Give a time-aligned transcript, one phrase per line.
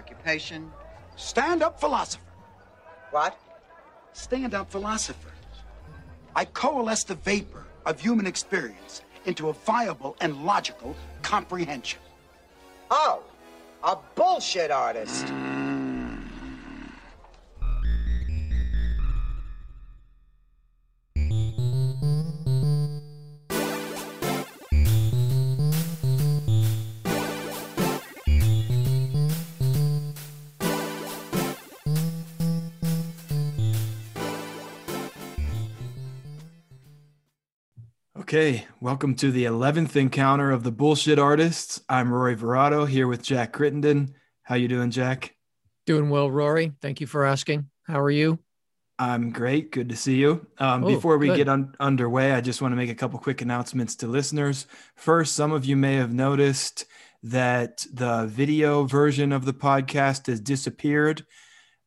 [0.00, 0.72] Occupation?
[1.16, 2.24] Stand up philosopher.
[3.10, 3.38] What?
[4.14, 5.32] Stand up philosopher.
[6.34, 12.00] I coalesce the vapor of human experience into a viable and logical comprehension.
[12.90, 13.22] Oh,
[13.84, 15.26] a bullshit artist.
[38.30, 41.82] Okay, welcome to the 11th encounter of the Bullshit Artists.
[41.88, 44.14] I'm Rory Verado here with Jack Crittenden.
[44.44, 45.34] How you doing, Jack?
[45.84, 46.70] Doing well, Rory.
[46.80, 47.68] Thank you for asking.
[47.88, 48.38] How are you?
[49.00, 49.72] I'm great.
[49.72, 50.46] Good to see you.
[50.58, 51.38] Um, Oh, before we good.
[51.38, 54.68] get un- underway, I just want to make a couple quick announcements to listeners.
[54.94, 56.84] First, some of you may have noticed
[57.24, 61.26] that the video version of the podcast has disappeared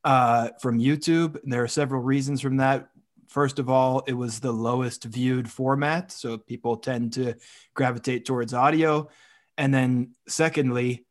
[0.03, 1.39] uh, from YouTube.
[1.45, 2.89] There are several reasons from that.
[3.33, 7.33] First of all, it was the lowest viewed format, so people tend to
[7.73, 9.09] gravitate towards audio.
[9.57, 11.07] And then, secondly,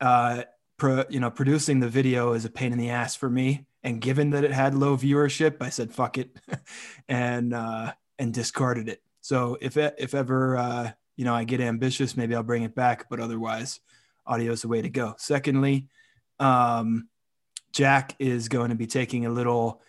[0.00, 0.44] uh,
[0.78, 3.66] pro, you know, producing the video is a pain in the ass for me.
[3.82, 6.34] And given that it had low viewership, I said fuck it,
[7.10, 9.02] and uh, and discarded it.
[9.20, 13.10] So if if ever uh, you know I get ambitious, maybe I'll bring it back.
[13.10, 13.80] But otherwise,
[14.26, 15.14] audio is the way to go.
[15.18, 15.88] Secondly,
[16.40, 17.10] um,
[17.70, 19.82] Jack is going to be taking a little,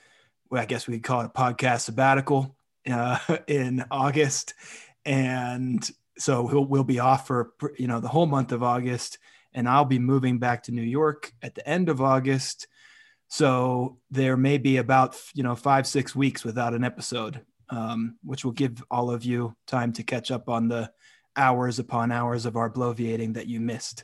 [0.50, 2.56] well, I guess we could call it a podcast sabbatical
[2.90, 4.54] uh, in August,
[5.06, 9.17] and so we'll we'll be off for you know the whole month of August,
[9.54, 12.67] and I'll be moving back to New York at the end of August.
[13.30, 18.45] So there may be about you know five six weeks without an episode, um, which
[18.45, 20.92] will give all of you time to catch up on the
[21.36, 24.04] hours upon hours of our bloviating that you missed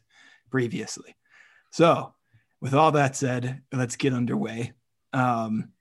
[0.52, 1.16] previously.
[1.72, 2.14] So,
[2.62, 4.74] with all that said, let's get underway.
[5.12, 5.73] Um,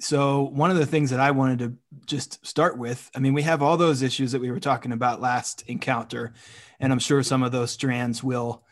[0.00, 3.42] so, one of the things that I wanted to just start with, I mean, we
[3.42, 6.32] have all those issues that we were talking about last encounter,
[6.78, 8.64] and I'm sure some of those strands will,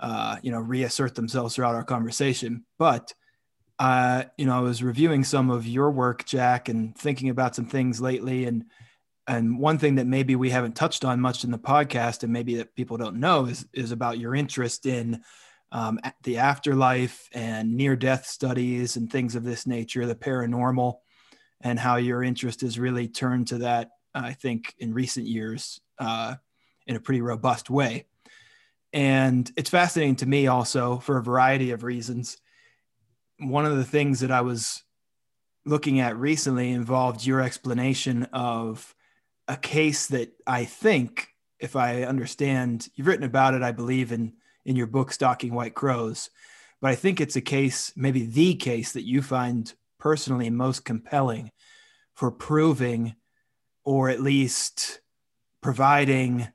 [0.00, 2.64] uh, you know, reassert themselves throughout our conversation.
[2.78, 3.12] But,
[3.78, 7.66] uh, you know, I was reviewing some of your work, Jack, and thinking about some
[7.66, 8.64] things lately, and
[9.28, 12.56] and one thing that maybe we haven't touched on much in the podcast, and maybe
[12.56, 15.22] that people don't know, is is about your interest in
[15.72, 20.98] um, the afterlife and near death studies and things of this nature, the paranormal,
[21.62, 23.90] and how your interest has really turned to that.
[24.14, 26.34] I think in recent years uh,
[26.86, 28.04] in a pretty robust way,
[28.92, 32.36] and it's fascinating to me also for a variety of reasons.
[33.38, 34.84] One of the things that I was
[35.64, 38.94] looking at recently involved your explanation of
[39.48, 41.28] a case that I think,
[41.58, 44.34] if I understand, you've written about it, I believe, in
[44.64, 46.30] in your book Stalking White Crows.
[46.80, 51.50] But I think it's a case, maybe the case that you find personally most compelling
[52.14, 53.14] for proving
[53.84, 55.00] or at least
[55.60, 56.48] providing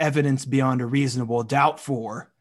[0.00, 2.32] evidence beyond a reasonable doubt for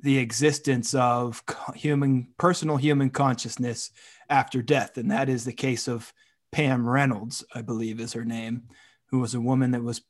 [0.00, 1.42] the existence of
[1.74, 3.90] human personal human consciousness
[4.28, 6.12] after death and that is the case of
[6.52, 8.64] Pam Reynolds I believe is her name
[9.06, 10.02] who was a woman that was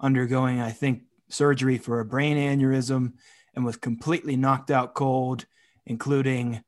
[0.00, 3.14] undergoing I think surgery for a brain aneurysm
[3.54, 5.46] and was completely knocked out cold
[5.84, 6.62] including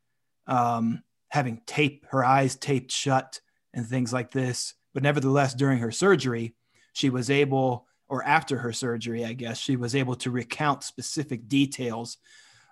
[0.46, 3.40] um, having tape her eyes taped shut
[3.72, 4.74] and things like this.
[4.92, 6.54] But nevertheless during her surgery
[6.94, 11.48] she was able or after her surgery i guess she was able to recount specific
[11.48, 12.16] details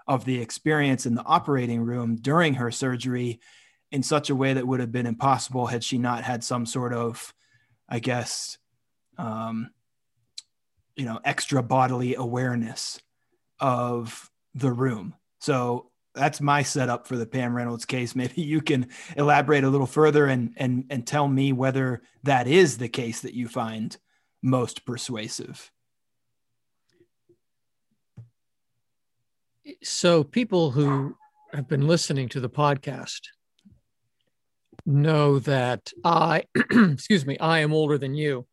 [0.06, 3.40] of the experience in the operating room during her surgery
[3.90, 6.92] in such a way that would have been impossible had she not had some sort
[6.94, 7.34] of
[7.88, 8.58] i guess
[9.18, 9.70] um,
[10.96, 13.00] you know extra bodily awareness
[13.62, 18.14] of the room so that's my setup for the Pam Reynolds case.
[18.16, 22.78] Maybe you can elaborate a little further and and and tell me whether that is
[22.78, 23.96] the case that you find
[24.42, 25.70] most persuasive.
[29.82, 31.16] So, people who
[31.52, 33.20] have been listening to the podcast
[34.84, 38.46] know that I, excuse me, I am older than you.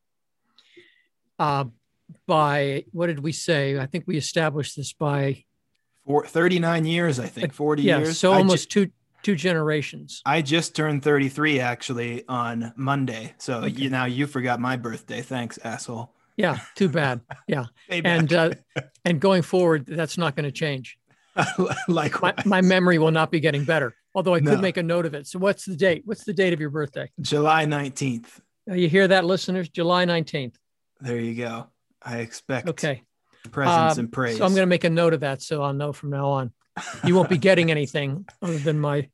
[1.39, 1.65] Uh,
[2.27, 3.77] by what did we say?
[3.79, 5.43] I think we established this by
[6.05, 8.17] For 39 years, I think, 40 yeah, years.
[8.19, 8.89] so I ju- almost two
[9.21, 10.21] two generations.
[10.25, 13.33] I just turned 33 actually on Monday.
[13.37, 13.69] So Okay.
[13.69, 15.21] you now you forgot my birthday.
[15.21, 16.13] Thanks, asshole.
[16.37, 17.21] Yeah, too bad.
[17.47, 18.51] Yeah, and uh,
[19.05, 20.97] and going forward, that's not going to change.
[21.57, 22.45] My, likewise.
[22.45, 23.93] my memory will not be getting better.
[24.15, 24.57] Although I could No.
[24.57, 25.27] make a note of it.
[25.27, 26.01] So, what's the date?
[26.05, 27.09] What's the date of your birthday?
[27.21, 28.25] July 19th.
[28.69, 29.69] Uh, You hear that, listeners?
[29.69, 30.57] July nineteenth.
[31.01, 31.67] There you go.
[32.09, 33.03] I expect Okay.
[33.51, 34.37] presents Um, and praise.
[34.37, 36.51] So I'm going to make a note of that, so I'll know from now on.
[37.05, 39.09] you won't be getting anything other than my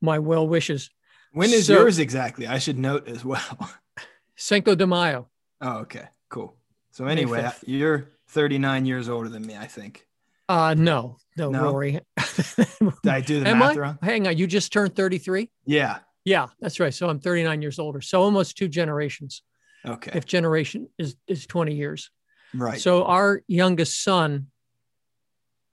[0.00, 0.90] my well wishes.
[1.32, 2.46] When is So- yours exactly?
[2.46, 3.70] I should note as well.
[4.36, 5.28] Cinco de Mayo.
[5.60, 6.56] Oh, okay, cool.
[6.92, 7.64] So anyway, 5th.
[7.66, 10.06] you're 39 years older than me, I think.
[10.48, 11.64] Uh no, no, No?
[11.64, 12.00] Rory.
[12.16, 13.80] Did I do the Am math I?
[13.80, 13.98] wrong?
[14.02, 15.50] Hang on, you just turned 33?
[15.66, 15.98] Yeah.
[16.24, 16.92] Yeah, that's right.
[16.94, 18.00] So I'm 39 years older.
[18.00, 19.42] So almost two generations.
[19.86, 20.10] Okay.
[20.14, 22.10] If generation is is 20 years.
[22.54, 22.80] Right.
[22.80, 24.46] So our youngest son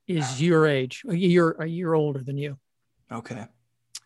[0.07, 2.57] is your age, a year a year older than you.
[3.11, 3.45] okay.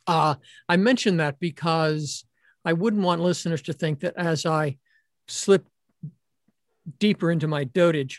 [0.08, 0.36] Uh,
[0.68, 2.26] I mention that because
[2.66, 4.78] I wouldn't want listeners to think that as I
[5.28, 5.68] slip
[7.00, 8.18] deeper into my dotage,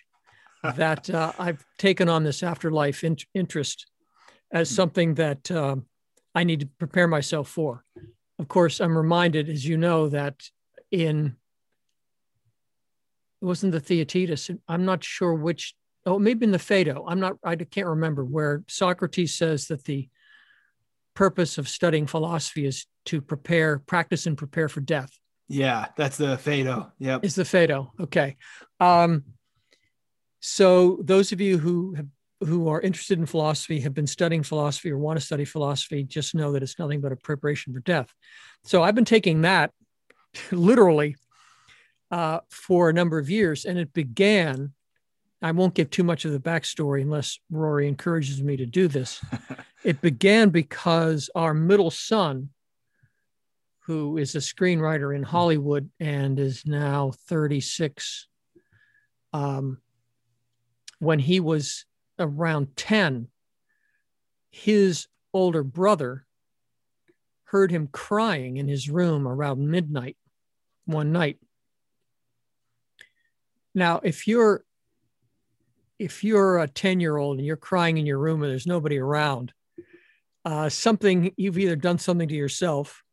[0.76, 3.90] that uh, I've taken on this afterlife in- interest
[4.52, 5.86] as something that um,
[6.34, 7.84] I need to prepare myself for.
[8.38, 10.40] Of course, I'm reminded, as you know, that
[10.90, 11.36] in
[13.42, 14.50] it wasn't the Theaetetus.
[14.68, 15.74] I'm not sure which.
[16.04, 17.04] Oh, maybe in the Phaedo.
[17.06, 17.36] I'm not.
[17.44, 20.08] I can't remember where Socrates says that the
[21.14, 25.10] purpose of studying philosophy is to prepare, practice, and prepare for death.
[25.48, 26.92] Yeah, that's the Phaedo.
[26.98, 27.24] Yep.
[27.24, 28.36] Is the Phaedo okay?
[28.80, 29.24] Um,
[30.40, 32.06] so those of you who have
[32.40, 36.34] who are interested in philosophy, have been studying philosophy, or want to study philosophy, just
[36.34, 38.12] know that it's nothing but a preparation for death.
[38.64, 39.72] So I've been taking that
[40.52, 41.16] literally
[42.12, 44.72] uh, for a number of years, and it began.
[45.40, 49.20] I won't give too much of the backstory unless Rory encourages me to do this.
[49.84, 52.50] it began because our middle son,
[53.86, 58.28] who is a screenwriter in Hollywood and is now 36,
[59.32, 59.78] um,
[61.00, 61.86] when he was
[62.20, 63.26] around 10,
[64.52, 66.26] his older brother
[67.44, 70.16] heard him crying in his room around midnight
[70.84, 71.38] one night.
[73.74, 74.64] Now, if you're
[75.98, 78.98] if you're a 10 year old and you're crying in your room and there's nobody
[78.98, 79.52] around,
[80.44, 83.04] uh, something you've either done something to yourself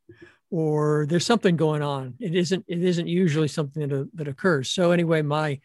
[0.49, 2.15] or there's something going on.
[2.19, 4.69] It isn't it isn't usually something that, that occurs.
[4.69, 5.59] So anyway, my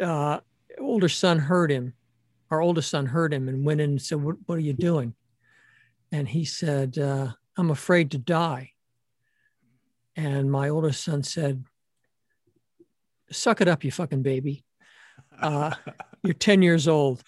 [0.00, 0.40] uh,
[0.78, 1.94] older son heard him.
[2.50, 5.14] Our oldest son heard him and went in and said, "What, what are you doing?"
[6.10, 8.72] And he said, uh, "I'm afraid to die."
[10.16, 11.64] And my oldest son said,
[13.34, 14.64] "Suck it up, you fucking baby.
[15.40, 15.74] Uh,
[16.22, 17.22] you're 10 years old."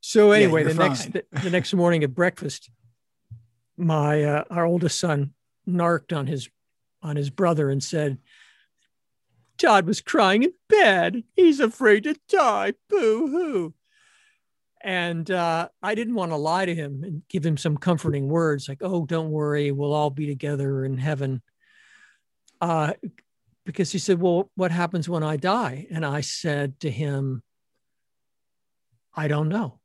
[0.00, 2.70] So anyway, you're the next the, the next morning at breakfast,
[3.76, 5.34] my uh, our oldest son
[5.66, 6.48] narked on his
[7.02, 8.16] on his brother and said,
[9.58, 11.24] "Todd was crying in bed.
[11.36, 12.72] He's afraid to die.
[12.88, 13.74] Boo hoo."
[14.82, 18.68] And uh, I didn't want to lie to him and give him some comforting words
[18.68, 21.42] like, "Oh, don't worry, we'll all be together in heaven."
[22.60, 22.94] Uh,
[23.68, 27.42] because he said, "Well, what happens when I die?" And I said to him,
[29.14, 29.78] "I don't know."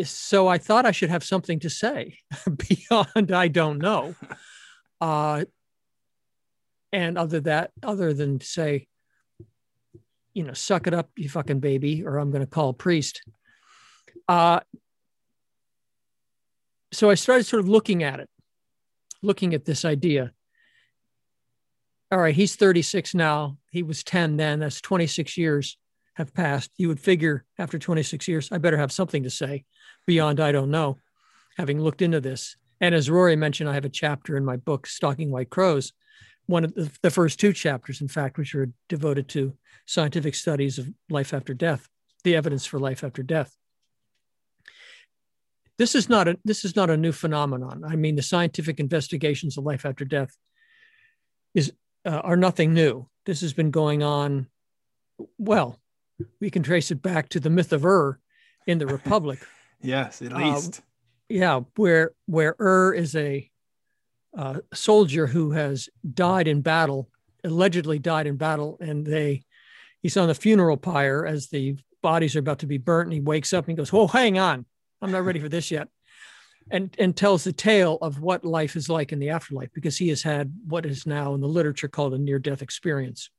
[0.00, 2.18] So I thought I should have something to say
[2.68, 4.14] beyond "I don't know,"
[5.00, 5.44] uh,
[6.92, 8.86] and other that, other than say,
[10.32, 13.22] you know, suck it up, you fucking baby, or I'm going to call a priest.
[14.28, 14.60] Uh,
[16.92, 18.30] so I started sort of looking at it,
[19.20, 20.32] looking at this idea.
[22.12, 23.58] All right, he's 36 now.
[23.70, 24.60] He was 10 then.
[24.60, 25.76] That's 26 years
[26.14, 26.70] have passed.
[26.76, 29.64] You would figure after 26 years, I better have something to say
[30.06, 30.98] beyond I don't know,
[31.56, 32.56] having looked into this.
[32.80, 35.92] And as Rory mentioned, I have a chapter in my book, Stalking White Crows,
[36.46, 39.54] one of the, the first two chapters, in fact, which are devoted to
[39.86, 41.88] scientific studies of life after death,
[42.24, 43.54] the evidence for life after death.
[45.78, 47.84] This is not a this is not a new phenomenon.
[47.86, 50.36] I mean, the scientific investigations of life after death
[51.54, 51.72] is
[52.04, 53.06] uh, are nothing new.
[53.26, 54.46] This has been going on.
[55.38, 55.78] Well,
[56.40, 58.18] we can trace it back to the myth of Ur
[58.66, 59.38] in the Republic.
[59.82, 60.82] Yes, at Uh, least.
[61.30, 63.50] yeah, where where Ur is a
[64.36, 67.08] uh, soldier who has died in battle,
[67.44, 69.42] allegedly died in battle, and they
[70.02, 73.20] he's on the funeral pyre as the bodies are about to be burnt, and he
[73.20, 74.66] wakes up and he goes, "Oh, hang on,
[75.00, 75.88] I'm not ready for this yet,"
[76.70, 80.08] and and tells the tale of what life is like in the afterlife because he
[80.08, 83.30] has had what is now in the literature called a near-death experience.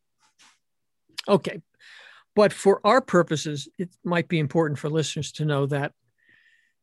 [1.28, 1.62] Okay,
[2.36, 5.94] but for our purposes, it might be important for listeners to know that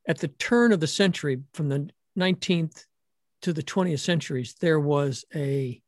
[0.07, 2.85] at the turn of the century, from the 19th
[3.41, 5.81] to the 20th centuries, there was a,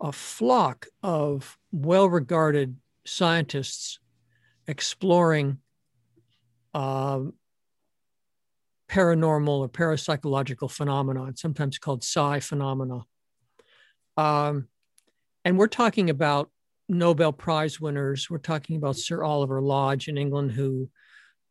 [0.00, 3.98] a flock of well regarded scientists
[4.66, 5.58] exploring
[6.74, 7.32] um,
[8.90, 13.02] paranormal or parapsychological phenomena, sometimes called psi phenomena.
[14.16, 14.68] Um,
[15.44, 16.50] and we're talking about
[16.88, 18.30] Nobel Prize winners.
[18.30, 20.88] We're talking about Sir Oliver Lodge in England, who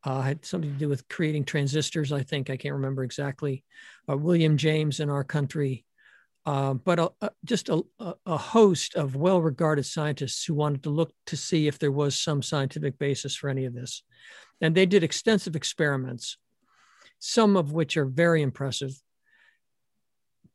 [0.03, 2.11] uh, had something to do with creating transistors.
[2.11, 3.63] I think I can't remember exactly.
[4.09, 5.85] Uh, William James in our country,
[6.45, 7.83] uh, but a, a, just a,
[8.25, 12.41] a, host of well-regarded scientists who wanted to look to see if there was some
[12.41, 14.03] scientific basis for any of this,
[14.61, 16.37] and they did extensive experiments,
[17.19, 18.91] some of which are very impressive.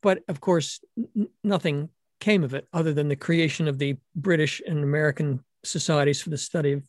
[0.02, 1.90] But of course, n- nothing
[2.20, 6.38] came of it other than the creation of the British and American societies for the
[6.38, 6.82] study of,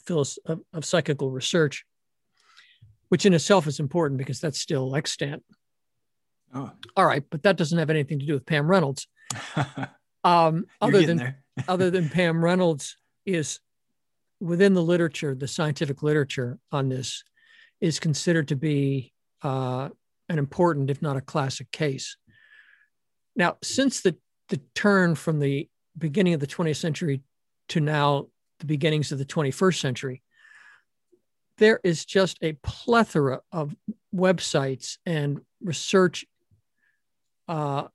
[0.45, 1.85] of, of psychical research
[3.13, 5.43] which in itself is important because that's still extant.
[6.51, 6.71] Oh.
[6.97, 9.05] All right, but that doesn't have anything to do with Pam Reynolds.
[10.23, 11.35] um, other than
[11.67, 13.59] other than Pam Reynolds is
[14.39, 17.23] within the literature, the scientific literature on this
[17.79, 19.12] is considered to be
[19.43, 19.89] uh,
[20.29, 22.17] an important, if not a classic case.
[23.35, 24.15] Now, since the
[24.49, 27.21] the turn from the beginning of the 20th century
[27.69, 28.27] to now
[28.59, 30.21] the beginnings of the 21st century,
[31.57, 33.75] there is just a plethora of
[34.13, 36.25] websites and research
[37.47, 37.87] uh,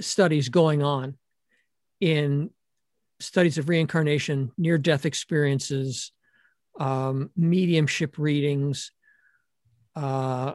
[0.00, 1.16] studies going on
[2.00, 2.50] in
[3.20, 6.12] studies of reincarnation, near death experiences,
[6.78, 8.92] um, mediumship readings,
[9.94, 10.52] uh,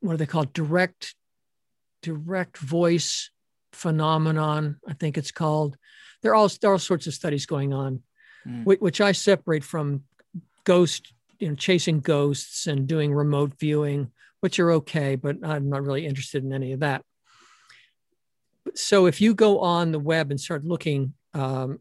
[0.00, 0.52] what are they called?
[0.52, 1.14] Direct,
[2.02, 3.30] direct voice
[3.72, 5.76] phenomenon, I think it's called.
[6.22, 8.02] There are all, there are all sorts of studies going on,
[8.46, 8.64] mm.
[8.64, 10.02] which, which I separate from
[10.64, 15.84] ghost, you know, chasing ghosts and doing remote viewing, which are okay, but I'm not
[15.84, 17.04] really interested in any of that.
[18.74, 21.80] So if you go on the web and start looking, um,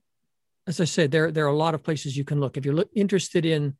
[0.67, 2.55] as I said, there there are a lot of places you can look.
[2.55, 3.75] If you're look, interested in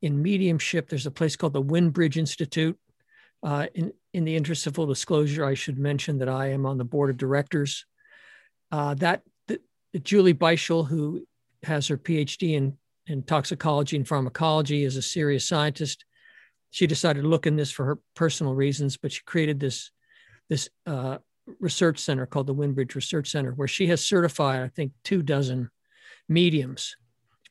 [0.00, 2.78] in mediumship, there's a place called the Windbridge Institute.
[3.42, 6.78] Uh, in in the interest of full disclosure, I should mention that I am on
[6.78, 7.84] the board of directors.
[8.72, 9.22] Uh, that
[10.02, 11.26] Julie Beischel, who
[11.62, 12.76] has her PhD in
[13.06, 16.04] in toxicology and pharmacology, is a serious scientist.
[16.70, 19.90] She decided to look in this for her personal reasons, but she created this
[20.48, 21.18] this uh,
[21.60, 25.70] research center called the Windbridge Research Center, where she has certified, I think, two dozen
[26.28, 26.96] mediums,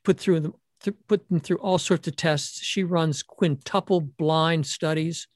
[0.04, 2.62] put through them, th- put them through all sorts of tests.
[2.62, 5.28] She runs quintuple blind studies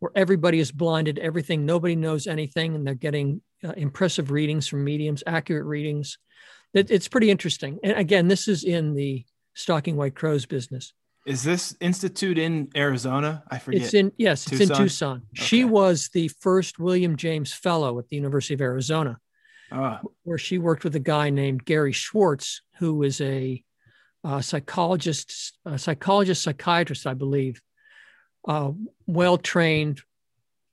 [0.00, 1.66] where everybody is blinded everything.
[1.66, 6.18] Nobody knows anything, and they're getting uh, impressive readings from mediums, accurate readings.
[6.74, 7.78] It, it's pretty interesting.
[7.82, 9.24] And again, this is in the
[9.54, 10.92] stalking white crows business.
[11.26, 13.42] Is this institute in Arizona?
[13.50, 13.82] I forget.
[13.82, 14.62] It's in yes, Tucson?
[14.62, 15.16] it's in Tucson.
[15.36, 15.44] Okay.
[15.44, 19.18] She was the first William James Fellow at the University of Arizona,
[19.70, 20.00] ah.
[20.22, 23.62] where she worked with a guy named Gary Schwartz, who was a,
[24.24, 27.60] a psychologist, a psychologist, psychiatrist, I believe,
[28.46, 28.72] uh,
[29.06, 30.00] well trained,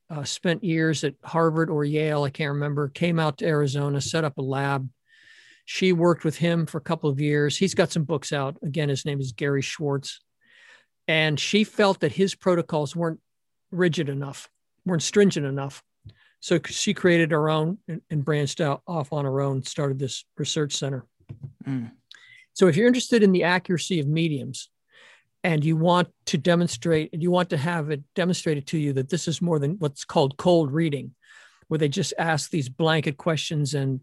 [0.09, 2.89] uh, spent years at Harvard or Yale, I can't remember.
[2.89, 4.89] Came out to Arizona, set up a lab,
[5.65, 7.57] she worked with him for a couple of years.
[7.57, 8.57] He's got some books out.
[8.61, 10.21] Again, his name is Gary Schwartz.
[11.07, 13.19] And she felt that his protocols weren't
[13.71, 14.47] rigid enough,
[14.85, 15.83] weren't stringent enough.
[16.39, 20.23] So she created her own and, and branched out off on her own, started this
[20.37, 21.05] research center.
[21.67, 21.91] Mm.
[22.53, 24.69] So if you're interested in the accuracy of mediums
[25.45, 29.09] and you want to demonstrate, and you want to have it demonstrated to you that
[29.09, 31.13] this is more than what's called cold reading,
[31.67, 34.01] where they just ask these blanket questions and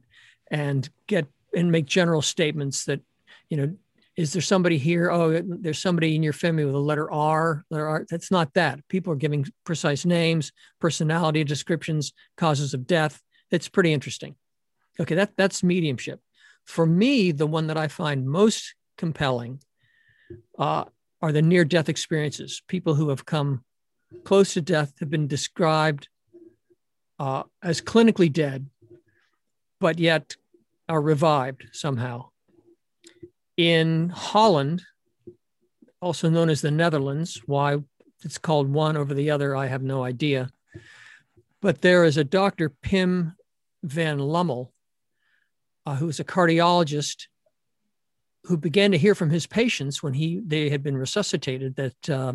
[0.53, 3.01] and get and make general statements that,
[3.49, 3.75] you know,
[4.17, 5.11] is there somebody here?
[5.11, 7.65] Oh, there's somebody in your family with a letter R.
[7.71, 8.07] Letter R.
[8.09, 8.87] That's not that.
[8.87, 13.21] People are giving precise names, personality descriptions, causes of death.
[13.51, 14.37] It's pretty interesting.
[15.01, 16.21] Okay, that that's mediumship.
[16.67, 19.61] For me, the one that I find most compelling
[20.57, 20.85] uh,
[21.23, 22.63] are the near-death experiences.
[22.67, 23.65] People who have come
[24.25, 26.09] close to death have been described
[27.19, 28.69] uh, as clinically dead,
[29.81, 30.37] but yet
[30.89, 32.29] are revived somehow.
[33.57, 34.83] In Holland,
[36.01, 37.79] also known as the Netherlands, why
[38.25, 40.51] it's called one over the other, I have no idea.
[41.61, 42.69] But there is a Dr.
[42.69, 43.35] Pim
[43.85, 44.73] van Lommel,
[45.87, 47.29] uh, who is a cardiologist
[48.45, 52.33] who began to hear from his patients when he they had been resuscitated that uh,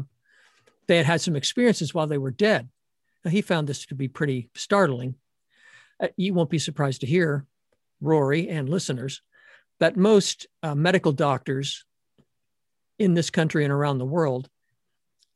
[0.88, 2.70] they had had some experiences while they were dead.
[3.26, 5.16] Now, he found this to be pretty startling.
[6.00, 7.46] Uh, you won't be surprised to hear
[8.00, 9.22] Rory and listeners,
[9.80, 11.84] that most uh, medical doctors
[13.00, 14.50] in this country and around the world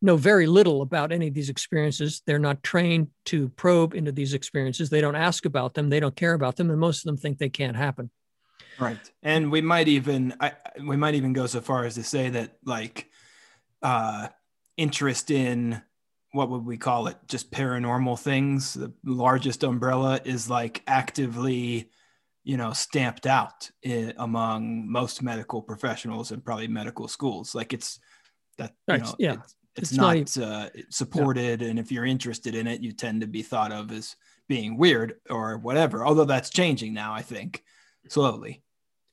[0.02, 2.22] know very little about any of these experiences.
[2.26, 4.90] They're not trained to probe into these experiences.
[4.90, 5.90] They don't ask about them.
[5.90, 8.10] They don't care about them, and most of them think they can't happen.
[8.78, 12.30] Right, and we might even I, we might even go so far as to say
[12.30, 13.10] that like
[13.82, 14.30] uh,
[14.78, 15.82] interest in
[16.32, 17.18] what would we call it?
[17.28, 18.74] Just paranormal things.
[18.74, 21.92] The largest umbrella is like actively
[22.44, 28.00] you know stamped out in, among most medical professionals and probably medical schools like it's
[28.58, 29.34] That you Right, know, yeah.
[29.34, 33.22] it's, it's, It's not not, uh, supported, and if you're interested in it, you tend
[33.22, 34.16] to be thought of as
[34.48, 36.06] being weird or whatever.
[36.06, 37.64] Although that's changing now, I think,
[38.08, 38.62] slowly.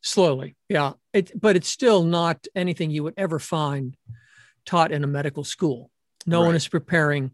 [0.01, 0.93] slowly yeah.
[1.13, 3.97] It, but it's still not anything you would ever find
[4.65, 5.91] taught in a medical school.
[6.27, 7.31] No one is preparing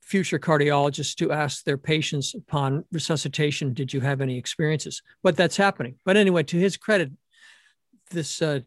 [0.00, 5.02] future cardiologists to ask their patients upon resuscitation did you have any experiences?
[5.22, 5.96] But that's happening.
[6.04, 7.10] But anyway to his credit
[8.10, 8.60] this uh,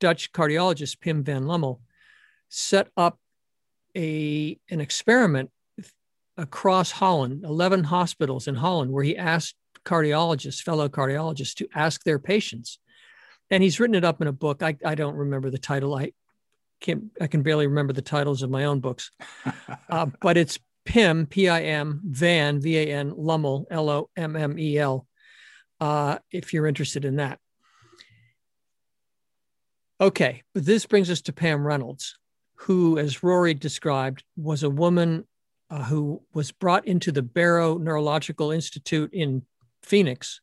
[0.00, 1.80] dutch cardiologist pim van lommel
[2.48, 3.18] set up
[3.96, 5.50] a an experiment
[6.36, 12.18] across holland 11 hospitals in holland where he asked cardiologists, fellow cardiologists, to ask their
[12.18, 12.78] patients.
[13.50, 14.62] And he's written it up in a book.
[14.62, 15.94] I, I don't remember the title.
[15.94, 16.12] I
[16.80, 19.10] can I can barely remember the titles of my own books.
[19.90, 25.06] Uh, but it's PIM, P-I-M, Van, V-A-N, Lommel, L-O-M-M-E-L.
[25.80, 27.38] Uh, if you're interested in that.
[30.00, 32.18] Okay, but this brings us to Pam Reynolds,
[32.54, 35.26] who, as Rory described, was a woman
[35.70, 39.42] uh, who was brought into the Barrow Neurological Institute in
[39.84, 40.40] Phoenix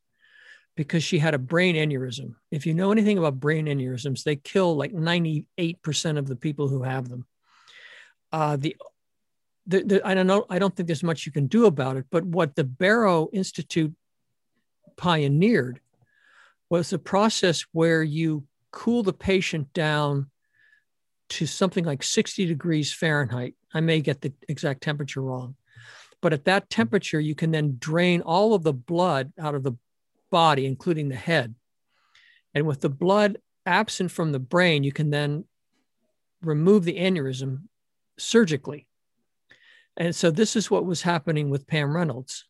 [0.75, 2.35] because she had a brain aneurysm.
[2.49, 6.83] If you know anything about brain aneurysms, they kill like 98% of the people who
[6.83, 7.25] have them.
[8.31, 8.75] Uh, the,
[9.67, 12.05] the, the, I don't know, I don't think there's much you can do about it,
[12.09, 13.93] but what the Barrow Institute
[14.95, 15.81] pioneered
[16.69, 20.29] was a process where you cool the patient down
[21.29, 23.55] to something like 60 degrees Fahrenheit.
[23.73, 25.55] I may get the exact temperature wrong.
[26.21, 29.73] But at that temperature, you can then drain all of the blood out of the
[30.29, 31.55] body, including the head.
[32.53, 35.45] And with the blood absent from the brain, you can then
[36.41, 37.63] remove the aneurysm
[38.17, 38.87] surgically.
[39.97, 42.45] And so this is what was happening with Pam Reynolds.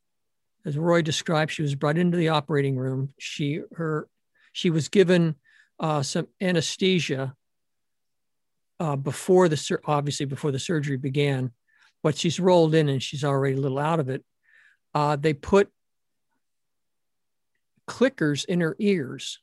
[0.66, 3.14] As Roy described, she was brought into the operating room.
[3.18, 4.08] She her
[4.54, 5.36] she was given
[5.80, 7.36] uh, some anesthesia
[8.80, 11.52] uh, before the obviously before the surgery began,
[12.04, 14.24] but she's rolled in and she's already a little out of it.
[14.94, 15.70] Uh, they put
[17.88, 19.40] clickers in her ears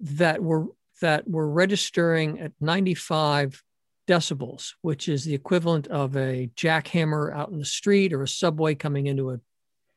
[0.00, 0.66] that were
[1.00, 3.62] that were registering at 95
[4.06, 8.74] decibels, which is the equivalent of a jackhammer out in the street or a subway
[8.74, 9.40] coming into a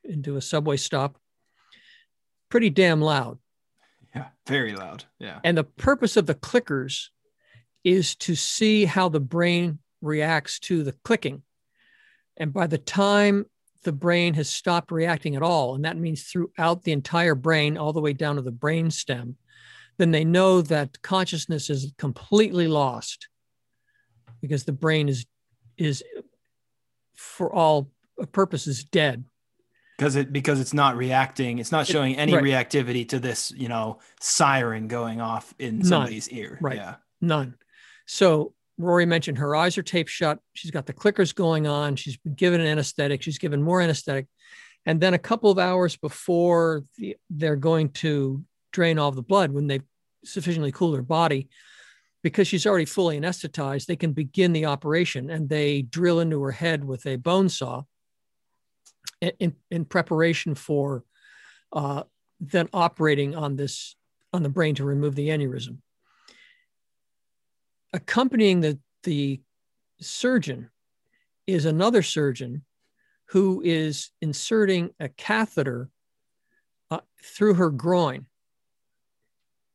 [0.03, 1.17] into a subway stop.
[2.49, 3.39] Pretty damn loud.
[4.15, 5.05] Yeah, very loud.
[5.19, 5.39] Yeah.
[5.43, 7.07] And the purpose of the clickers
[7.83, 11.41] is to see how the brain reacts to the clicking.
[12.37, 13.45] And by the time
[13.83, 17.93] the brain has stopped reacting at all, and that means throughout the entire brain, all
[17.93, 19.35] the way down to the brain stem,
[19.97, 23.27] then they know that consciousness is completely lost
[24.41, 25.25] because the brain is
[25.77, 26.03] is
[27.15, 27.89] for all
[28.31, 29.23] purposes dead.
[29.97, 32.43] because it because it's not reacting it's not showing any right.
[32.43, 35.85] reactivity to this you know siren going off in None.
[35.87, 36.75] somebody's ear Right.
[36.77, 37.55] yeah None.
[38.05, 40.39] So Rory mentioned her eyes are taped shut.
[40.53, 41.95] She's got the clickers going on.
[41.95, 43.21] She's been given an anesthetic.
[43.21, 44.27] She's given more anesthetic.
[44.85, 49.51] And then a couple of hours before the, they're going to drain all the blood,
[49.51, 49.83] when they've
[50.25, 51.47] sufficiently cooled her body,
[52.23, 56.51] because she's already fully anesthetized, they can begin the operation and they drill into her
[56.51, 57.83] head with a bone saw
[59.21, 61.03] in, in, preparation for
[61.73, 62.03] uh,
[62.39, 63.95] then operating on this
[64.31, 65.77] on the brain to remove the aneurysm
[67.93, 69.41] accompanying the, the
[70.01, 70.69] surgeon
[71.47, 72.63] is another surgeon
[73.29, 75.89] who is inserting a catheter
[76.91, 78.25] uh, through her groin.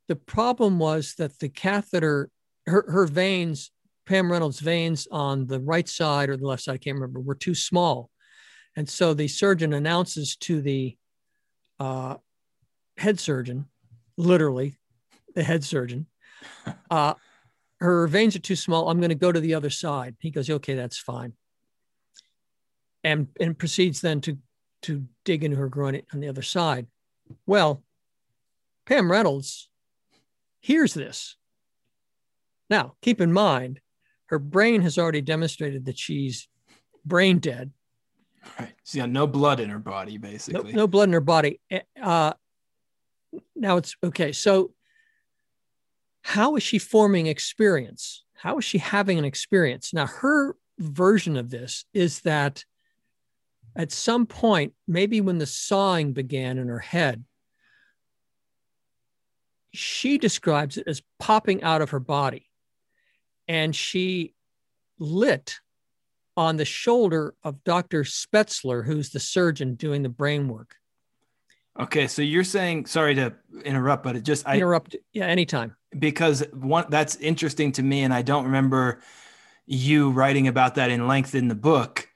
[0.08, 2.30] The problem was that the catheter,
[2.66, 3.70] her, her veins,
[4.06, 7.34] Pam Reynolds' veins on the right side or the left side, I can't remember, were
[7.34, 8.10] too small.
[8.74, 10.96] And so the surgeon announces to the
[11.78, 12.16] uh,
[12.96, 13.66] head surgeon,
[14.16, 14.76] literally
[15.34, 16.06] the head surgeon,
[16.90, 17.14] uh,
[17.80, 18.88] her veins are too small.
[18.88, 20.16] I'm going to go to the other side.
[20.20, 21.32] He goes, okay, that's fine.
[23.04, 24.38] And, and proceeds then to,
[24.82, 26.86] to dig into her groin on the other side.
[27.46, 27.82] Well,
[28.86, 29.68] Pam Reynolds
[30.60, 31.36] hears this.
[32.70, 33.80] Now, keep in mind,
[34.26, 36.48] her brain has already demonstrated that she's
[37.04, 37.70] brain dead.
[38.58, 41.60] right she's got no blood in her body basically no blood in her body.
[41.70, 42.32] Eh, Uh,
[43.54, 44.32] now it's okay.
[44.32, 44.72] So,
[46.28, 48.22] how is she forming experience?
[48.34, 49.94] How is she having an experience?
[49.94, 52.66] Now, her version of this is that
[53.74, 57.24] at some point, maybe when the sawing began in her head,
[59.72, 62.50] she describes it as popping out of her body.
[63.48, 64.34] And she
[64.98, 65.60] lit
[66.36, 68.02] on the shoulder of Dr.
[68.02, 70.74] Spetzler, who's the surgeon doing the brain work.
[71.78, 74.96] Okay, so you're saying sorry to interrupt, but it just I Interrupt.
[75.12, 75.76] Yeah, anytime.
[75.98, 79.00] because one that's interesting to me and i don't remember
[79.66, 82.08] you writing about that in length in the book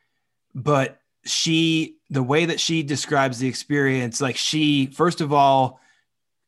[0.55, 5.81] but she the way that she describes the experience like she first of all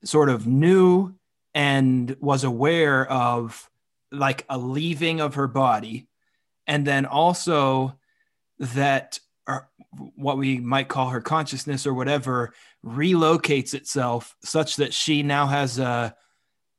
[0.05, 1.15] sort of knew
[1.55, 3.71] and was aware of
[4.11, 6.07] like a leaving of her body
[6.67, 7.99] and then also
[8.59, 9.61] that uh,
[10.17, 12.53] what we might call her consciousness or whatever
[12.85, 16.15] relocates itself such that she now has a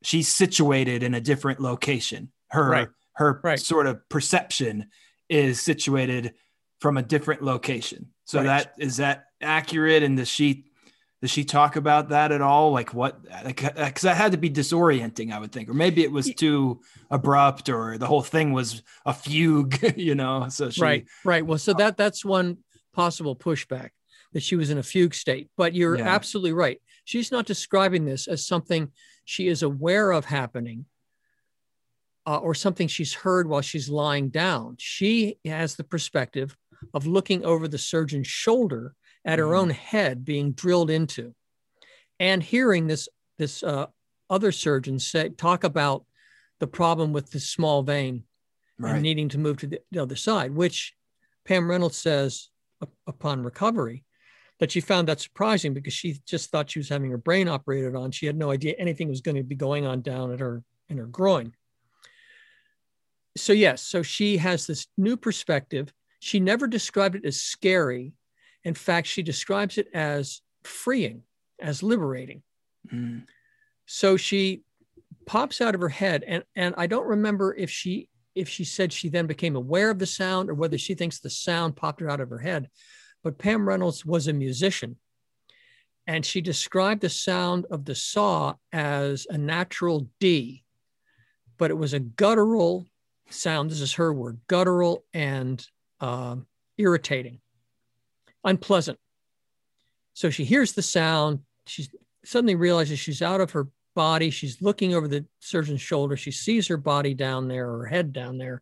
[0.04, 2.32] she's situated in a different location.
[2.50, 2.88] Her Right.
[3.16, 3.60] her Right.
[3.60, 4.90] sort of perception
[5.30, 6.36] is situated
[6.80, 8.12] from a different location.
[8.26, 8.46] So Right.
[8.46, 10.04] that is that accurate?
[10.04, 10.66] And does she
[11.22, 12.72] does she talk about that at all?
[12.72, 13.24] Like what?
[13.44, 16.82] Because uh, that had to be disorienting, I would think, or maybe it was too
[17.10, 20.50] abrupt, or the whole thing was a fugue, you know.
[20.50, 21.78] So she, right right well so oh.
[21.80, 22.58] that that's one
[22.94, 23.90] possible pushback
[24.36, 26.08] that she was in a fugue state but you're Yeah.
[26.14, 28.92] absolutely right she's not describing this as something
[29.24, 30.86] she is aware of happening
[32.28, 36.56] uh, or something she's heard while she's lying down she has the perspective
[36.94, 38.94] of looking over the surgeon's shoulder
[39.24, 39.58] at her Mhm.
[39.60, 41.34] own head being drilled into
[42.20, 43.88] and hearing this this uh,
[44.30, 46.06] other surgeon say talk about
[46.60, 48.24] the problem with the small vein
[48.80, 50.94] and needing to move to the, the other side, which
[51.46, 52.50] Pam Reynolds says
[53.08, 54.05] upon recovery
[54.60, 57.96] that she found that surprising because she just thought she was having her brain operated
[57.96, 58.12] on.
[58.12, 60.98] She had no idea anything was going to be going on down at her in
[60.98, 61.54] her groin.
[63.38, 65.92] So yes, so she has this new perspective.
[66.20, 68.14] She never described it as scary.
[68.64, 71.24] In fact, she describes it as freeing,
[71.60, 72.42] as liberating
[72.94, 73.24] Mm.
[73.88, 74.62] so she
[75.26, 78.94] pops out of her head and and i don't remember if she if she said
[78.94, 82.12] she then became aware of the sound or whether she thinks the sound popped her
[82.12, 82.70] out of her head
[83.26, 84.96] but pam reynolds was a musician
[86.08, 90.64] and she described the sound of the saw as a natural d
[91.58, 92.86] but it was a guttural
[93.30, 93.70] sound.
[93.70, 95.66] This is her word guttural and
[96.00, 96.46] um,
[96.78, 97.40] irritating
[98.44, 99.00] unpleasant.
[100.14, 101.40] So she hears the sound.
[101.66, 101.88] She
[102.24, 104.30] suddenly realizes she's out of her body.
[104.30, 106.16] She's looking over the surgeon's shoulder.
[106.16, 108.62] She sees her body down there her head down there.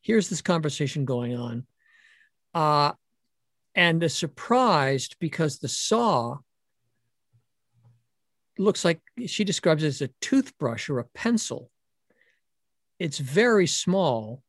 [0.00, 1.66] Here's this conversation going on.
[2.54, 2.92] Uh,
[3.78, 6.36] and is surprised because the saw
[8.58, 11.70] looks like she describes it as a toothbrush or a pencil.
[12.98, 14.42] It's very small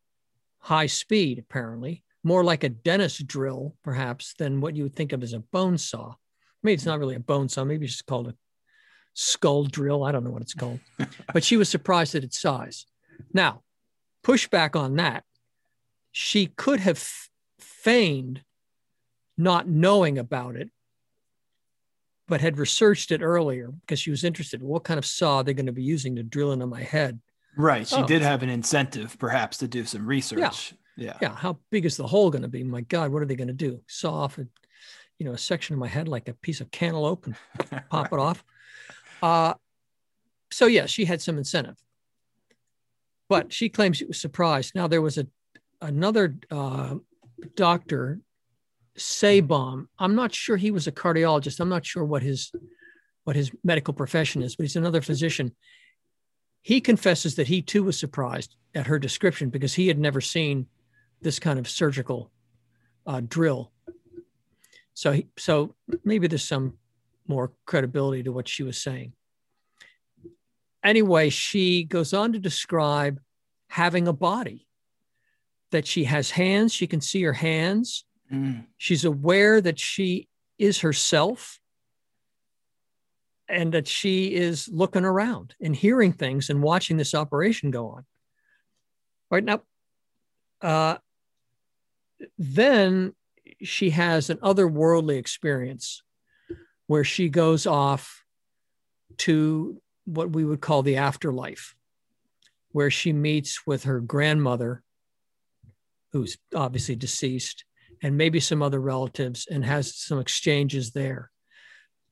[0.57, 5.21] high speed apparently more like a dentist drill perhaps than what you would think of
[5.21, 6.15] as a bone saw.
[6.63, 8.35] Maybe it's not really a bone saw maybe it's just called a
[9.13, 10.79] skull drill i don't know what it's called.
[11.33, 12.87] But she was surprised at its size.
[13.31, 13.61] Now
[14.23, 15.23] pushback on that.
[16.11, 17.07] She could have
[17.59, 18.41] feigned
[19.39, 20.69] not knowing about it
[22.27, 25.65] but had researched it earlier because she was interested what kind of saw they're going
[25.65, 27.19] to be using to drill into my head.
[27.57, 27.87] Right.
[27.87, 28.05] She Oh.
[28.05, 30.75] did have an incentive, perhaps, to do some research.
[30.95, 31.33] Yeah, yeah.
[31.35, 32.63] How big is the hole going to be?
[32.63, 33.81] My god what are they going to do?
[33.87, 34.45] Saw off a,
[35.17, 37.35] you know a section of my head like a piece of cantaloupe and
[37.89, 38.43] pop it off.
[39.23, 39.55] Uh,
[40.51, 41.77] so yeah she had some incentive.
[43.27, 44.75] But she claims she was surprised.
[44.75, 45.25] Now there was a
[45.81, 46.95] another uh,
[47.55, 48.19] doctor
[48.99, 49.85] Sabom.
[49.97, 52.51] i'm not sure he was a cardiologist i'm not sure what his
[53.23, 55.51] what his medical profession is but he's another physician
[56.61, 60.67] he confesses that he too was surprised at her description because he had never seen
[61.21, 62.31] this kind of surgical
[63.05, 63.71] uh, drill.
[64.93, 66.77] So, he, so maybe there's some
[67.27, 69.13] more credibility to what she was saying.
[70.83, 73.19] Anyway, she goes on to describe
[73.67, 74.67] having a body,
[75.71, 78.65] that she has hands, she can see her hands, Mm.
[78.77, 80.27] she's aware that she
[80.59, 81.59] is herself
[83.47, 88.05] and that she is looking around and hearing things and watching this operation go on
[89.31, 89.61] right now
[90.61, 90.97] uh,
[92.37, 93.13] then
[93.63, 96.03] she has an otherworldly experience
[96.87, 98.23] where she goes off
[99.17, 101.75] to what we would call the afterlife
[102.71, 104.83] where she meets with her grandmother
[106.11, 107.65] who's obviously deceased
[108.01, 111.31] and maybe some other relatives and has some exchanges there.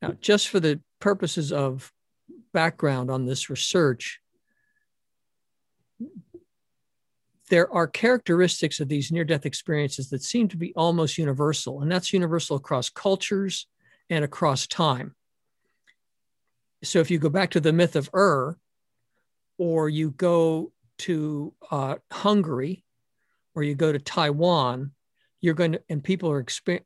[0.01, 1.91] Now, just for the purposes of
[2.53, 4.19] background on this research,
[7.49, 11.91] there are characteristics of these near death experiences that seem to be almost universal, and
[11.91, 13.67] that's universal across cultures
[14.09, 15.15] and across time.
[16.83, 18.57] So, if you go back to the myth of Ur,
[19.57, 22.83] or you go to uh, Hungary,
[23.55, 24.91] or you go to Taiwan,
[25.41, 26.81] you're going to, and people are exper-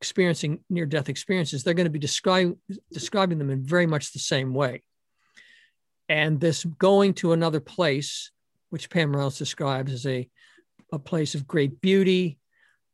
[0.00, 2.58] experiencing near death experiences, they're going to be describing
[2.92, 4.82] describing them in very much the same way.
[6.08, 8.30] And this going to another place,
[8.70, 10.28] which Pam Reynolds describes as a,
[10.92, 12.38] a place of great beauty,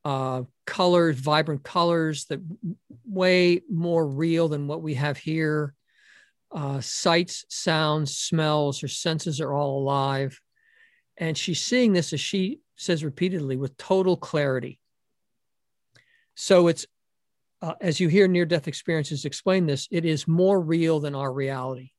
[0.05, 2.41] uh, colors, vibrant colors that
[3.05, 5.75] way more real than what we have here.
[6.53, 10.41] Uh, sights, sounds, smells, her senses are all alive.
[11.17, 14.80] And she's seeing this, as she says repeatedly, with total clarity.
[16.35, 16.87] So it's,
[17.63, 21.33] uh, as you hear near death experiences explain this, it is more real than our
[21.33, 21.91] reality.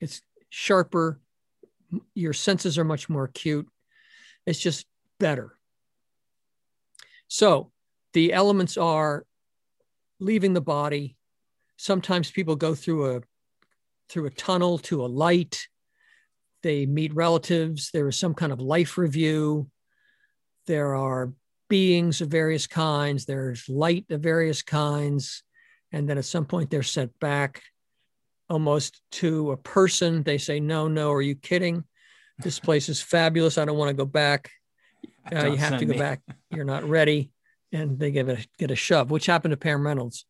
[0.00, 1.20] It's sharper.
[2.14, 3.66] Your senses are much more acute.
[4.46, 4.86] It's just
[5.18, 5.54] better.
[7.28, 7.72] So
[8.12, 9.24] the elements are
[10.20, 11.16] leaving the body.
[11.76, 13.20] Sometimes people go through a
[14.08, 15.68] through a tunnel to a light.
[16.62, 17.90] They meet relatives.
[17.92, 19.70] There is some kind of life review.
[20.66, 21.32] There are
[21.68, 23.24] beings of various kinds.
[23.24, 25.42] There's light of various kinds.
[25.92, 27.62] And then at some point, they're sent back
[28.48, 30.22] almost to a person.
[30.22, 31.84] They say, No, no, are you kidding?
[32.38, 33.58] This place is fabulous.
[33.58, 34.50] I don't want to go back.
[35.30, 35.98] Uh, you have to go me.
[35.98, 36.22] back.
[36.50, 37.30] You're not ready.
[37.70, 40.24] And they give it get a shove, which happened to Pam Reynolds.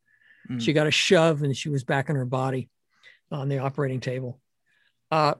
[0.51, 0.61] Mm.
[0.61, 2.69] She got a shove and she was back in her body
[3.31, 4.41] on the operating table.
[5.09, 5.35] Uh,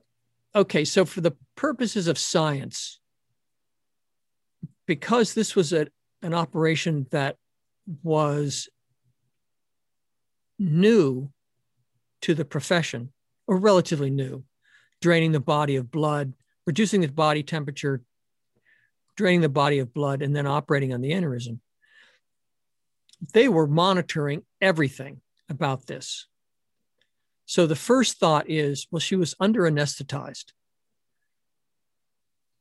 [0.55, 2.98] okay, so for the purposes of science,
[4.89, 5.87] because this was a,
[6.23, 7.37] an operation that
[8.03, 8.69] was
[10.59, 11.31] new
[12.23, 13.13] to the profession,
[13.47, 14.43] or relatively new,
[15.01, 16.33] draining the body of blood,
[16.67, 18.03] reducing the body temperature,
[19.15, 21.61] draining the body of blood, and then operating on the aneurysm.
[23.35, 25.21] They were monitoring everything
[25.51, 26.27] about this.
[27.45, 30.53] So the first thought is, well, she was under anesthetized.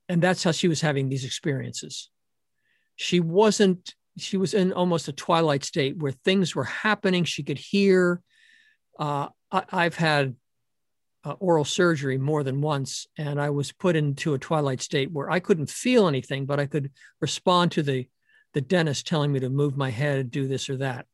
[0.10, 2.10] And that's how she was having these experiences.
[2.98, 7.24] She wasn't, she was in almost a twilight state where things were happening.
[7.24, 8.22] She could hear.
[9.00, 10.36] Uh, I, have had
[11.24, 15.30] uh, oral surgery more than once, and I was put into a twilight state where
[15.30, 18.08] I couldn't feel anything, but I could respond to the
[18.54, 21.06] the dentist telling me to move my head, and do this or that.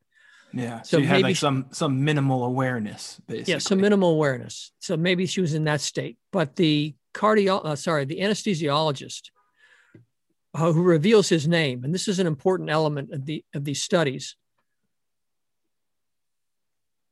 [0.54, 0.82] Yeah.
[0.84, 3.54] So, so you had like some some minimal awareness, basically.
[3.54, 4.72] Yeah, some minimal awareness.
[4.80, 6.18] So maybe she was in that state.
[6.32, 9.32] But the cardio, uh, sorry, the anesthesiologist
[10.54, 13.82] uh, who reveals his name, and this is an important element of the of these
[13.82, 14.36] studies.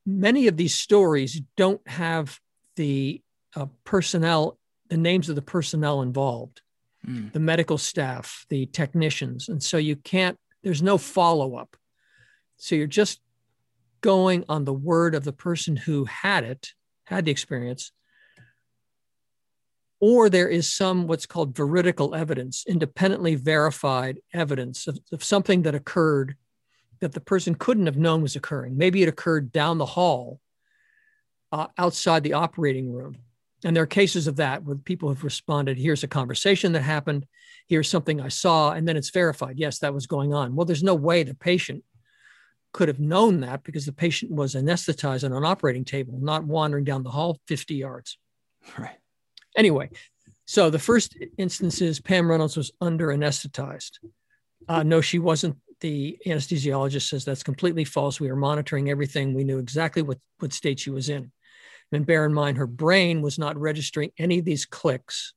[0.05, 2.39] Many of these stories don't have
[2.75, 3.21] the
[3.55, 4.57] uh, personnel,
[4.89, 6.61] the names of the personnel involved,
[7.05, 7.31] mm.
[7.31, 10.37] the medical staff, the technicians, and so you can't.
[10.63, 11.75] There's no follow up.
[12.57, 13.21] So you're just
[14.01, 16.73] going on the word of the person who had it,
[17.05, 17.91] had the experience,
[20.01, 25.75] or there is some what's called veridical evidence, independently verified evidence of, of, something that
[25.75, 26.35] occurred
[26.99, 28.75] that the person couldn't have known was occurring.
[28.75, 30.39] Maybe it occurred down the hall
[31.51, 33.17] uh, outside the operating room.
[33.63, 37.27] And there are cases of that where people have responded here's a conversation that happened,
[37.67, 39.59] here's something I saw, and then it's verified.
[39.59, 40.55] Yes, that was going on.
[40.55, 41.83] Well, there's no way the patient
[42.73, 46.85] could have known that because the patient was anesthetized on an operating table, not wandering
[46.85, 48.17] down the hall 50 yards.
[48.79, 48.97] Right.
[49.55, 49.89] Anyway,
[50.45, 53.99] so the first instance is Pam Reynolds was under anesthetized.
[54.67, 55.57] Uh, no, she wasn't.
[55.81, 58.19] The anesthesiologist says that's completely false.
[58.19, 59.33] We were monitoring everything.
[59.33, 61.31] We knew exactly what, what state she was in.
[61.91, 65.33] And bear in mind, her brain was not registering any of these clicks,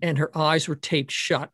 [0.00, 1.50] and her eyes were taped shut.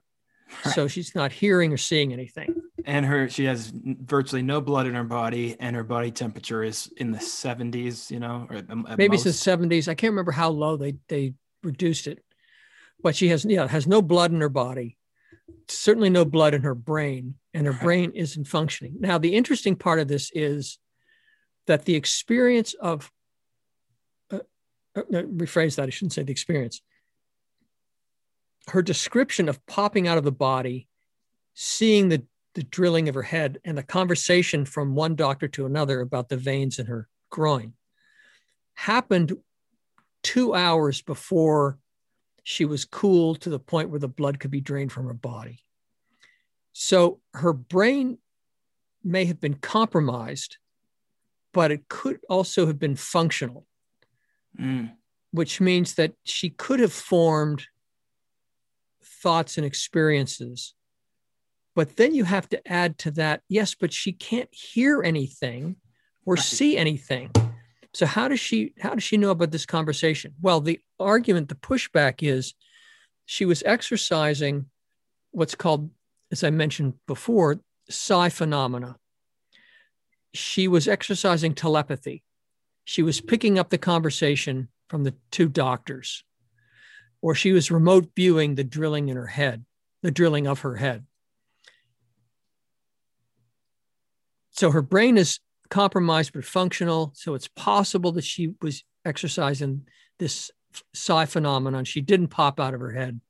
[0.65, 0.75] Right.
[0.75, 4.95] So she's not hearing or seeing anything and her she has virtually no blood in
[4.95, 8.63] her body and her body temperature is in the 70s you know or
[8.97, 9.27] maybe most.
[9.27, 12.23] it's the 70s i can't remember how low they they reduced it.
[13.03, 14.97] But she has yeah has no blood in her body
[15.69, 18.97] certainly no blood in her brain and her brain isn't functioning.
[19.01, 20.79] Now the interesting part of this is
[21.67, 23.11] that the experience of
[24.31, 24.41] uh,
[24.97, 26.83] uh, rephrase that i shouldn't say the experience.
[28.69, 30.89] Her description of popping out of the body
[31.55, 36.01] seeing the the drilling of her head and the conversation from one doctor to another
[36.01, 37.75] about the veins in her groin
[38.75, 39.37] happened
[40.27, 41.79] two hours before
[42.43, 45.61] she was cooled to the point where the blood could be drained from her body.
[46.73, 48.19] So her brain
[49.05, 50.59] may have been compromised,
[51.53, 53.67] but it could also have been functional,
[54.61, 54.93] mm.
[55.31, 57.67] which means that she could have formed
[59.03, 60.75] thoughts and experiences
[61.77, 65.77] but then you have to add to that, yes, but she can't hear anything
[66.25, 67.31] or see anything.
[67.97, 70.35] So how does she how does she know about this conversation?
[70.43, 72.53] Well, the argument, the pushback is
[73.25, 74.67] she was exercising
[75.31, 75.89] what's called,
[76.31, 78.97] as I mentioned before, psi phenomena.
[80.35, 82.23] she was exercising telepathy.
[82.85, 86.23] She was picking up the conversation from the two doctors,
[87.23, 89.65] or she was remote viewing the drilling in her head,
[90.03, 91.07] the drilling of her head.
[94.51, 97.13] So her brain is compromised but functional.
[97.15, 99.87] So it's possible that she was exercising
[100.19, 100.51] this
[100.95, 101.85] psi phenomenon.
[101.85, 103.21] She didn't pop out of her head.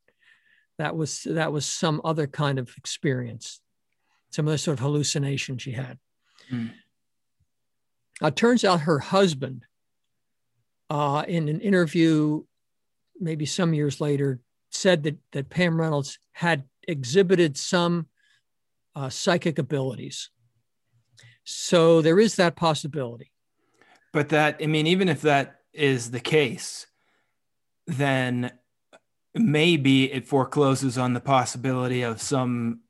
[0.79, 3.61] That was that was some other kind of experience,
[4.31, 5.99] some other sort of hallucination she had.
[6.51, 6.73] Mm.
[8.21, 9.65] Now, it turns out her husband,
[10.91, 12.43] uh, in an interview,
[13.19, 18.07] maybe some years later, said that that Pam Reynolds had exhibited some
[18.95, 20.31] uh, psychic abilities.
[21.47, 23.33] So there is that possibility.
[24.13, 26.87] But that, I mean, even if that is the case,
[27.87, 28.51] then
[29.35, 32.81] maybe it forecloses on the possibility of some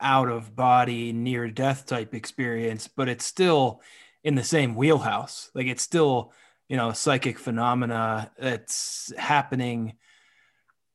[0.00, 3.80] out of body near death type experience, but it's still
[4.24, 5.50] in the same wheelhouse.
[5.54, 6.32] Like it's still,
[6.68, 9.94] you know, psychic phenomena that's happening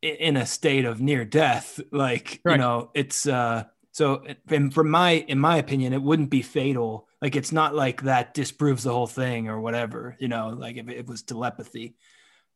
[0.02, 1.80] in a state of near death.
[1.92, 2.54] Like, right.
[2.54, 7.07] you know, it's uh so and from my in my opinion, it wouldn't be fatal.
[7.22, 10.88] Like it's not like that disproves the whole thing or whatever, you know, like if
[10.90, 11.96] it was telepathy.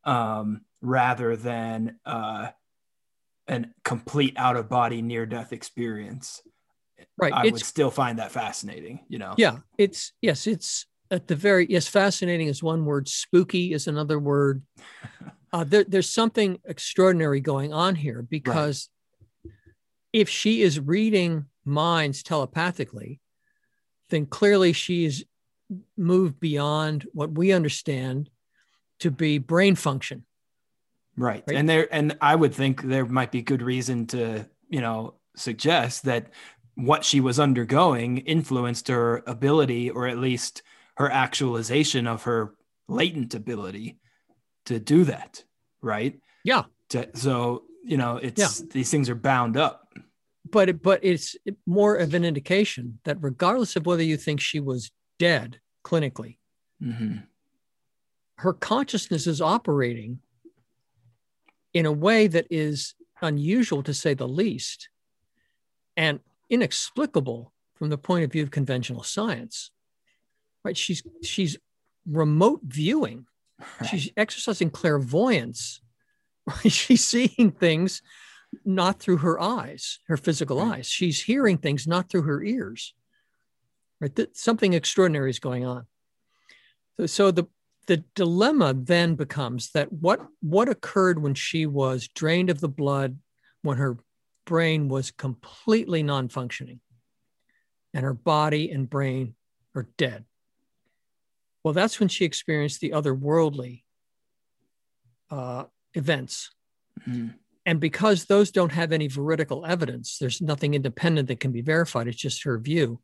[0.04, 2.48] Um, rather than uh
[3.48, 6.42] an complete out of body near death experience
[7.18, 11.28] right i it's, would still find that fascinating you know yeah it's yes it's at
[11.28, 14.64] the very yes fascinating is one word spooky is another word
[15.54, 18.90] uh, there, there's something extraordinary going on here because
[19.44, 19.54] right.
[20.14, 23.20] if she is reading minds telepathically
[24.12, 25.24] then clearly she's
[25.98, 28.30] moved beyond what we understand
[29.00, 30.24] to be brain function.
[31.18, 31.44] Right.
[31.48, 31.58] right.
[31.58, 36.06] And there and i would think there might be good reason to you know suggest
[36.06, 36.28] that
[36.76, 40.62] what she was undergoing influenced her ability or at least
[40.96, 42.56] her actualization of her
[42.88, 43.98] latent ability
[44.66, 45.44] to do that
[45.82, 46.20] right?
[46.44, 46.64] Yeah.
[46.90, 48.68] To, so you know it's yeah.
[48.72, 49.81] these things are bound up
[50.50, 54.60] but it, but it's more of an indication that regardless of whether you think she
[54.60, 56.38] was dead clinically
[56.82, 57.18] mm-hmm.
[58.38, 60.20] her consciousness is operating
[61.74, 64.90] in a way that is unusual to say the least
[65.96, 69.72] and inexplicable from the point of view of conventional science
[70.64, 71.58] right she's she's
[72.08, 73.26] remote viewing
[73.80, 73.90] right.
[73.90, 75.82] she's exercising clairvoyance
[76.68, 78.02] she's seeing things
[78.66, 80.80] not through her eyes her physical right.
[80.80, 80.88] eyes.
[80.88, 82.94] She's hearing things not through her ears.
[84.00, 84.14] Right?
[84.16, 85.86] That something extraordinary is going on.
[86.98, 87.48] So, so the
[87.88, 93.18] the dilemma then becomes that what what occurred when she was drained of the blood
[93.64, 93.98] when her
[94.46, 96.80] brain was completely non-functioning
[97.94, 99.36] and her body and brain
[99.76, 100.26] are dead?
[101.64, 103.84] Well that's when she experienced the otherworldly
[105.30, 106.52] uh, events.
[107.08, 107.30] Mm-hmm.
[107.66, 112.08] And because those don't have any veridical evidence there's nothing independent that can be verified
[112.08, 113.00] it's just her view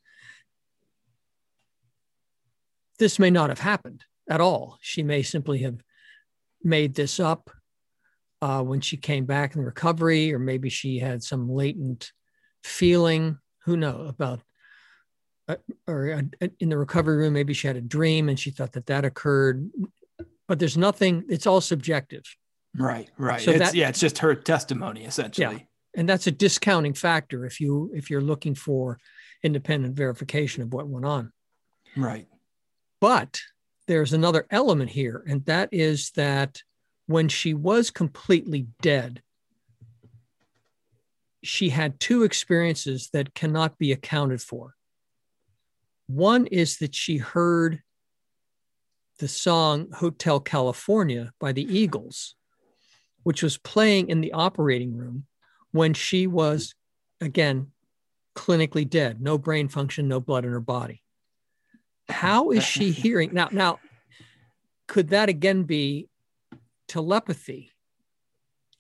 [2.99, 4.77] this may not have happened at all.
[4.81, 5.81] She may simply have
[6.63, 7.49] made this up
[8.41, 12.11] uh, when she came back in recovery, or maybe she had some latent
[12.63, 13.37] feeling.
[13.65, 14.41] Who knows about?
[15.47, 15.55] Uh,
[15.87, 18.87] or uh, in the recovery room, maybe she had a dream and she thought that
[18.87, 19.69] that occurred.
[20.47, 21.25] But there's nothing.
[21.29, 22.23] It's all subjective.
[22.77, 23.09] Right.
[23.17, 23.41] Right.
[23.41, 25.55] So it's, that, yeah, it's just her testimony essentially.
[25.55, 25.63] Yeah,
[25.95, 28.99] and that's a discounting factor if you if you're looking for
[29.43, 31.31] independent verification of what went on.
[31.95, 32.27] Right.
[33.01, 33.41] But
[33.87, 36.61] there's another element here, and that is that
[37.07, 39.21] when she was completely dead,
[41.43, 44.75] she had two experiences that cannot be accounted for.
[46.07, 47.81] One is that she heard
[49.19, 52.35] the song Hotel California by the Eagles,
[53.27, 55.25] which was playing in the operating room
[55.71, 56.73] when she was,
[57.19, 57.67] again,
[58.37, 61.03] clinically dead, no brain function, no blood in her body.
[62.07, 63.49] How is she hearing now?
[63.51, 63.79] Now,
[64.87, 66.07] could that again be
[66.87, 67.73] telepathy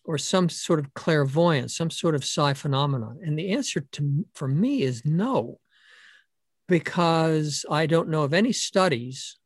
[0.05, 3.19] or some sort of clairvoyance, some sort of psi phenomenon?
[3.21, 5.59] And the answer to for me is no,
[6.69, 9.39] because I don't know of any studies,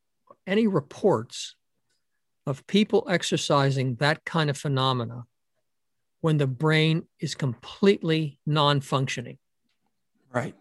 [0.45, 1.56] any reports
[2.52, 5.24] of people exercising that kind of phenomena
[6.20, 9.38] when the brain is completely non-functioning.
[10.32, 10.54] Right.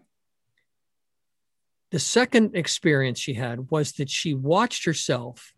[1.91, 5.53] The second experience she had was that she watched herself,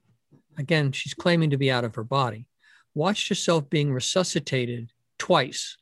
[0.58, 2.48] again, she's claiming to be out of her body,
[2.96, 5.78] watched herself being resuscitated twice,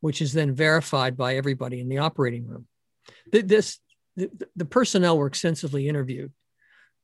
[0.00, 2.68] which is then verified by everybody in the operating room.
[3.32, 3.80] This,
[4.14, 6.30] the, the personnel were extensively interviewed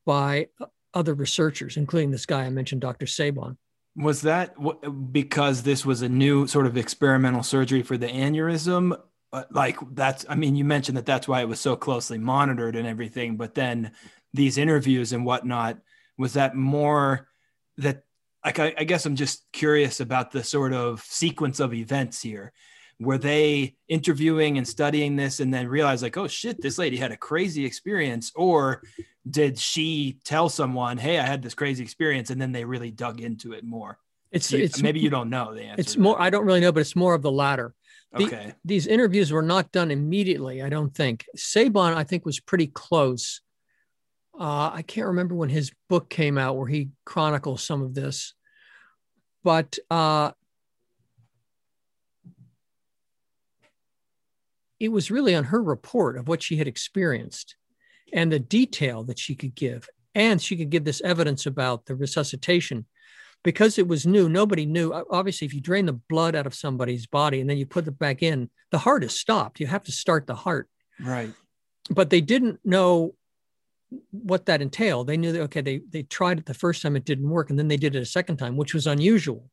[0.07, 0.47] by
[0.95, 3.07] other researchers, including this guy I mentioned, Dr.
[3.07, 3.57] Sabom.
[3.97, 4.55] Was that
[5.12, 8.99] because this was a new sort of experimental surgery for the aneurysm?
[9.32, 12.76] Uh, like that's, I mean, you mentioned that that's why it was so closely monitored
[12.76, 13.93] and everything, but then
[14.32, 15.78] these interviews and whatnot,
[16.16, 17.28] was that more
[17.78, 18.05] that,
[18.45, 22.53] like, I, I guess I'm just curious about the sort of sequence of events here
[23.01, 27.12] were they interviewing and studying this and then realize like oh shit this lady had
[27.12, 28.32] a crazy experience?
[28.34, 28.82] Or
[29.28, 33.20] did she tell someone hey i had this crazy experience and then they really dug
[33.20, 33.99] into it more?
[34.30, 36.72] It's, you, it's maybe you don't know the answer it's more i don't really know
[36.72, 37.74] but it's more of the latter.
[38.16, 38.55] The, okay.
[38.64, 41.24] these interviews were not done immediately i don't think.
[41.36, 43.42] Sabom i think was pretty close.
[44.38, 48.34] Uh, i can't remember when his book came out where he chronicles some of this.
[49.44, 50.32] But uh,
[54.81, 57.57] it was really on her report of what she had experienced
[58.12, 59.89] and the detail that she could give.
[60.14, 62.87] And she could give this evidence about the resuscitation
[63.45, 64.29] because it was new.
[64.29, 64.93] Nobody knew.
[65.11, 67.99] Obviously, if you drain the blood out of somebody's body and then you put it
[67.99, 69.61] back in, the heart is stopped.
[69.61, 70.68] You have to start the heart.
[71.01, 71.33] Right.
[71.91, 73.14] But they didn't know
[74.11, 75.07] what that entailed.
[75.07, 77.51] They knew that, okay, they, they tried it the first time, it didn't work.
[77.51, 79.51] And then they did it a second time, which was unusual.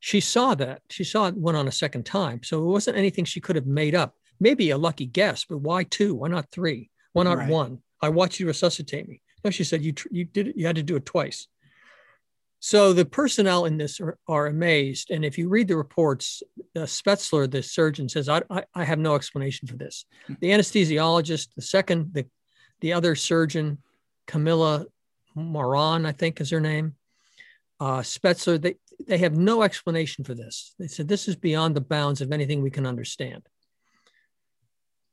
[0.00, 0.82] She saw that.
[0.90, 2.42] She saw it went on a second time.
[2.42, 5.84] So it wasn't anything she could have made up maybe a lucky guess, but why
[5.84, 6.14] two?
[6.14, 6.90] Why not three?
[7.12, 7.48] Why not right.
[7.48, 7.78] one?
[8.00, 9.22] I watched you resuscitate me.
[9.44, 10.56] No, she said you you did it.
[10.56, 11.46] You had to do it twice.
[12.58, 16.44] So the personnel in this are, are amazed, and if you read the reports,
[16.76, 20.04] uh, Spetzler, the surgeon, says, I, I, I have no explanation for this."
[20.40, 22.26] The anesthesiologist, the second, the
[22.80, 23.78] the other surgeon,
[24.26, 24.86] Camilla
[25.34, 26.94] Moran, I think is her name,
[27.80, 28.76] uh, Spetzler, they
[29.06, 30.74] they have no explanation for this.
[30.78, 33.42] They said this is beyond the bounds of anything we can understand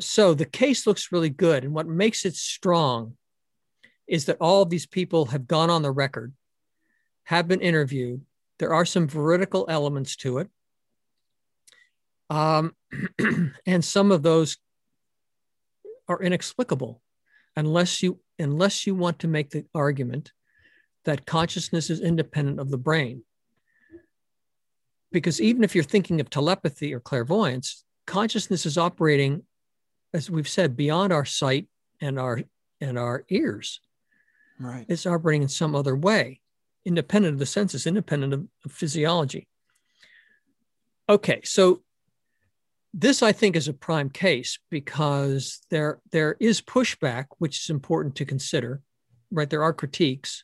[0.01, 1.63] so the case looks really good.
[1.63, 3.15] And what makes it strong
[4.07, 6.33] is that all of these people have gone on the record,
[7.25, 8.21] have been interviewed.
[8.57, 10.49] There are some veridical elements to it.
[12.29, 12.75] Um,
[13.65, 14.57] and some of those
[16.07, 17.01] are inexplicable
[17.55, 20.31] unless you unless you want to make the argument
[21.05, 23.23] that consciousness is independent of the brain
[25.11, 29.43] because even if you're thinking of telepathy or clairvoyance consciousness is operating
[30.13, 31.67] as we've said, beyond our sight
[32.01, 32.41] and our
[32.81, 33.79] and our ears.
[34.59, 34.85] Right.
[34.89, 36.41] It's operating in some other way,
[36.85, 39.47] independent of the senses, independent of, of physiology.
[41.07, 41.81] Okay, so
[42.93, 48.15] this I think is a prime case because there there is pushback, which is important
[48.15, 48.81] to consider.
[49.31, 50.43] Right, there are critiques,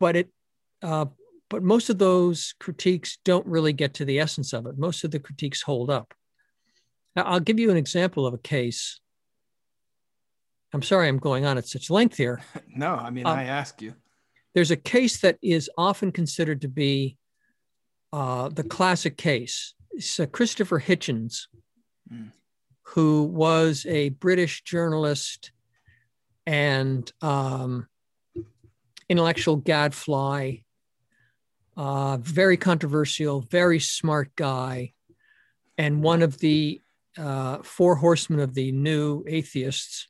[0.00, 0.30] but it
[0.82, 1.06] uh,
[1.50, 4.78] but most of those critiques don't really get to the essence of it.
[4.78, 6.14] Most of the critiques hold up.
[7.14, 9.00] Now, I'll give you an example of a case.
[10.72, 12.40] I'm sorry I'm going on at such length here.
[12.68, 13.94] no, I mean, uh, I ask you.
[14.54, 17.16] There's a case that is often considered to be
[18.12, 19.74] uh, the classic case.
[19.92, 21.46] It's uh, Christopher Hitchens,
[22.12, 22.30] mm.
[22.82, 25.52] who was a British journalist
[26.46, 27.86] and um,
[29.08, 30.56] intellectual gadfly,
[31.76, 34.92] uh, very controversial, very smart guy,
[35.78, 36.80] and one of the
[37.18, 40.08] uh, four horsemen of the new atheists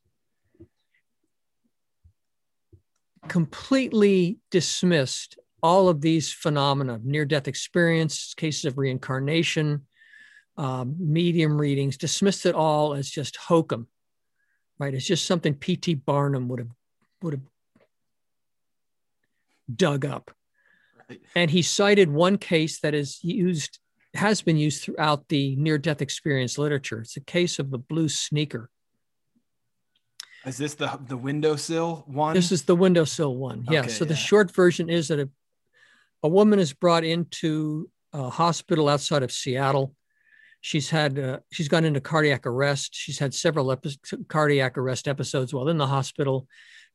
[3.29, 9.87] completely dismissed all of these phenomena near death experience, cases of reincarnation,
[10.57, 13.87] um, medium readings, dismissed it all as just hokum,
[14.79, 14.95] right?
[14.95, 15.95] It's just something P.T.
[15.95, 16.71] Barnum would have
[17.23, 17.43] would have
[19.75, 20.33] dug up.
[21.09, 21.21] Right.
[21.37, 23.79] And he cited one case that is used
[24.15, 27.01] has been used throughout the near death experience literature.
[27.01, 28.71] It's a case of the blue sneaker.
[30.45, 32.35] Is this the the windowsill one?
[32.35, 33.65] This is the windowsill one.
[33.71, 33.81] Yeah.
[33.81, 34.09] Okay, so yeah.
[34.09, 35.29] the short version is that a,
[36.23, 39.95] a woman is brought into a hospital outside of Seattle.
[40.61, 42.91] She's had uh, she's gone into cardiac arrest.
[42.93, 43.99] She's had several epi-
[44.29, 46.49] cardiac arrest episodes while in the hospital.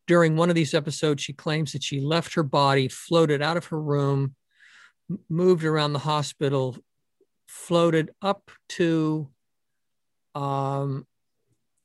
[0.08, 3.66] During one of these episodes, she claims that she left her body, floated out of
[3.68, 4.36] her room,
[5.30, 6.78] moved around the hospital,
[7.48, 9.30] floated up to
[10.36, 11.08] um,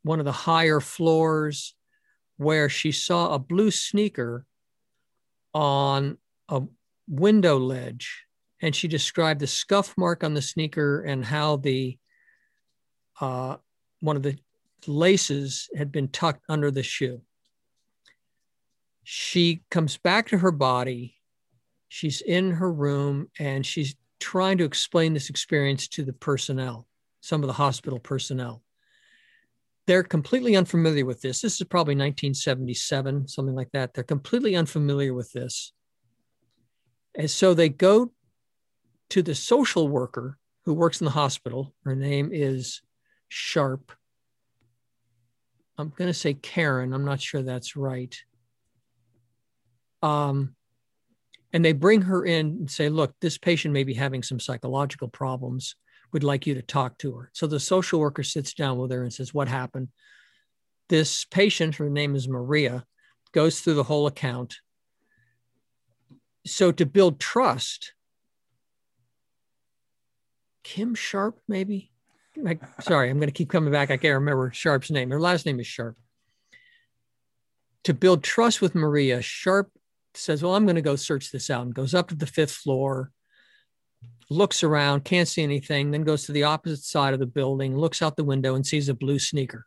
[0.03, 1.75] one of the higher floors
[2.37, 4.45] where she saw a blue sneaker
[5.55, 6.63] on a
[7.09, 8.25] window ledge.
[8.61, 11.99] And she described the scuff mark on the sneaker and how the
[13.21, 13.57] uh,
[14.01, 14.39] one of the
[14.87, 17.23] laces had been tucked under the shoe.
[19.05, 21.17] She comes back to her body.
[21.89, 26.87] She's in her room and she's trying to explain this experience to the personnel,
[27.21, 28.63] some of the hospital personnel.
[29.89, 31.41] they're completely unfamiliar with this.
[31.41, 33.93] This is probably 1977, something like that.
[33.93, 35.73] They're completely unfamiliar with this.
[37.17, 38.13] And so they go
[39.11, 41.75] to the social worker who works in the hospital.
[41.85, 42.81] Her name is
[43.29, 43.91] Sharp.
[45.77, 46.93] I'm going to say Karen.
[46.93, 48.17] I'm not sure that's right.
[50.01, 50.55] Um,
[51.53, 55.09] and they bring her in and say, look, this patient may be having some psychological
[55.09, 55.77] problems.
[56.13, 57.31] Would like you to talk to her.
[57.33, 59.89] So the social worker sits down with her and says, What happened?
[60.91, 62.85] This patient, her name is Maria,
[63.33, 64.57] goes through the whole account.
[66.47, 67.95] So to build trust,
[70.65, 71.91] Kim Sharp, maybe?
[72.81, 73.91] Sorry, I'm going to keep coming back.
[73.91, 75.11] I can't remember Sharp's name.
[75.11, 75.97] Her last name is Sharp.
[77.85, 79.71] To build trust with Maria, Sharp
[80.15, 82.53] says, Well, I'm going to go search this out and goes up to the fifth
[82.53, 83.11] floor,
[84.31, 88.03] looks around, can't see anything, then goes to the opposite side of the building, looks
[88.03, 89.67] out the window and sees a blue sneaker.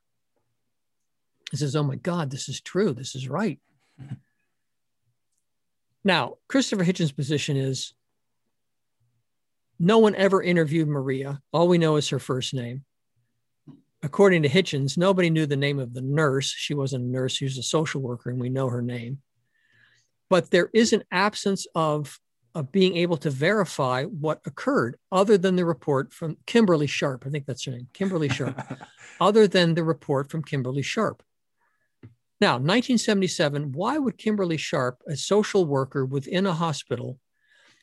[1.51, 2.93] He says, Oh my God, this is true.
[2.93, 3.59] This is right.
[6.07, 7.95] Now, Christopher Hitchens' position is
[9.79, 11.41] no one ever interviewed Maria.
[11.51, 12.85] All we know is her first name.
[14.03, 16.53] According to Hitchens, nobody knew the name of the nurse.
[16.55, 19.19] She wasn't a nurse, she was a social worker, and we know her name.
[20.29, 22.19] But there is an absence of,
[22.53, 27.23] of being able to verify what occurred other than the report from Kimberly Sharp.
[27.25, 28.59] I think that's her name, Kimberly Sharp,
[29.19, 31.21] other than the report from Kimberly Sharp.
[32.41, 37.19] Now, 1977, why would Kimberly Sharp, a social worker within a hospital,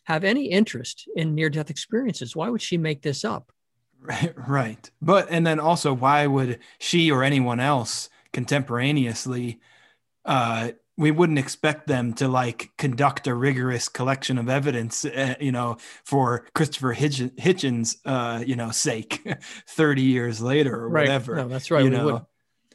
[0.04, 2.34] have any interest in near death experiences.
[2.34, 3.52] Why would she make this up?
[4.00, 4.90] Right, right.
[5.00, 9.60] But and then also, why would she or anyone else contemporaneously?
[10.24, 15.52] Uh, we wouldn't expect them to like conduct a rigorous collection of evidence, uh, you
[15.52, 19.26] know, for Christopher Hitchens, uh, you know, sake,
[19.68, 21.02] thirty years later or right.
[21.02, 21.36] whatever.
[21.36, 21.84] No, that's right.
[21.84, 22.26] You we know,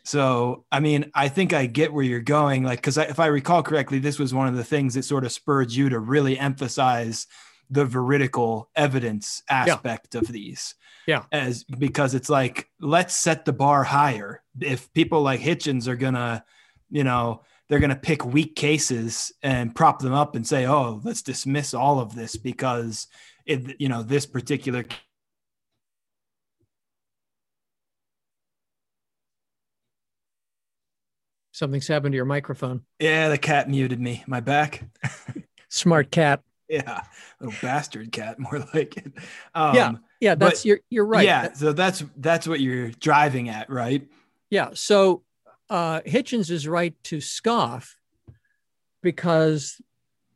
[0.08, 2.64] so, I mean, I think I get where you're going.
[2.64, 5.34] Like, because if I recall correctly, this was one of the things that sort of
[5.34, 7.28] spurred you to really emphasize
[7.70, 10.22] the veridical evidence aspect yeah.
[10.22, 10.76] of these.
[11.08, 11.24] Yeah.
[11.34, 14.42] As because it's like, let's set the bar higher.
[14.62, 16.42] If people like Hitchens are going to,
[16.90, 21.02] you know, they're going to pick weak cases and prop them up and say, oh,
[21.04, 23.08] let's dismiss all of this because,
[23.46, 24.86] it, you know, this particular
[31.58, 32.84] Something's happened to your microphone.
[33.00, 34.24] Yeah, the cat muted me.
[34.28, 34.84] My back.
[35.70, 36.44] Smart cat.
[36.70, 37.02] Yeah,
[37.40, 39.12] little bastard cat, more like it.
[39.56, 41.26] Um, yeah, yeah, that's but, you're you're right.
[41.26, 44.08] Yeah, so that's that's what you're driving at, right?
[44.52, 44.70] Yeah.
[44.76, 45.24] So
[45.70, 47.98] uh, Hitchens is right to scoff
[49.02, 49.82] because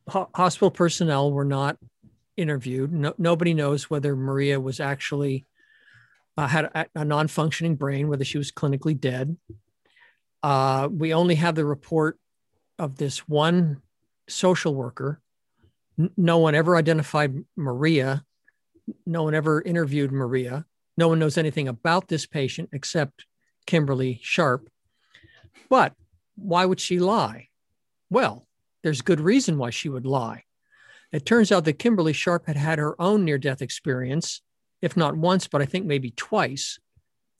[0.07, 1.77] ho- hospital personnel were not
[2.37, 2.91] interviewed.
[2.91, 5.45] No, nobody knows whether Maria was actually
[6.37, 9.37] uh, had a, a non-functioning brain, whether she was clinically dead.
[10.43, 12.17] Uh, we only have the report
[12.79, 13.81] of this one
[14.27, 15.21] social worker.
[15.99, 18.23] N- no one ever identified Maria.
[19.05, 20.65] No one ever interviewed Maria.
[20.97, 23.25] No one knows anything about this patient except
[23.65, 24.69] Kimberly Sharp.
[25.71, 25.93] But
[26.35, 27.47] why would she lie?
[28.09, 28.45] Well,
[28.83, 30.43] there's good reason why she would lie.
[31.13, 34.41] It turns out that Kimberly Sharp had had her own near death experience,
[34.81, 36.77] if not once, but I think maybe twice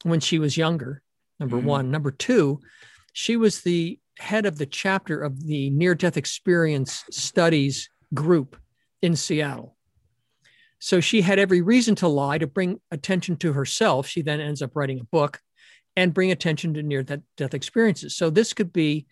[0.03, 1.03] when she was younger.
[1.41, 1.67] Number mm-hmm.
[1.67, 1.91] one.
[1.91, 2.61] Number two,
[3.11, 8.55] she was the head of the chapter of the near death experience studies group
[9.01, 9.75] in Seattle.
[10.79, 14.07] So she had every reason to lie to bring attention to herself.
[14.07, 15.41] She then ends up writing a book
[15.95, 18.15] and bring attention to near death experiences.
[18.15, 19.05] So this could be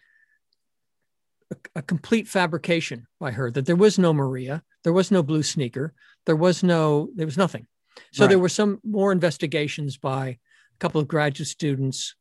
[1.51, 5.43] a, a, complete fabrication by her that there was no Maria, there was no blue
[5.43, 5.93] sneaker,
[6.25, 7.67] there was no, there was nothing.
[8.13, 8.30] So right.
[8.30, 10.38] there were some more investigations by a
[10.80, 12.15] couple of graduate students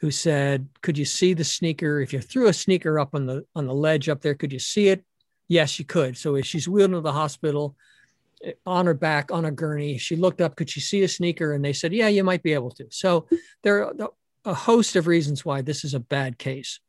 [0.00, 2.00] who said, "Could you see the sneaker?
[2.00, 4.58] If you threw a sneaker up on the on the ledge up there, could you
[4.58, 5.04] see it?"
[5.48, 6.16] Yes, you could.
[6.16, 7.76] So as she's wheeled into the hospital
[8.66, 10.56] on her back on a gurney, she looked up.
[10.56, 11.52] Could she see a sneaker?
[11.52, 13.26] And they said, "Yeah, you might be able to." So
[13.62, 14.10] there are
[14.44, 16.80] a host of reasons why this is a bad case.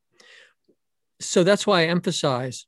[1.20, 2.66] So that's why I emphasize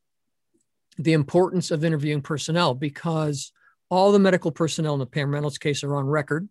[0.98, 3.52] the importance of interviewing personnel because
[3.90, 6.48] all the medical personnel in the Pam Reynolds case are on record.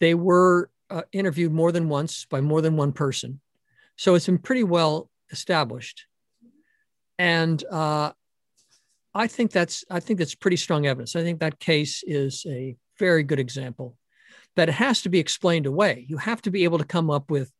[0.00, 3.40] They were uh, interviewed more than once by more than one person.
[3.96, 6.06] So it's been pretty well established.
[7.18, 8.12] And uh,
[9.14, 11.16] I think that's I think that's pretty strong evidence.
[11.16, 13.96] I think that case is a very good example
[14.56, 16.04] that it has to be explained away.
[16.08, 17.50] You have to be able to come up with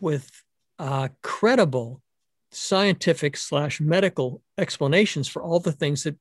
[0.00, 0.30] with
[0.78, 2.02] uh, credible
[2.50, 6.16] scientific slash medical explanations for all the things that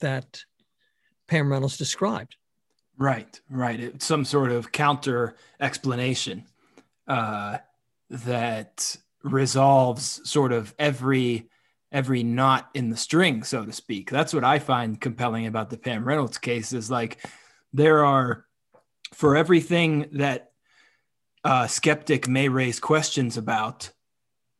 [0.00, 0.42] that
[1.28, 2.36] Pam Reynolds described.
[2.98, 4.02] Right, right.
[4.02, 6.44] Some sort of counter explanation.
[7.08, 7.58] uh,
[8.10, 11.48] that resolves sort of every
[11.92, 14.10] every knot in the string, so to speak.
[14.10, 17.24] That's what I find compelling about the Pam Reynolds case is like
[17.72, 18.46] there are
[19.12, 20.52] for everything that
[21.44, 23.90] a skeptic may raise questions about,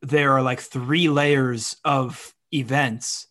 [0.01, 3.27] there are like three layers of events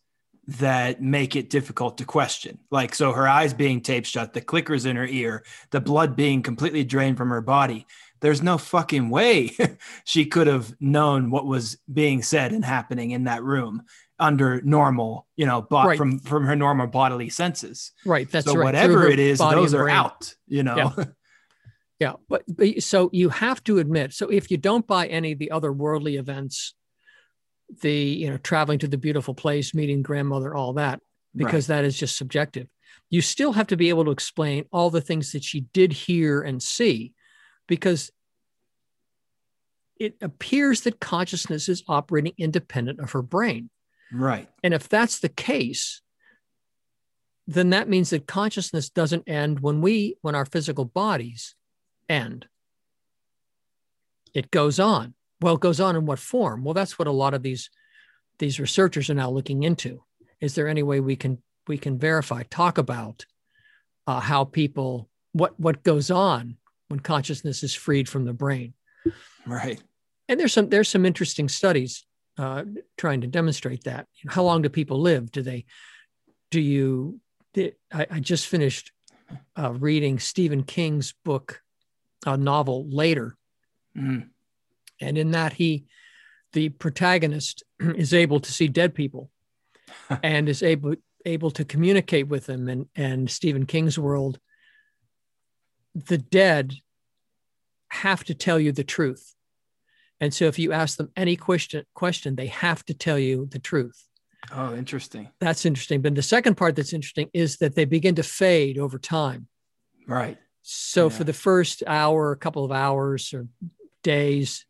[0.46, 2.58] that make it difficult to question.
[2.70, 6.42] Like, so her eyes being taped shut, the clickers in her ear, the blood being
[6.42, 7.86] completely drained from her body.
[8.20, 9.56] There's no fucking way
[10.04, 13.82] she could have known what was being said and happening in that room
[14.18, 15.96] under normal, you know, Right.
[15.96, 17.92] from from her normal bodily senses.
[18.04, 18.30] Right.
[18.30, 18.64] That's so right.
[18.64, 19.96] whatever it is, those are brain.
[19.96, 20.34] out.
[20.46, 21.04] You know, Yeah.
[22.00, 24.14] Yeah, but, but so you have to admit.
[24.14, 26.74] So if you don't buy any of the other worldly events,
[27.82, 31.00] the you know traveling to the beautiful place, meeting grandmother, all that,
[31.36, 32.68] because that is just subjective.
[33.10, 36.40] You still have to be able to explain all the things that she did hear
[36.40, 37.12] and see,
[37.70, 38.10] because
[39.96, 43.70] it appears that consciousness is operating independent of her brain.
[44.12, 44.48] right?
[44.64, 46.02] And if that's the case,
[47.46, 51.54] then that means that consciousness doesn't end when we, when our physical bodies
[52.08, 52.48] end.
[54.34, 55.14] It goes on.
[55.40, 56.64] Well, it goes on in what form?
[56.64, 57.70] Well, that's what a lot of these
[58.40, 60.02] these researchers are now looking into.
[60.40, 63.26] Is there any way we can we can verify, talk about
[64.08, 66.56] uh, how people what what goes on
[66.90, 68.74] when consciousness is freed from the brain?
[69.46, 69.80] Right.
[70.28, 72.04] and there's some there's some interesting studies
[72.36, 72.64] uh,
[72.98, 74.06] trying to demonstrate that.
[74.28, 75.30] How long do people live?
[75.32, 75.64] Do they?
[76.50, 77.20] Do you?
[77.54, 78.92] Did, I, I just finished
[79.56, 81.62] uh, reading Stephen King's book,
[82.26, 83.36] a novel later,
[83.96, 84.28] Mhm.
[85.00, 85.86] and in that he,
[86.52, 89.30] the protagonist, is able to see dead people,
[90.22, 92.68] and is able able to communicate with them.
[92.68, 94.38] And and Stephen King's world,
[96.06, 96.74] the dead
[97.88, 99.34] have to tell you the truth.
[100.20, 103.58] And so if you ask them any question question, they have to tell you the
[103.58, 104.06] truth.
[104.52, 105.28] Oh, interesting.
[105.40, 106.02] That's interesting.
[106.02, 109.48] But the second part that's interesting is that they begin to fade over time.
[110.06, 110.38] Right.
[110.62, 111.16] So Yeah.
[111.16, 113.46] for the first hour, a couple of hours or
[114.02, 114.64] days,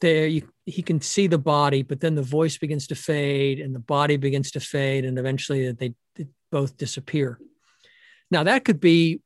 [0.00, 3.74] there you, he can see the body, but then the voice begins to fade and
[3.74, 7.38] the body begins to fade, and eventually they, they both disappear.
[8.30, 9.20] Now that could be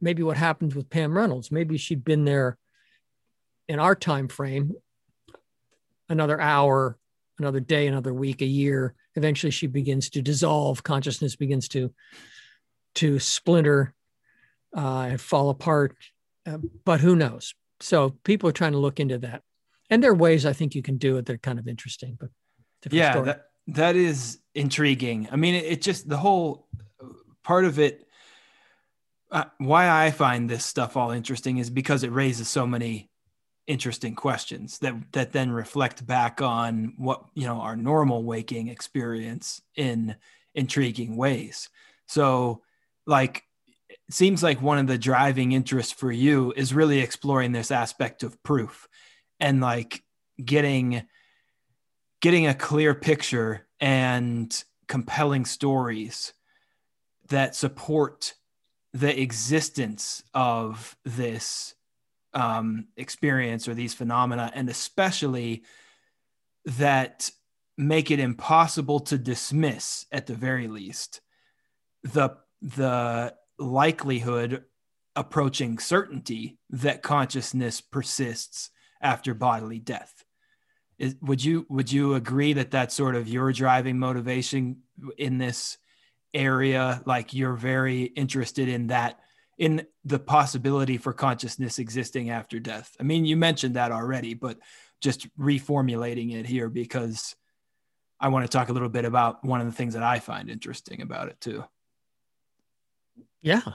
[0.00, 1.50] maybe what happened with Pam Reynolds.
[1.50, 2.58] Maybe she'd been there
[3.68, 4.72] in our time frame,
[6.08, 6.98] another hour,
[7.38, 8.94] another day, another week, a year.
[9.14, 10.82] Eventually, she begins to dissolve.
[10.82, 11.92] Consciousness begins to
[12.96, 13.94] to splinter
[14.76, 15.94] uh, and fall apart.
[16.46, 17.54] Uh, but who knows?
[17.80, 19.42] So people are trying to look into that,
[19.90, 22.16] and there are ways I think you can do it that are kind of interesting.
[22.18, 22.30] But
[22.90, 23.26] yeah story.
[23.26, 26.68] that that is intriguing i mean it, it just the whole
[27.42, 28.05] part of it
[29.30, 33.10] uh, why i find this stuff all interesting is because it raises so many
[33.66, 39.60] interesting questions that that then reflect back on what you know our normal waking experience
[39.74, 40.16] in
[40.54, 41.68] intriguing ways.
[42.06, 42.62] So
[43.06, 43.44] like
[43.88, 48.22] it seems like one of the driving interests for you is really exploring this aspect
[48.22, 48.88] of proof
[49.40, 50.02] and like
[50.42, 51.02] getting
[52.20, 56.32] getting a clear picture and compelling stories
[57.28, 58.34] that support
[58.96, 61.74] the existence of this
[62.32, 65.64] um, experience or these phenomena, and especially
[66.64, 67.30] that
[67.76, 71.20] make it impossible to dismiss, at the very least,
[72.02, 72.30] the
[72.62, 74.64] the likelihood
[75.14, 78.70] approaching certainty that consciousness persists
[79.02, 80.24] after bodily death.
[80.98, 84.78] Is, would you would you agree that that's sort of your driving motivation
[85.18, 85.76] in this
[86.36, 87.02] area?
[87.06, 89.18] Like you're very interested in that
[89.58, 92.94] in the possibility for consciousness existing after death.
[93.00, 94.58] I mean, you mentioned that already, but
[95.00, 97.34] just reformulating it here because
[98.20, 100.50] I want to talk a little bit about one of the things that I find
[100.50, 101.64] interesting about it too.
[103.42, 103.62] Yeah.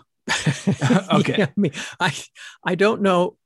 [1.12, 1.36] Okay.
[1.38, 2.14] Yeah, I mean, I
[2.64, 3.38] I don't know.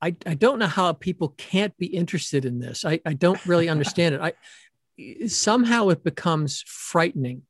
[0.00, 2.84] I, I don't know how people can't be interested in this.
[2.84, 4.20] I, I don't really understand it.
[4.20, 7.42] I somehow it becomes frightening.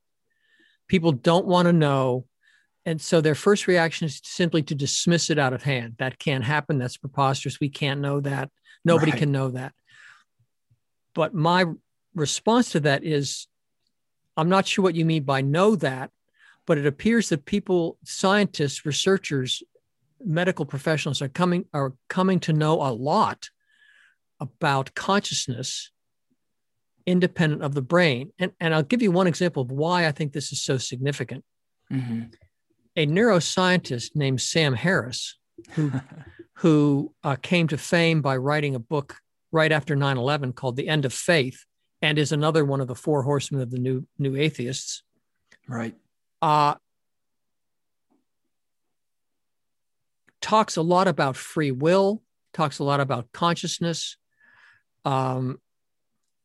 [0.87, 2.25] People don't want to know.
[2.85, 5.95] And so their first reaction is simply to dismiss it out of hand.
[5.99, 6.77] That can't happen.
[6.77, 7.59] That's preposterous.
[7.59, 8.49] We can't know that.
[8.83, 9.19] Nobody Right.
[9.19, 9.73] can know that.
[11.15, 11.65] But my
[12.13, 13.47] response to that is
[14.35, 16.09] I'm not sure what you mean by know that,
[16.65, 19.61] but it appears that people, scientists, researchers,
[20.25, 23.49] medical professionals are coming are coming to know a lot
[24.39, 25.91] about consciousness
[27.05, 28.31] independent of the brain.
[28.39, 31.43] And, and I'll give you one example of why I think this is so significant.
[31.91, 32.33] Mhm.
[32.95, 35.37] A neuroscientist named Sam Harris,
[35.71, 35.91] who
[36.57, 39.17] who uh, came to fame by writing a book
[39.51, 41.65] right after 9-11 called the end of faith
[42.01, 45.03] and is another one of the four horsemen of the new new atheists
[45.67, 45.95] Right.
[46.41, 46.75] uh,
[50.41, 52.21] talks a lot about free will,
[52.53, 54.17] talks a lot about consciousness,
[55.05, 55.59] um,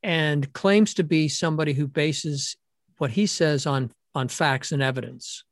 [0.03, 2.57] and claims to be somebody who bases
[2.99, 5.45] what he says on, on facts and evidence.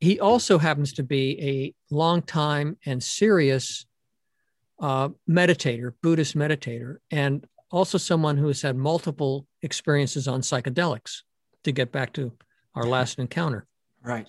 [0.00, 3.86] He also happens to be a long-time and serious
[4.80, 11.22] uh, meditator, Buddhist meditator, and also someone who has had multiple experiences on psychedelics
[11.64, 12.32] to get back to
[12.74, 13.66] our last encounter.
[14.02, 14.26] Right.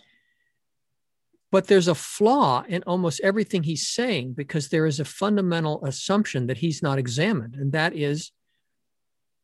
[1.53, 6.47] But there's a flaw in almost everything he's saying because there is a fundamental assumption
[6.47, 7.53] that he's not examined.
[7.53, 8.31] And that is,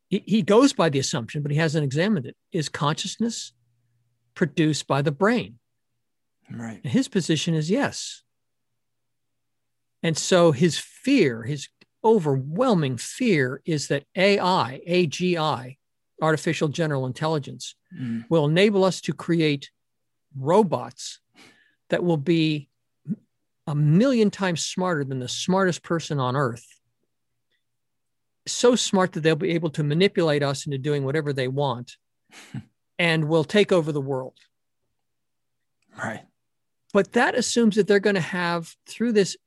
[0.10, 2.36] he, he goes by the assumption, but he hasn't examined it.
[2.52, 3.54] Is consciousness
[4.34, 5.60] produced by the brain?
[6.50, 6.82] Right.
[6.84, 8.24] And his position is yes.
[10.02, 11.68] And so his fear, his
[12.04, 15.78] overwhelming fear, is that AI, AGI,
[16.24, 18.26] artificial general intelligence, Mm.
[18.30, 19.70] will enable us to create
[20.36, 21.20] robots
[21.90, 22.70] that will be
[23.68, 26.66] a million times smarter than the smartest person on earth.
[28.48, 31.98] So smart that they'll be able to manipulate us into doing whatever they want
[33.00, 34.38] and will take over the world.
[36.02, 36.26] Right.
[36.94, 39.38] But that assumes that they're going to have, through this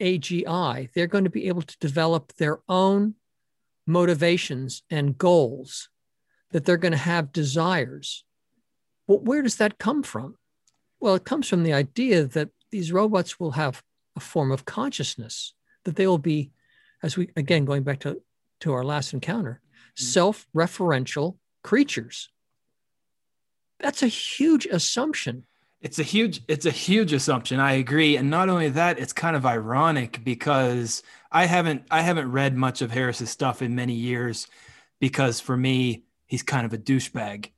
[0.00, 3.14] AGI, they're going to be able to develop their own
[3.86, 5.88] motivations and goals,
[6.50, 8.24] that they're going to have desires.
[9.06, 10.36] But where does that come from?
[11.04, 13.82] Well, it comes from the idea that these robots will have
[14.16, 15.52] a form of consciousness,
[15.84, 16.50] that they will be,
[17.02, 18.22] as we, again, going back to,
[18.60, 20.02] to our last encounter, mm-hmm.
[20.02, 22.30] self referential creatures.
[23.80, 25.44] That's a huge assumption.
[25.82, 27.60] It's a huge it's a huge assumption.
[27.60, 28.16] I agree.
[28.16, 32.80] And not only that, it's kind of ironic because I haven't I haven't read much
[32.80, 34.46] of Harris's stuff in many years
[35.00, 37.50] because for me, he's kind of a douchebag.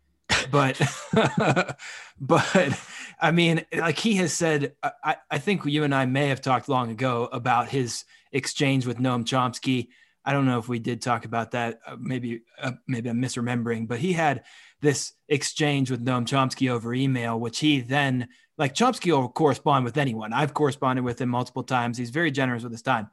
[0.50, 0.80] But
[2.20, 2.80] but
[3.20, 6.68] I mean, like he has said, I, I think you and I may have talked
[6.68, 9.88] long ago about his exchange with Noam Chomsky.
[10.24, 11.80] I don't know if we did talk about that.
[11.86, 14.44] Uh, maybe uh, maybe I'm misremembering, but he had
[14.80, 18.28] this exchange with Noam Chomsky over email, which he then
[18.58, 20.32] like Chomsky will correspond with anyone.
[20.32, 21.96] I've corresponded with him multiple times.
[21.96, 23.10] He's very generous with his time,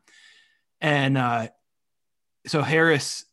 [0.81, 1.47] and uh,
[2.47, 3.25] so Harris.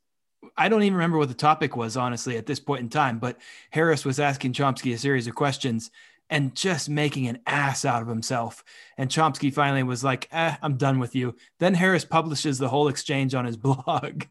[0.57, 3.19] I don't even remember what the topic was, honestly, at this point in time.
[3.19, 3.39] But
[3.71, 5.91] Harris was asking Chomsky a series of questions
[6.31, 8.65] and just making an ass out of himself.
[8.97, 11.35] And Chomsky finally was like, eh, I'm done with you.
[11.59, 14.25] Then Harris publishes the whole exchange on his blog.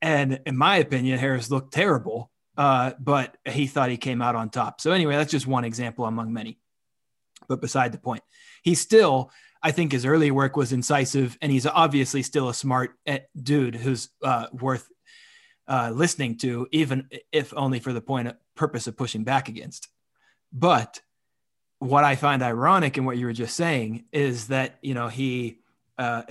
[0.00, 4.50] And in my opinion, Harris looked terrible, uh, but he thought he came out on
[4.50, 4.80] top.
[4.80, 6.58] So, anyway, that's just one example among many.
[7.48, 8.22] But beside the point,
[8.62, 9.30] he still,
[9.62, 13.76] I think his early work was incisive, and he's obviously still a smart eh, dude
[13.76, 14.88] who's uh, worth
[15.68, 19.88] uh, listening to, even if only for the point of purpose of pushing back against.
[20.52, 21.00] But
[21.78, 25.58] what I find ironic in what you were just saying is that you know he
[25.98, 26.22] uh,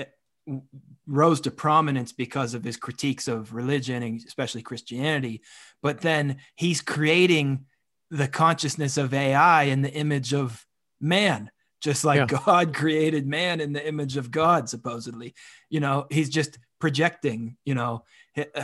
[1.07, 5.41] rose to prominence because of his critiques of religion and especially Christianity,
[5.81, 7.65] but then he's creating
[8.09, 10.65] the consciousness of AI in the image of
[10.99, 11.51] man,
[11.81, 12.39] just like Yeah.
[12.45, 15.33] God created man in the image of God, supposedly.
[15.69, 18.03] You know, he's just projecting, you know,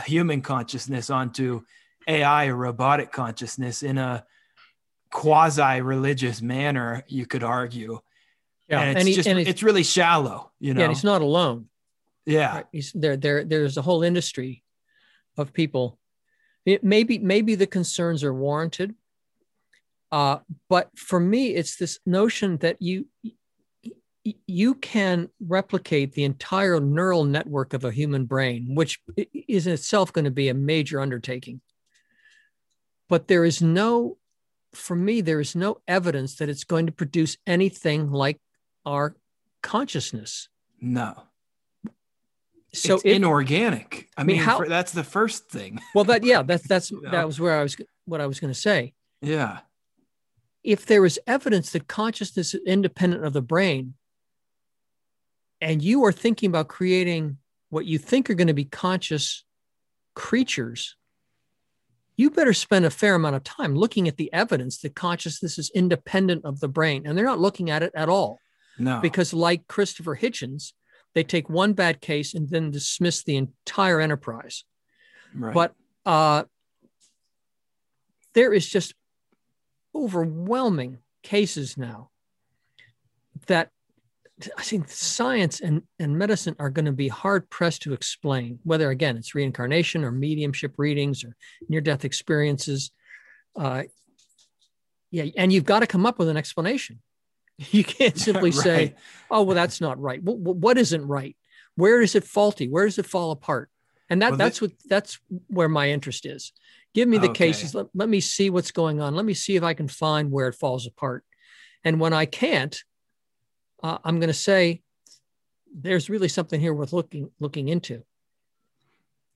[0.04, 1.62] human consciousness onto
[2.06, 4.24] AI or robotic consciousness in a
[5.10, 8.00] quasi religious manner, you could argue.
[8.68, 8.80] Yeah.
[8.80, 10.80] and it's And, he, just it's, it's, really shallow, you know.
[10.80, 11.68] yeah, and he's not alone.
[12.26, 12.56] yeah.
[12.56, 12.66] Right?
[12.72, 13.16] He's there.
[13.16, 13.44] There.
[13.44, 14.62] There's a whole industry
[15.36, 15.98] of people.
[16.66, 18.94] It, maybe maybe the concerns are warranted,
[20.12, 20.38] uh,
[20.68, 23.06] but for me, it's this notion that you
[24.24, 29.00] you can replicate the entire neural network of a human brain, which
[29.32, 31.60] is in itself going to be a major undertaking.
[33.08, 34.18] But there is no,
[34.74, 38.38] for me, there is no evidence that it's going to produce anything like
[38.84, 39.16] our
[39.62, 40.48] consciousness.
[40.80, 41.14] No.
[42.74, 44.08] So it's if- inorganic.
[44.16, 45.80] I mean, mean, how- that's the first thing.
[45.94, 47.10] Well, that yeah, that's that's know?
[47.10, 48.92] that was where I was what I was going to say.
[49.22, 49.60] Yeah.
[50.62, 53.94] If there is evidence that consciousness is independent of the brain,
[55.60, 57.38] and you are thinking about creating
[57.70, 59.44] what you think are going to be conscious
[60.14, 60.96] creatures,
[62.16, 65.70] you better spend a fair amount of time looking at the evidence that consciousness is
[65.74, 68.38] independent of the brain, and they're not looking at it at all
[68.78, 69.00] No.
[69.00, 70.72] because, like Christopher Hitchens,
[71.14, 74.64] they take one bad case and then dismiss the entire enterprise.
[75.34, 75.54] right.
[75.54, 75.74] but
[76.06, 76.44] uh,
[78.34, 78.94] there is just
[79.94, 82.10] overwhelming cases now
[83.46, 83.70] that
[84.56, 88.90] I think science and, and medicine are going to be hard pressed to explain whether
[88.90, 91.34] again it's reincarnation or mediumship readings or
[91.68, 92.92] near death experiences.
[93.56, 93.84] Uh,
[95.10, 97.00] yeah, and you've got to come up with an explanation.
[97.72, 98.62] You can't simply Right.
[98.62, 98.94] say,
[99.32, 101.36] "Oh, well, that's not right." What, what isn't right?
[101.74, 102.68] Where is it faulty?
[102.68, 103.68] Where does it fall apart?
[104.08, 105.18] And that Well, that's what that's
[105.48, 106.52] where my interest is.
[106.94, 107.48] Give me the Okay.
[107.48, 107.74] cases.
[107.74, 109.16] Let, let me see what's going on.
[109.16, 111.24] Let me see if I can find where it falls apart.
[111.84, 112.80] And when I can't,
[113.82, 114.82] uh, I'm going to say
[115.74, 118.02] there's really something here worth looking looking into.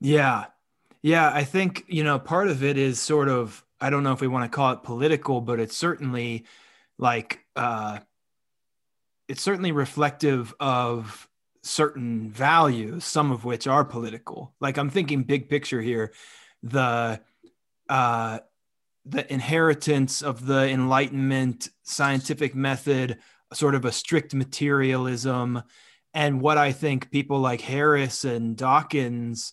[0.00, 0.46] Yeah.
[1.02, 1.30] Yeah.
[1.32, 4.28] I think, you know, part of it is sort of, I don't know if we
[4.28, 6.44] want to call it political, but it's certainly
[6.98, 7.98] like, uh,
[9.28, 11.28] it's certainly reflective of
[11.62, 14.52] certain values, some of which are political.
[14.60, 16.12] Like I'm thinking big picture here,
[16.62, 17.20] the,
[17.88, 18.38] uh,
[19.04, 23.18] the inheritance of the Enlightenment scientific method,
[23.52, 25.62] sort of a strict materialism,
[26.14, 29.52] and what I think people like Harris and Dawkins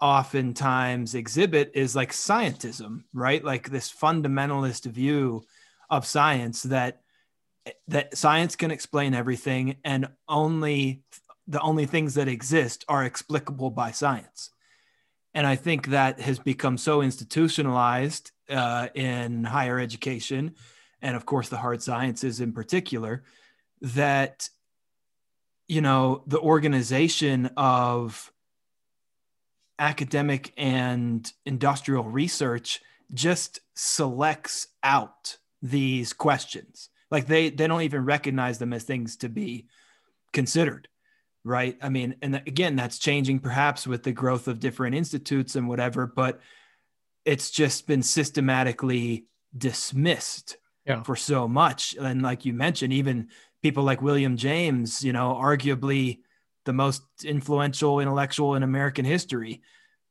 [0.00, 3.42] oftentimes exhibit is like scientism, right?
[3.44, 5.44] Like this fundamentalist view
[5.88, 7.00] of science that
[7.88, 11.02] that science can explain everything and only
[11.46, 14.50] the only things that exist are explicable by science.
[15.34, 20.54] And I think that has become so institutionalized uh, in higher education,
[21.04, 23.22] and of course the hard sciences in particular,
[23.82, 24.48] that
[25.68, 28.32] you know the organization of
[29.78, 32.80] academic and industrial research
[33.12, 36.88] just selects out these questions.
[37.10, 39.66] Like they they don't even recognize them as things to be
[40.32, 40.88] considered
[41.46, 41.76] right?
[41.82, 46.06] I mean and again that's changing perhaps with the growth of different institutes and whatever
[46.06, 46.40] but
[47.26, 49.26] it's just been systematically
[49.56, 51.02] dismissed Yeah.
[51.02, 51.94] for so much.
[51.98, 53.28] And like you mentioned even
[53.62, 56.18] people like william james you know arguably
[56.66, 59.62] the most influential intellectual in american history.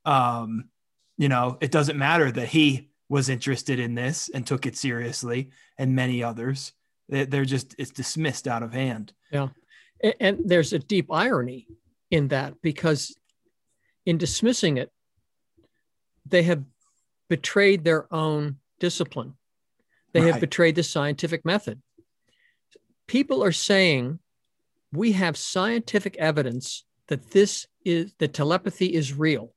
[0.04, 0.68] Um
[1.16, 5.50] you know it doesn't matter that he was interested in this and took it seriously
[5.78, 6.72] and many others.
[7.08, 9.12] They- they're just it's dismissed out of hand.
[10.02, 11.66] A- And there's a deep irony
[12.10, 13.16] in that because
[14.06, 14.90] in dismissing it,
[16.26, 16.64] they have
[17.28, 19.34] betrayed their own discipline.
[20.14, 21.82] They have betrayed the scientific method.
[23.06, 24.20] People are saying
[24.92, 29.52] we have scientific evidence that this is that telepathy is real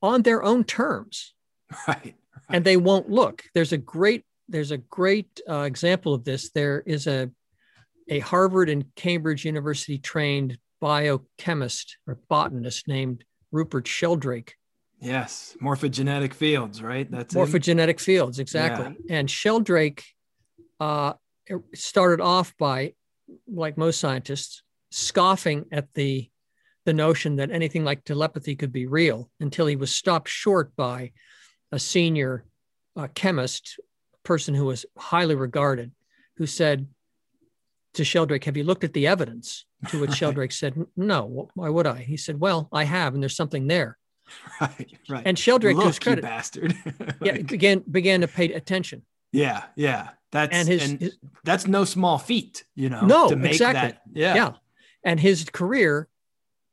[0.00, 1.34] on their own terms
[1.88, 2.14] right
[2.48, 3.44] and they won't look.
[3.54, 6.50] There's a great there's a great uh, example of this.
[6.50, 7.30] There is a
[8.08, 14.54] a Harvard and Cambridge University trained biochemist or botanist named Rupert Sheldrake.
[15.00, 17.34] Yes morphogenetic fields right that's?
[17.34, 18.96] Morphogenetic fields, exactly.
[19.10, 20.02] And Sheldrake
[20.80, 21.14] uh,
[21.74, 22.94] started off by,
[23.46, 26.28] like most scientists, scoffing at the
[26.84, 31.10] the notion that anything like telepathy could be real until he was stopped short by
[31.72, 32.44] a senior
[32.94, 33.80] uh, chemist,
[34.22, 35.90] person who was highly regarded,
[36.36, 36.86] who said
[37.94, 41.48] to Sheldrake, "Have you looked at the evidence?" To which Sheldrake said, "No.
[41.54, 43.98] Why would I?" He said, "Well, I have, and there's something there."
[44.60, 45.22] right right.
[45.26, 46.74] And Sheldrake, Look, his credit, bastard.
[47.22, 49.02] Yeah, began began to pay attention.
[49.32, 50.10] yeah yeah.
[50.32, 53.90] That's And and, his- his- that's no small feat you know No, to make exactly.
[53.90, 54.34] that yeah.
[54.34, 54.52] Yeah.
[55.04, 56.08] And his career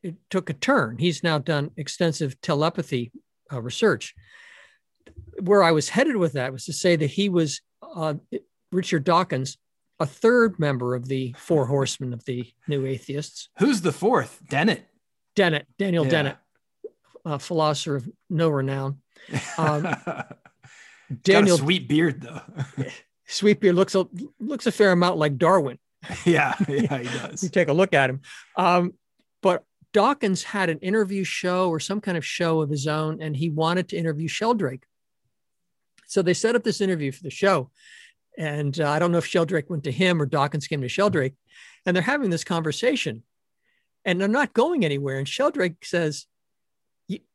[0.02, 0.98] it took a turn.
[0.98, 3.12] He's now done extensive telepathy
[3.52, 4.14] uh, research.
[5.42, 8.16] Where i was headed with that was to say that he was uh,
[8.72, 9.58] richard dawkins
[10.00, 13.50] a third member of the four horsemen of the new atheists.
[13.60, 14.42] Who's the fourth?
[14.50, 14.86] Dennett.
[15.36, 16.10] Dennett daniel Yeah.
[16.12, 16.38] dennett
[17.26, 19.00] a philosopher of no renown
[19.58, 19.88] Um,
[21.22, 22.42] daniel sweet beard though
[23.28, 24.08] sweetbeard looks a
[24.40, 25.78] looks a fair amount like darwin
[26.26, 28.22] yeah yeah he does you take a look at him.
[28.56, 28.94] Um,
[29.42, 29.64] but
[29.94, 33.50] Dawkins had an interview show or some kind of show of his own, and he
[33.50, 34.86] wanted to interview Sheldrake.
[36.08, 37.70] So they set up this interview for the show.
[38.38, 41.36] And uh, I don't know if Sheldrake went to him or Dawkins came to Sheldrake,
[41.86, 43.24] and they're having this conversation
[44.06, 45.18] and they're not going anywhere.
[45.18, 46.26] And Sheldrake says,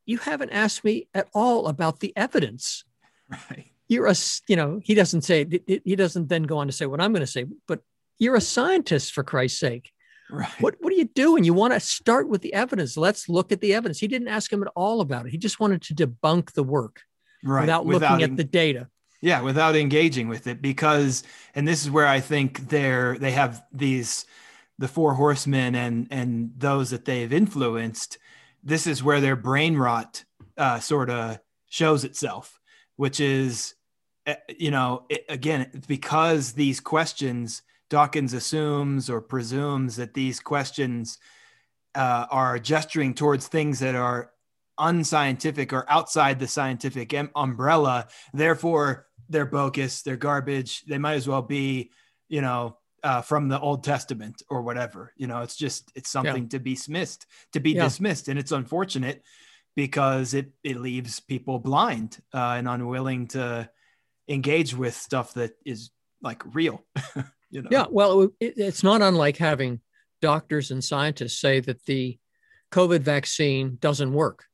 [0.09, 2.84] "You- haven't asked me at all about the evidence.
[3.28, 3.72] Right.
[3.88, 4.14] You're a,
[4.48, 7.20] you know he doesn't say he doesn't then go on to say what i'm going
[7.20, 7.80] to say but
[8.18, 9.92] you're a scientist for christ's sake.
[10.30, 10.50] Right.
[10.61, 11.44] What what are you doing?
[11.44, 12.96] You want to start with the evidence.
[12.98, 13.98] Let's look at the evidence.
[13.98, 15.30] He didn't ask him at all about it.
[15.30, 17.00] He just wanted to debunk the work
[17.42, 17.62] right.
[17.62, 18.88] without looking en- at the data.
[19.20, 23.64] Yeah without engaging with it because and this is where i think they're they have
[23.72, 24.26] these
[24.78, 28.18] the four horsemen and and those that they've influenced
[28.62, 30.24] this is where their brain rot
[30.56, 31.38] uh, sort of
[31.68, 32.61] shows itself
[32.96, 33.74] which is
[34.26, 41.18] uh, you know it, again because these questions Dawkins assumes or presumes that these questions
[41.94, 44.30] uh, are gesturing towards things that are
[44.78, 48.09] unscientific or outside the scientific em- umbrella.
[48.32, 50.84] Therefore, they're bogus, they're garbage.
[50.84, 51.90] They might as well be,
[52.28, 52.78] you know,
[53.09, 55.12] uh, from the Old Testament or whatever.
[55.16, 56.48] You know, it's just it's something Yeah.
[56.54, 57.84] to be dismissed, to be Yeah.
[57.84, 59.22] dismissed, and it's unfortunate
[59.74, 63.70] because it it leaves people blind uh, and unwilling to
[64.28, 65.90] engage with stuff that is
[66.20, 66.84] like real.
[67.50, 67.70] you know.
[67.72, 69.80] Yeah, well, it, it's not unlike having
[70.20, 72.18] doctors and scientists say that the
[72.72, 74.44] COVID vaccine doesn't work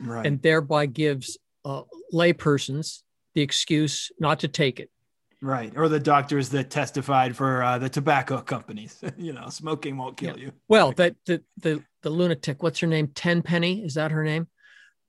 [0.00, 0.24] Right.
[0.26, 1.82] and thereby gives uh,
[2.14, 3.02] laypersons
[3.34, 4.90] the excuse not to take it.
[5.40, 5.72] Right.
[5.76, 9.02] Or the doctors that testified for uh, the tobacco companies.
[9.16, 10.52] you know, smoking won't kill you.
[10.68, 13.08] Well, that the the the lunatic, what's her name?
[13.08, 14.48] Tenpenny, is that her name?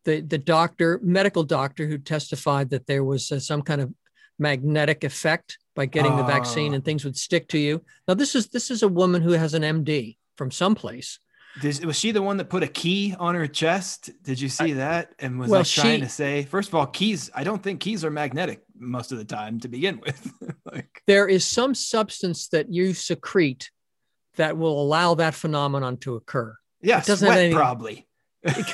[0.05, 3.93] The the doctor, medical doctor, who testified that there was uh, some kind of
[4.39, 7.83] magnetic effect by getting the vaccine and things would stick to you.
[8.07, 11.19] Now, this is this is a woman who has an MD from someplace.
[11.61, 14.11] Did, was she the one that put a key on her chest?
[14.23, 15.13] Did you see that?
[15.19, 17.29] And was well, like trying she- to say, first of all, keys.
[17.33, 20.31] I don't think keys are magnetic most of the time to begin with.
[20.71, 23.71] like, There is some substance that you secrete
[24.35, 26.55] that will allow that phenomenon to occur.
[26.81, 28.05] yeah, doesn't have sweat any- probably.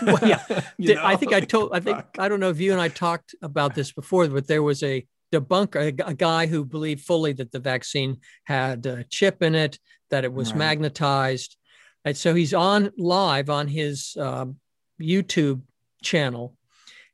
[0.04, 0.44] Well, yeah.
[0.78, 1.72] You Did- I know, think I told.
[1.74, 2.16] I think fuck.
[2.20, 5.06] I don't know if you and I talked about this before, but there was a
[5.34, 9.80] debunker, a, a guy who believed fully that the vaccine had a chip in it,
[10.12, 10.60] that it was Right.
[10.60, 11.58] magnetized,
[12.04, 14.58] and so he's on live on his um,
[15.02, 15.62] YouTube
[16.04, 16.55] channel,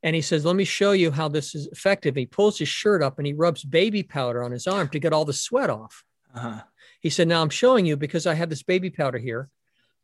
[0.04, 3.02] and he says, "Let me show you how this is effective." He pulls his shirt
[3.04, 6.04] up and he rubs baby powder on his arm to get all the sweat off.
[6.36, 6.62] Uh-huh.
[7.02, 9.50] He said, "Now I'm showing you because I have this baby powder here,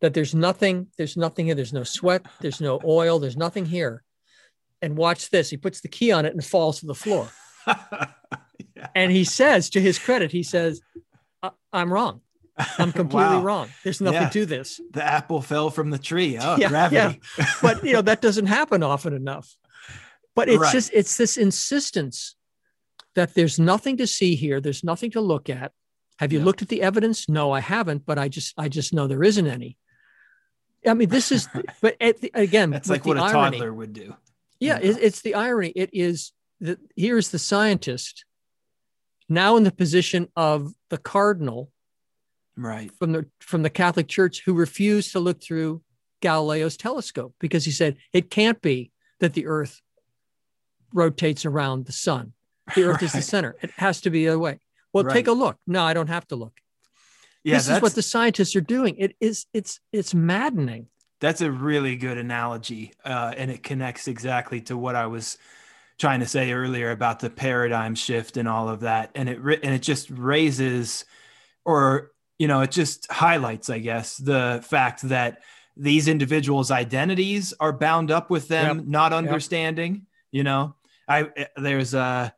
[0.02, 1.56] that there's nothing, there's nothing here.
[1.56, 4.04] There's no sweat, there's no oil, there's nothing here."
[4.82, 5.50] And watch this.
[5.50, 7.30] He puts the key on it and falls to the floor.
[7.68, 8.88] yeah.
[8.96, 10.82] And he says, to his credit, he says,
[11.42, 12.22] "I- "I'm wrong.
[12.78, 13.44] I'm completely Wow.
[13.44, 13.70] wrong.
[13.84, 14.30] There's nothing Yeah.
[14.30, 16.38] to this." The apple fell from the tree.
[16.40, 17.20] Oh, Yeah, gravity.
[17.62, 19.56] But you know that doesn't happen often enough.
[20.38, 20.72] But it's Right.
[20.72, 22.36] just it's this insistence
[23.16, 24.62] that there's nothing to see here.
[24.62, 25.74] There's nothing to look at.
[26.20, 26.46] Have you Yeah.
[26.46, 27.28] looked at the evidence?
[27.28, 28.06] No, I haven't.
[28.06, 29.78] But I just I just know there isn't any.
[30.86, 31.50] I mean, this is.
[31.82, 34.16] But the, again, That's like what a irony- toddler would do.
[34.60, 35.70] Yeah, you it, it's the irony.
[35.76, 38.24] It is that here's the scientist
[39.28, 41.72] now in the position of the cardinal
[42.56, 42.92] Right.
[43.00, 45.82] from the from the Catholic Church who refused to look through
[46.22, 49.82] Galileo's telescope because he said it can't be that the Earth
[50.98, 52.34] rotates around the sun.
[52.76, 53.56] The Earth is the center.
[53.62, 54.60] It has to be the other way.
[54.92, 55.58] Well, take a look.
[55.66, 56.60] No, I don't have to look.
[57.44, 58.96] Yeah, this is what the scientists are doing.
[58.98, 60.88] It is it's it's maddening.
[61.20, 62.94] that's a really good analogy.
[63.06, 65.38] Uh, and it connects exactly to what I was
[65.98, 69.12] trying to say earlier about the paradigm shift and all of that.
[69.16, 71.06] And it, and it just raises,
[71.66, 75.40] or, you know, it just highlights, I guess, the fact that
[75.76, 78.86] these individuals' identities are bound up with them Yep.
[78.88, 80.76] not understanding, you know,
[81.08, 82.34] I, eh, there's a,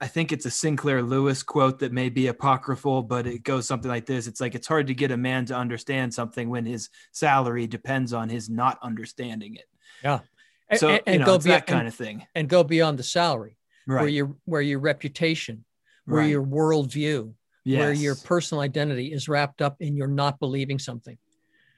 [0.00, 3.88] I think it's a Sinclair Lewis quote that may be apocryphal, but it goes something
[3.90, 4.26] like this.
[4.26, 8.12] It's like it's hard to get a man to understand something when his salary depends
[8.12, 9.64] on his not understanding it.
[10.02, 10.20] Yeah.
[10.68, 13.02] And, So and, you know, go beyond, that kind of thing, and go beyond the
[13.04, 14.00] salary, Right.
[14.00, 15.64] where your where your reputation,
[16.06, 16.30] where right.
[16.30, 17.32] your worldview,
[17.64, 21.16] where your personal identity is wrapped up in your not believing something.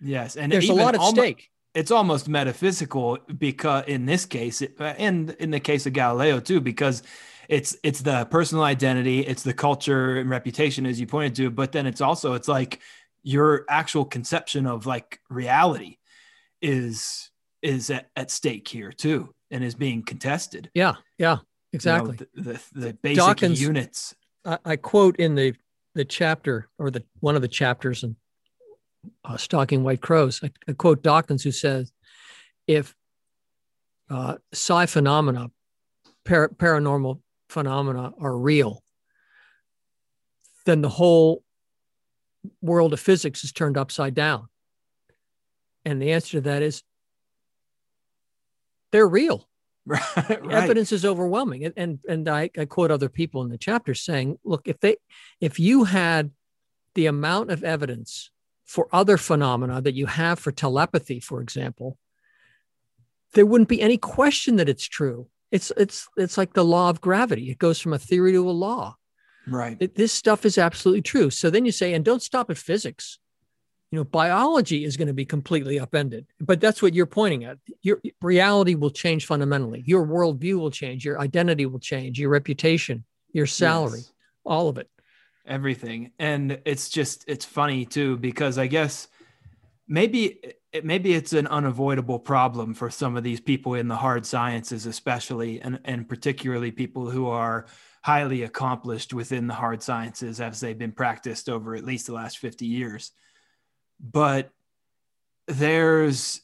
[0.00, 1.50] yes, and There's a lot at almo- stake.
[1.76, 6.40] It's almost metaphysical because in this case, it, uh, and in the case of Galileo
[6.40, 7.02] too, because
[7.48, 11.72] it's it's the personal identity, it's the culture and reputation, as you pointed to, but
[11.72, 12.80] then it's also it's like
[13.22, 15.98] your actual conception of like reality
[16.62, 17.30] is
[17.62, 20.70] is at, at stake here too, and is being contested.
[20.74, 22.16] Yeah, yeah, You know, exactly.
[22.34, 24.14] the, the, the basic Dawkins- units.
[24.44, 25.54] I, I quote in the
[25.94, 28.16] the chapter or the one of the chapters in
[29.24, 30.40] uh, Stalking White Crows.
[30.42, 31.92] I, I quote Dawkins, who says,
[32.66, 32.94] "If
[34.10, 35.50] uh, psi phenomena,
[36.24, 38.82] par- paranormal phenomena are real,
[40.64, 41.42] then the whole
[42.60, 44.48] world of physics is turned upside down."
[45.84, 46.82] And the answer to that is,
[48.90, 49.48] they're real.
[49.86, 50.02] right.
[50.26, 53.94] The evidence is overwhelming and and, and I, I quote other people in the chapter
[53.94, 54.96] saying look if they
[55.40, 56.32] if you had
[56.96, 58.32] the amount of evidence
[58.66, 61.96] for other phenomena that you have for telepathy for example
[63.34, 65.28] there wouldn't be any question that it's true.
[65.52, 67.50] It's it's it's like the law of gravity.
[67.50, 68.96] It goes from a theory to a law.
[69.46, 69.76] Right.
[69.78, 71.28] It- this stuff is absolutely true.
[71.30, 73.18] So then you say and don't stop at physics.
[73.90, 76.26] You know biology is going to be completely upended.
[76.40, 77.58] But that's what you're pointing at.
[77.82, 79.82] Your reality will change fundamentally.
[79.86, 81.04] Your worldview will change.
[81.04, 82.18] Your identity will change.
[82.18, 84.12] Your reputation your salary Yes.
[84.46, 84.88] all of it
[85.46, 86.12] everything.
[86.18, 89.08] And it's just it's funny too because I guess
[89.88, 90.40] maybe
[90.72, 94.86] it, maybe it's an unavoidable problem for some of these people in the hard sciences
[94.86, 97.66] especially and and particularly people who are
[98.02, 102.38] highly accomplished within the hard sciences as they've been practiced over at least the last
[102.38, 103.10] 50 years.
[103.98, 104.50] But
[105.48, 106.40] there's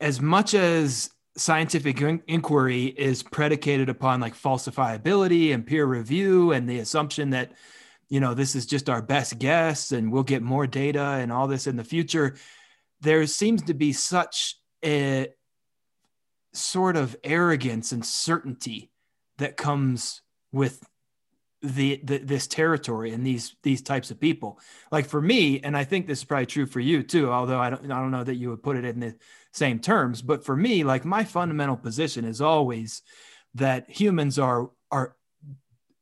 [0.00, 6.68] as much as scientific in- inquiry is predicated upon like falsifiability and peer review and
[6.68, 7.52] the assumption that
[8.08, 11.46] you know this is just our best guess and we'll get more data and all
[11.46, 12.36] this in the future.
[13.00, 15.28] There seems to be such a
[16.52, 18.90] sort of arrogance and certainty
[19.38, 20.22] that comes
[20.52, 20.82] with
[21.62, 24.60] the, the, this territory and these these types of people.
[24.92, 27.70] Like for me and i think this is probably true for you too although i
[27.70, 29.16] don't i don't know that you would put it in the
[29.52, 33.02] same terms but for me like my fundamental position is always
[33.54, 35.16] that humans are are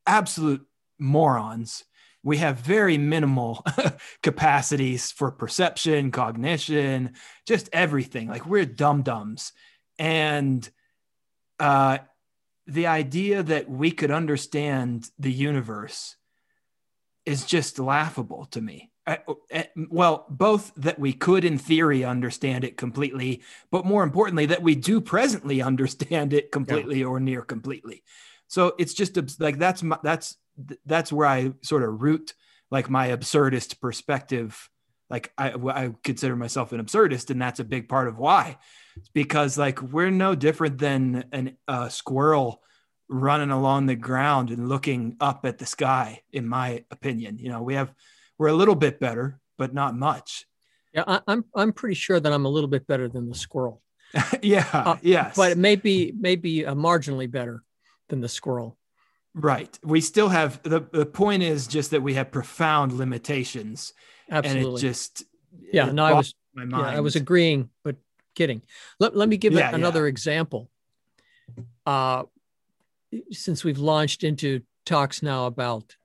[0.07, 0.67] absolute
[0.99, 1.85] morons.
[2.23, 3.65] We have very minimal
[4.23, 7.15] capacities for perception cognition
[7.47, 8.29] just everything.
[8.29, 9.53] Like we're dum dums
[9.99, 10.69] and
[11.61, 11.99] uh
[12.67, 16.17] the idea that we could understand the universe
[17.27, 18.91] is just laughable to me.
[19.07, 19.19] I,
[19.53, 24.62] I, well, both that we could, in theory, understand it completely, but more importantly, that
[24.62, 27.07] we do presently understand it completely yeah.
[27.07, 28.03] or near completely.
[28.47, 30.37] So it's just like that's my, that's
[30.87, 32.35] that's where I sort of root
[32.71, 34.71] like my absurdist perspective.
[35.11, 38.59] Like I, I consider myself an absurdist, and that's a big part of why
[39.12, 42.62] because like we're no different than an, a squirrel
[43.09, 47.38] running along the ground and looking up at the sky in my opinion.
[47.38, 47.92] You know we have
[48.38, 50.47] we're a little bit better but not much.
[50.92, 53.34] Yeah I, am I'm, I'm pretty sure that i'm a little bit better than the
[53.34, 53.82] squirrel.
[54.42, 55.36] Yeah uh, yes.
[55.36, 57.62] but it may be maybe uh, marginally better
[58.09, 58.78] than the squirrel.
[59.36, 59.76] Right.
[59.82, 63.92] We still have the, the point is just that we have profound limitations.
[64.30, 65.24] Absolutely and it just
[65.72, 67.97] yeah it no i was my yeah, i was agreeing but
[68.35, 68.62] kidding.
[69.01, 70.11] Let, let me give yeah, another yeah.
[70.11, 70.70] example.
[71.87, 72.24] Uh,
[73.30, 75.97] since we've launched into talks now about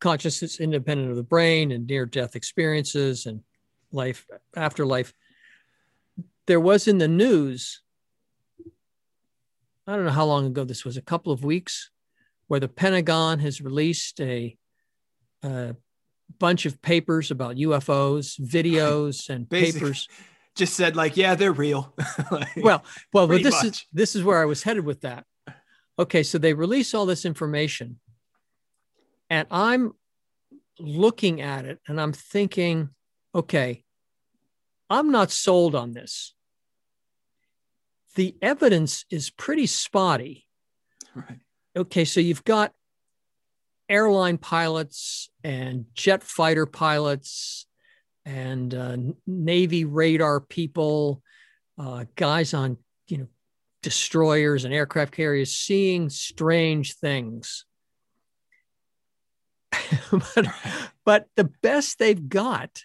[0.00, 3.40] consciousness independent of the brain and near death experiences and
[3.92, 5.12] life afterlife,
[6.46, 7.82] there was in the news,
[9.86, 11.90] I don't know how long ago this was, a couple of weeks,
[12.48, 14.56] where the Pentagon has released a,
[15.42, 15.76] a
[16.38, 20.08] bunch of papers about UFOs, videos, and papers
[20.54, 21.94] just said like, yeah, they're real.
[22.30, 23.64] like, well, well, but this much.
[23.64, 25.24] is this is where I was headed with that.
[25.98, 28.00] Okay, so they release all this information,
[29.30, 29.94] and I'm
[30.78, 32.90] looking at it and I'm thinking,
[33.34, 33.84] okay,
[34.90, 36.34] I'm not sold on this.
[38.14, 40.46] The evidence is pretty spotty.
[41.14, 41.40] Right.
[41.76, 42.72] Okay, so you've got
[43.88, 47.66] airline pilots and jet fighter pilots
[48.24, 48.96] and uh,
[49.26, 51.22] Navy radar people,
[51.78, 52.76] uh, guys on
[53.08, 53.26] you know
[53.82, 57.64] destroyers and aircraft carriers seeing strange things.
[60.10, 60.46] but,
[61.04, 62.82] but the best they've got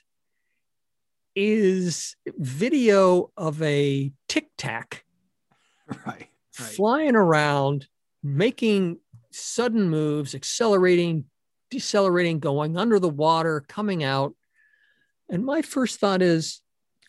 [1.35, 5.05] is video of a tic tac
[5.88, 6.27] right, right.
[6.55, 7.88] flying around,
[8.23, 8.97] making
[9.31, 11.25] sudden moves, accelerating,
[11.69, 14.33] decelerating, going under the water, coming out.
[15.30, 16.62] And my first thought is,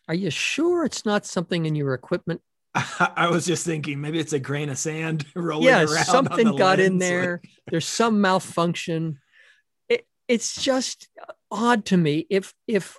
[0.09, 2.41] are you sure it's not something in your equipment?
[2.75, 6.05] I was just thinking maybe it's a grain of sand rolling yeah, around.
[6.05, 6.81] something got lens.
[6.81, 7.41] in there.
[7.71, 9.19] There's some malfunction.
[9.89, 11.09] It, it's just
[11.51, 12.27] odd to me.
[12.31, 12.99] If if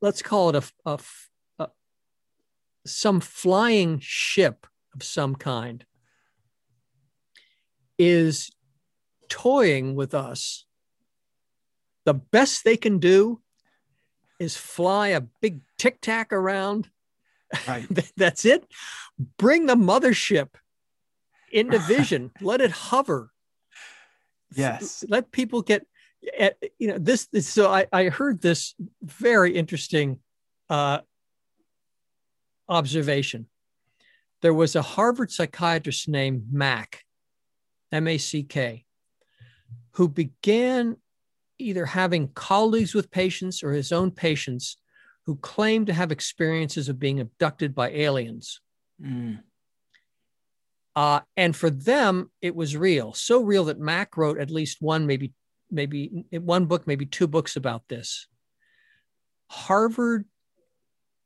[0.00, 0.98] let's call it a, a,
[1.58, 1.68] a
[2.86, 5.84] some flying ship of some kind
[7.98, 8.50] is
[9.28, 10.66] toying with us
[12.04, 13.40] the best they can do
[14.38, 16.90] is fly a big tic tac around.
[17.66, 17.86] Right.
[18.16, 18.66] That's it.
[19.38, 20.48] Bring the mothership
[21.52, 22.32] into vision.
[22.40, 23.30] Let it hover.
[24.54, 25.04] Yes.
[25.08, 25.86] Let people get,
[26.36, 27.26] eh, you know, this.
[27.26, 30.18] this so I, I heard this very interesting
[30.68, 31.00] uh,
[32.68, 33.46] observation.
[34.40, 37.04] There was a Harvard psychiatrist named Mack,
[37.92, 38.84] M A C K,
[39.92, 40.96] who began
[41.62, 44.76] either having colleagues with patients or his own patients
[45.26, 48.60] who claim to have experiences of being abducted by aliens.
[49.00, 49.40] Mm.
[50.94, 55.06] Uh, and for them, it was real, so real that Mack wrote at least one,
[55.06, 55.32] maybe,
[55.70, 58.26] maybe one book, maybe two books about this.
[59.48, 60.26] Harvard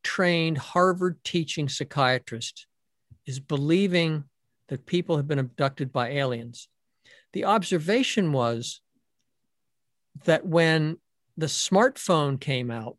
[0.05, 2.67] trained, Harvard teaching psychiatrist
[3.27, 4.25] is believing
[4.69, 6.69] that people have been abducted by aliens.
[7.33, 8.81] The observation was
[10.25, 10.99] that when
[11.37, 12.97] the smartphone came out,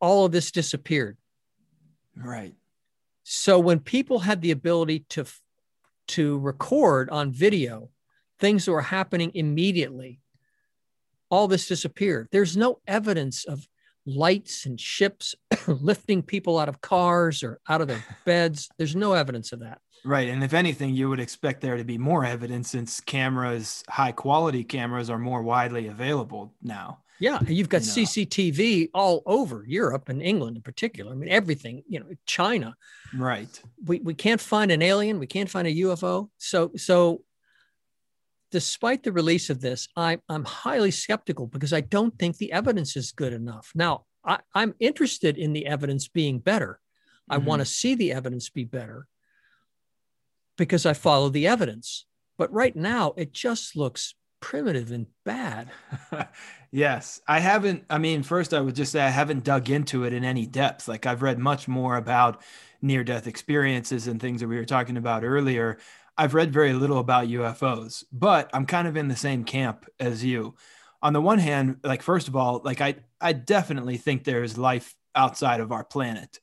[0.00, 1.16] all of this disappeared.
[2.16, 2.54] Right.
[3.22, 5.24] So when people had the ability to
[6.08, 7.88] to record on video
[8.40, 10.20] things that were happening immediately,
[11.30, 12.28] all this disappeared.
[12.32, 13.66] There's no evidence of
[14.04, 15.34] lights and ships
[15.66, 18.68] lifting people out of cars or out of their beds.
[18.78, 19.80] There's no evidence of that.
[20.04, 20.28] Right.
[20.28, 24.64] And if anything, you would expect there to be more evidence since cameras, high quality
[24.64, 26.98] cameras, are more widely available now.
[27.20, 27.38] Yeah.
[27.46, 27.92] You've got You know.
[28.08, 31.12] CCTV all over Europe and England in particular.
[31.12, 32.74] I mean, everything, you know, China.
[33.14, 33.62] Right.
[33.84, 35.20] We, we can't find an alien.
[35.20, 36.30] We can't find a UFO.
[36.38, 37.22] So, so
[38.50, 42.96] despite the release of this, I, I'm highly skeptical because I don't think the evidence
[42.96, 43.70] is good enough.
[43.74, 46.80] Now, I, I'm interested in the evidence being better.
[47.30, 47.44] I Mhm.
[47.44, 49.06] want to see the evidence be better
[50.56, 52.06] because I follow the evidence.
[52.38, 55.70] But right now, it just looks primitive and bad.
[56.70, 57.20] yes.
[57.26, 60.24] I haven't, I mean, first, I would just say I haven't dug into it in
[60.24, 60.88] any depth.
[60.88, 62.42] Like, I've read much more about
[62.82, 65.78] near death experiences and things that we were talking about earlier.
[66.18, 70.24] I've read very little about UFOs, but I'm kind of in the same camp as
[70.24, 70.56] you.
[71.00, 74.94] On the one hand, like, first of all, like, I, I definitely think there's life
[75.14, 76.40] outside of our planet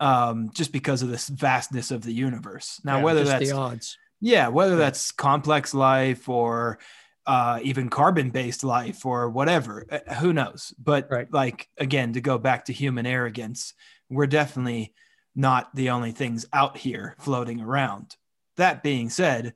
[0.00, 2.80] um, just because of this vastness of the universe.
[2.84, 3.98] Now, Yeah, whether that's the odds.
[4.20, 6.78] yeah, whether that's complex life or
[7.26, 10.74] uh, even carbon based life or whatever, uh, who knows?
[10.78, 11.32] But Right.
[11.32, 13.74] like, again, to go back to human arrogance,
[14.10, 14.92] we're definitely
[15.34, 18.16] not the only things out here floating around.
[18.56, 19.54] That being said,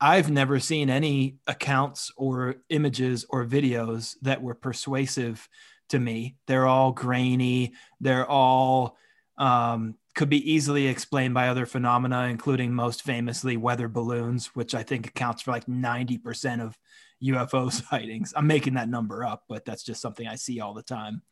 [0.00, 5.46] I've never seen any accounts or images or videos that were persuasive
[5.90, 6.36] to me.
[6.46, 7.74] They're all grainy.
[8.00, 8.96] They're all
[9.40, 14.82] um, could be easily explained by other phenomena, including most famously weather balloons, which I
[14.82, 16.78] think accounts for like 90% of
[17.24, 18.34] UFO sightings.
[18.36, 21.22] I'm making that number up, but that's just something I see all the time.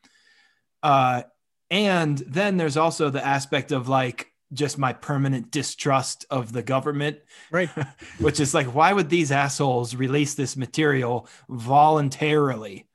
[0.82, 1.22] Uh,
[1.70, 7.18] and then there's also the aspect of like just my permanent distrust of the government
[7.50, 7.68] Right.
[8.18, 12.88] which is like, why would these assholes release this material voluntarily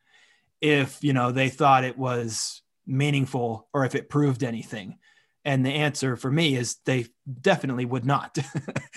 [0.59, 4.97] if, you know, they thought it was meaningful or if it proved anything?
[5.45, 7.07] And the answer for me is they
[7.41, 8.37] definitely would not.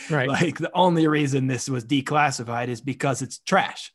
[0.08, 0.28] Right.
[0.28, 3.92] like the only reason this was declassified is because it's trash.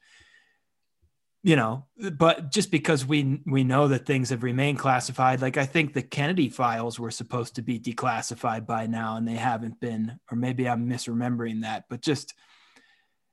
[1.41, 5.65] You know, but just because we we know that things have remained classified, like I
[5.65, 10.19] think the Kennedy files were supposed to be declassified by now and they haven't been,
[10.29, 12.33] or maybe I'm misremembering that, but just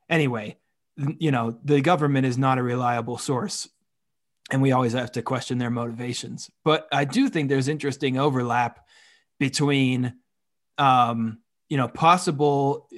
[0.09, 0.57] anyway,
[0.97, 3.69] you know, the government is not a reliable source
[4.51, 6.51] and we always have to question their motivations.
[6.65, 8.87] But I do think there's interesting overlap
[9.39, 10.15] between
[10.79, 11.39] um,
[11.69, 12.89] you know, possible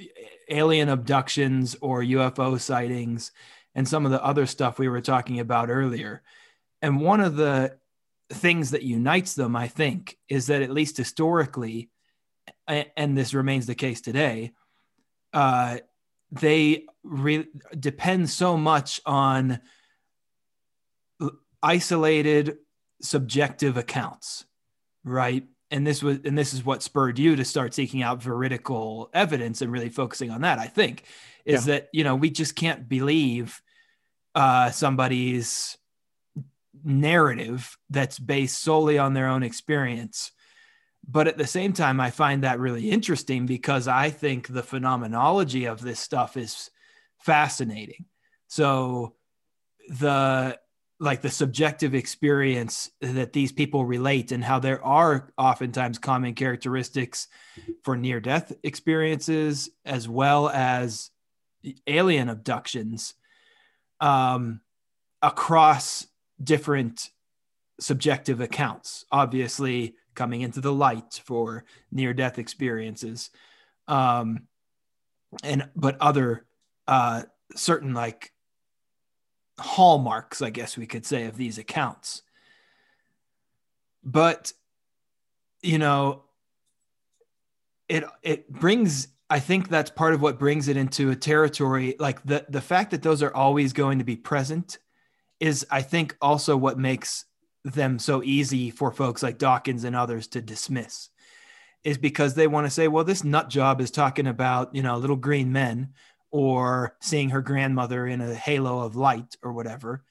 [0.49, 3.33] alien abductions or UFO sightings
[3.75, 6.23] and some of the other stuff we were talking about earlier.
[6.83, 7.79] And one of the
[8.33, 11.91] things that unites them, I think, is that at least historically,
[12.67, 14.53] and this remains the case today,
[15.33, 15.79] uh,
[16.33, 17.49] they re-
[17.79, 19.61] depend so much on
[21.63, 22.59] isolated
[23.03, 24.45] subjective accounts,
[25.05, 25.45] right?
[25.71, 29.63] And this was, and this is what spurred you to start seeking out veridical evidence
[29.63, 30.59] and really focusing on that.
[30.59, 31.05] I think
[31.45, 33.63] is that you know we just can't believe
[34.35, 35.77] uh, somebody's
[36.85, 40.33] narrative that's based solely on their own experience.
[41.07, 45.65] But at the same time, I find that really interesting because I think the phenomenology
[45.65, 46.71] of this stuff is
[47.19, 48.05] fascinating.
[48.49, 49.15] So
[49.89, 50.59] the
[51.01, 57.27] like the subjective experience that these people relate and how there are oftentimes common characteristics
[57.83, 61.11] for near death experiences as well as
[61.87, 63.15] alien abductions
[64.01, 64.61] um,
[65.23, 66.07] across
[66.43, 67.09] different
[67.81, 73.31] subjective accounts obviously coming into the light for near death experiences
[73.89, 74.47] um,
[75.43, 76.45] and but other
[76.87, 77.23] uh,
[77.55, 78.33] certain like
[79.61, 82.23] hallmarks, I guess we could say, of these accounts.
[84.03, 84.53] But
[85.63, 86.25] you know,
[87.89, 92.23] it it brings I think that's part of what brings it into a territory like
[92.25, 94.79] the the fact that those are always going to be present
[95.39, 97.25] is I think also what makes
[97.65, 101.11] them so easy for folks like Dawkins and others to dismiss
[101.83, 104.99] is because they want to say, well, this nut job is talking about, you know,
[104.99, 105.95] little green men
[106.31, 110.05] or seeing her grandmother in a halo of light or whatever.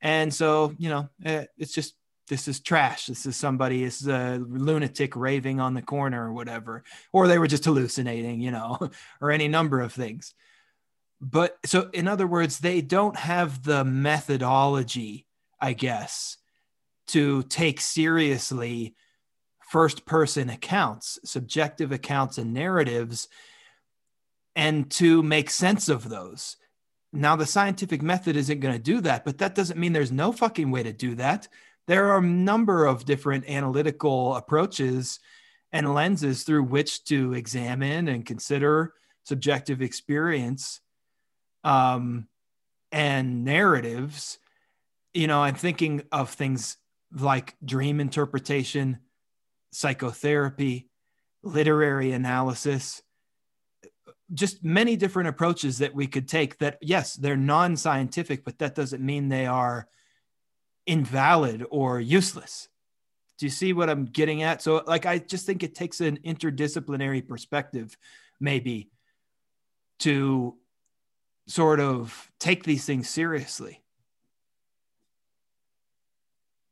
[0.00, 1.94] And so, you know, eh, it's just,
[2.28, 3.06] this is trash.
[3.06, 6.84] This is somebody, this is a lunatic raving on the corner or whatever.
[7.12, 8.78] Or they were just hallucinating, you know,
[9.20, 10.34] or any number of things.
[11.20, 15.26] but so in other words, they don't have the methodology,
[15.60, 16.38] I guess,
[17.08, 18.94] to take seriously
[19.72, 23.28] first person accounts, subjective accounts, and narratives,
[24.54, 26.56] and to make sense of those.
[27.12, 30.32] Now, the scientific method isn't going to do that, but that doesn't mean there's no
[30.32, 31.48] fucking way to do that.
[31.86, 35.18] There are a number of different analytical approaches
[35.72, 40.80] and lenses through which to examine and consider subjective experience
[41.64, 42.28] um,
[42.90, 44.38] and narratives.
[45.12, 46.76] You know, I'm thinking of things
[47.14, 48.98] like dream interpretation,
[49.70, 50.88] psychotherapy,
[51.42, 53.02] literary analysis,
[54.34, 58.74] just many different approaches that we could take that, yes, they're non scientific, but that
[58.74, 59.88] doesn't mean they are
[60.86, 62.68] invalid or useless.
[63.38, 64.62] Do you see what I'm getting at?
[64.62, 67.96] So, like, I just think it takes an interdisciplinary perspective,
[68.40, 68.90] maybe,
[70.00, 70.56] to
[71.46, 73.82] sort of take these things seriously.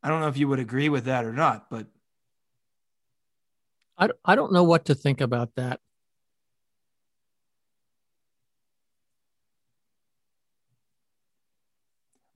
[0.03, 1.87] I don't know if you would agree with that or not, but
[3.99, 5.81] I, I don't know what to think about that.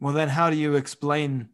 [0.05, 1.49] Well, then how do you explain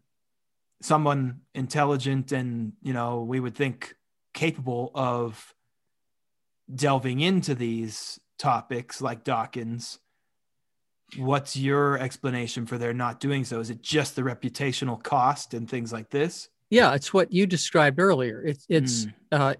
[0.82, 3.94] someone intelligent and, you know, we would think
[4.34, 5.54] capable of
[6.74, 10.00] delving into these topics like Dawkins?
[11.16, 13.60] What's your explanation for their not doing so?
[13.60, 16.48] Is it just the reputational cost and things like this?
[16.70, 18.42] Yeah, it's what you described earlier.
[18.44, 19.14] It's it's Mm.
[19.30, 19.54] uh,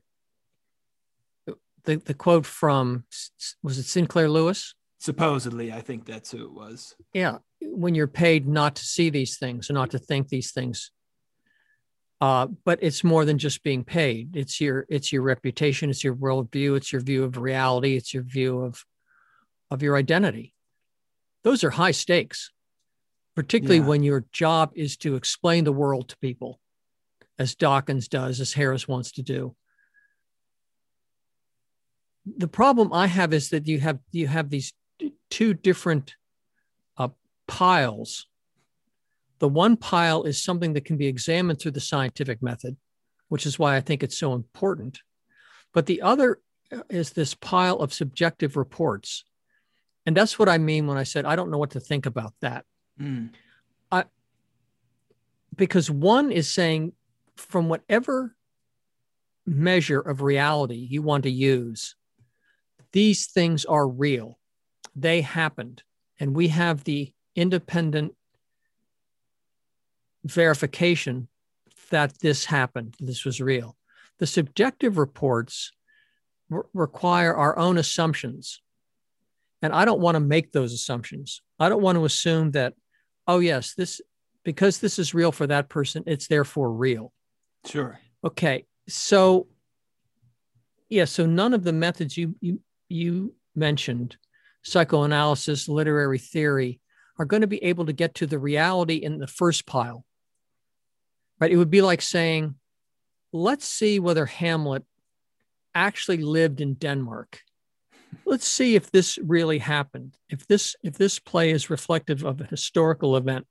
[1.85, 3.05] the the quote from
[3.63, 4.75] was it Sinclair Lewis?
[5.01, 6.95] Supposedly, I think that's who it was.
[7.15, 10.91] Yeah, when you're paid not to see these things and not to think these things.
[12.21, 14.37] Uh, but it's more than just being paid.
[14.37, 18.25] It's your it's your reputation, it's your worldview, it's your view of reality, it's your
[18.25, 18.85] view of
[19.71, 20.53] of your identity.
[21.45, 22.51] Those are high stakes,
[23.35, 23.87] particularly Yeah.
[23.87, 26.61] when your job is to explain the world to people,
[27.39, 29.57] as Dawkins does, as Harris wants to do.
[32.27, 34.75] The problem I have is that you have you have these
[35.31, 36.15] two different
[36.97, 37.09] uh,
[37.47, 38.27] piles.
[39.39, 42.77] The one pile is something that can be examined through the scientific method,
[43.29, 45.01] which is why I think it's so important.
[45.73, 46.41] But the other
[46.73, 49.25] uh, is this pile of subjective reports.
[50.05, 52.35] And that's what I mean when I said I don't know what to think about
[52.41, 52.65] that.
[53.01, 53.31] Mm.
[55.57, 56.93] Because one is saying,
[57.37, 58.35] from whatever
[59.47, 61.97] measure of reality you want to use,
[62.93, 64.39] these things are real.
[64.95, 65.83] They happened.
[66.19, 68.15] And we have the independent
[70.25, 71.29] verification
[71.91, 73.77] that this happened, this was real.
[74.19, 75.73] The subjective reports
[76.49, 78.61] re- require our own assumptions.
[79.63, 81.43] And I don't want to make those assumptions.
[81.59, 82.75] I don't want to assume that,
[83.27, 84.01] oh, yes, this,
[84.45, 87.13] because this is real for that person, it's therefore real.
[87.67, 87.99] Sure.
[88.25, 88.67] Okay.
[88.89, 89.49] So,
[90.89, 94.17] yeah, so none of the methods you, you, you mentioned,
[94.63, 96.81] psychoanalysis, literary theory,
[97.19, 100.05] are going to be able to get to the reality in the first pile.
[101.39, 101.51] Right?
[101.51, 102.55] It would be like saying,
[103.33, 104.85] let's see whether Hamlet
[105.75, 107.41] actually lived in Denmark.
[108.25, 110.17] Let's see if this really happened.
[110.29, 113.47] If this if this play is reflective of a historical event.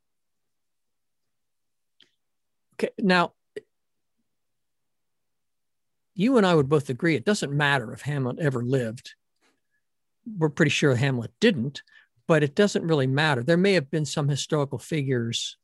[2.76, 3.34] Okay, now
[6.14, 9.15] you and I would both agree it doesn't matter if Hamlet ever lived.
[10.25, 11.81] We're pretty sure Hamlet didn't,
[12.27, 13.43] but it doesn't really matter.
[13.43, 15.57] There may have been some historical figures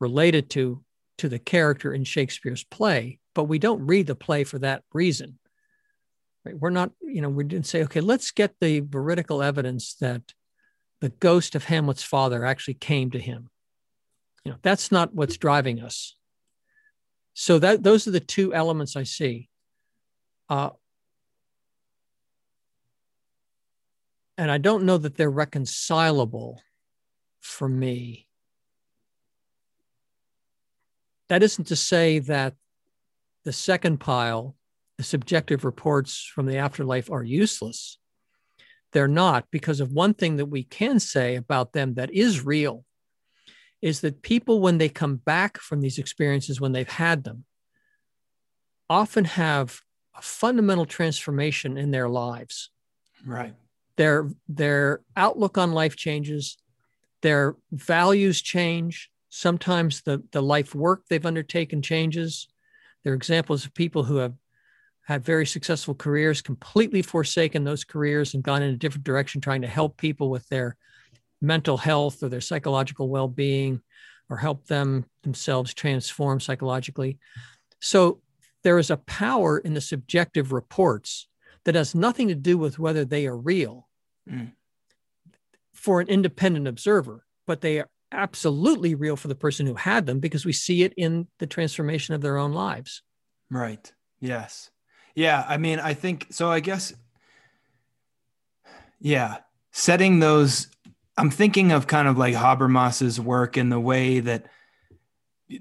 [0.00, 0.82] related to
[1.18, 5.38] to the character in Shakespeare's play, but we don't read the play for that reason.
[6.46, 6.58] Right?
[6.58, 10.22] We're not, you know, we didn't say, okay, let's get the veridical evidence that
[11.02, 13.50] the ghost of Hamlet's father actually came to him.
[14.44, 16.16] You know, that's not what's driving us.
[17.34, 19.48] So that those are the two elements I see.
[20.48, 20.70] Uh,
[24.40, 26.62] and I don't know that they're reconcilable
[27.40, 28.26] for me.
[31.28, 32.54] That isn't to say that
[33.44, 34.56] the second pile,
[34.96, 37.98] the subjective reports from the afterlife, are useless.
[38.92, 42.86] They're not, because of one thing that we can say about them that is real
[43.82, 47.44] is that people, when they come back from these experiences, when they've had them,
[48.88, 49.82] often have
[50.16, 52.70] a fundamental transformation in their lives
[53.26, 53.54] Right.
[54.00, 56.56] Their their outlook on life changes
[57.20, 59.10] their values change.
[59.28, 62.48] Sometimes the the life work they've undertaken changes.
[63.04, 64.32] There are examples of people who have
[65.02, 69.60] had very successful careers completely forsaken those careers and gone in a different direction trying
[69.62, 70.78] to help people with their
[71.42, 73.82] mental health or their psychological well-being
[74.30, 77.18] or help them themselves transform psychologically.
[77.80, 78.22] So
[78.62, 81.28] there is a power in the subjective reports
[81.64, 83.88] that has nothing to do with whether they are real
[84.30, 84.52] Mm.
[85.74, 90.20] for an independent observer, but they are absolutely real for the person who had them
[90.20, 93.02] because we see it in the transformation of their own lives.
[93.50, 93.92] Right.
[94.20, 94.70] Yes.
[95.14, 95.44] Yeah.
[95.48, 96.50] I mean, I think so.
[96.50, 96.92] I guess,
[99.00, 99.38] yeah,
[99.72, 100.68] setting those,
[101.16, 104.46] I'm thinking of kind of like Habermas's work in the way that,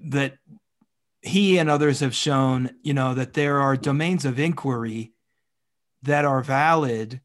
[0.06, 0.36] that
[1.22, 5.14] he and others have shown, you know, that there are domains of inquiry
[6.04, 7.22] that are valid,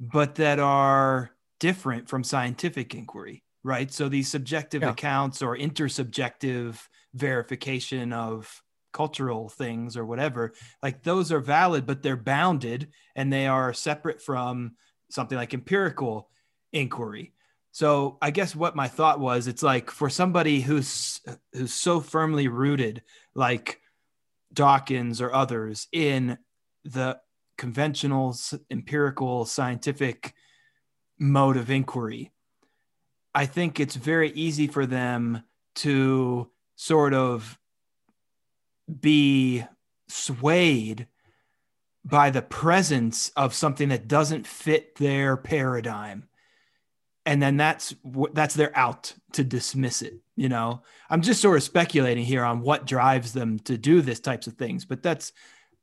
[0.00, 3.92] but that are different from scientific inquiry, right?
[3.92, 4.90] So these subjective Yeah.
[4.90, 6.78] accounts or intersubjective
[7.14, 8.62] verification of
[8.92, 10.52] cultural things or whatever,
[10.82, 14.76] like those are valid, but they're bounded and they are separate from
[15.10, 16.30] something like empirical
[16.72, 17.32] inquiry.
[17.72, 21.20] So I guess what my thought was, it's like for somebody who's
[21.52, 23.02] who's so firmly rooted,
[23.34, 23.80] like
[24.52, 26.38] Dawkins or others, in
[26.84, 27.20] the
[27.56, 28.36] conventional
[28.70, 30.34] empirical scientific
[31.18, 32.32] mode of inquiry,
[33.34, 35.42] I think it's very easy for them
[35.76, 37.58] to sort of
[39.00, 39.64] be
[40.08, 41.06] swayed
[42.04, 46.28] by the presence of something that doesn't fit their paradigm.
[47.24, 47.94] And then that's
[48.32, 50.82] that's their out to dismiss it you know?
[51.10, 54.54] I'm just sort of speculating here on what drives them to do this types of
[54.54, 55.32] things but that's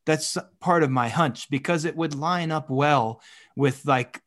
[0.05, 3.21] that's part of my hunch because it would line up well
[3.55, 4.21] with like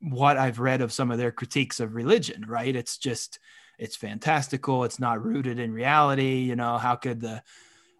[0.00, 3.38] what i've read of some of their critiques of religion right it's just
[3.78, 7.42] it's fantastical it's not rooted in reality you know how could the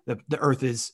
[0.06, 0.92] the, the earth is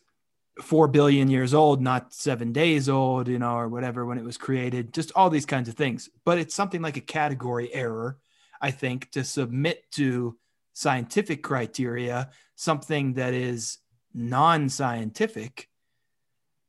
[0.63, 4.37] four billion years old, not seven days old, you know, or whatever when it was
[4.37, 6.09] created, just all these kinds of things.
[6.25, 8.19] But it's something like a category error,
[8.61, 10.37] I think, to submit to
[10.73, 13.79] scientific criteria something that is
[14.15, 15.69] non scientific.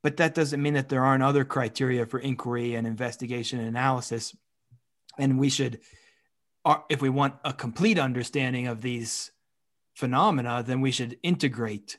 [0.02, 4.36] But that doesn't mean that there aren't other criteria for inquiry and investigation and analysis.
[5.18, 5.80] And we should,
[6.64, 9.32] uh, if we want a complete understanding of these
[9.96, 11.98] phenomena, then we should integrate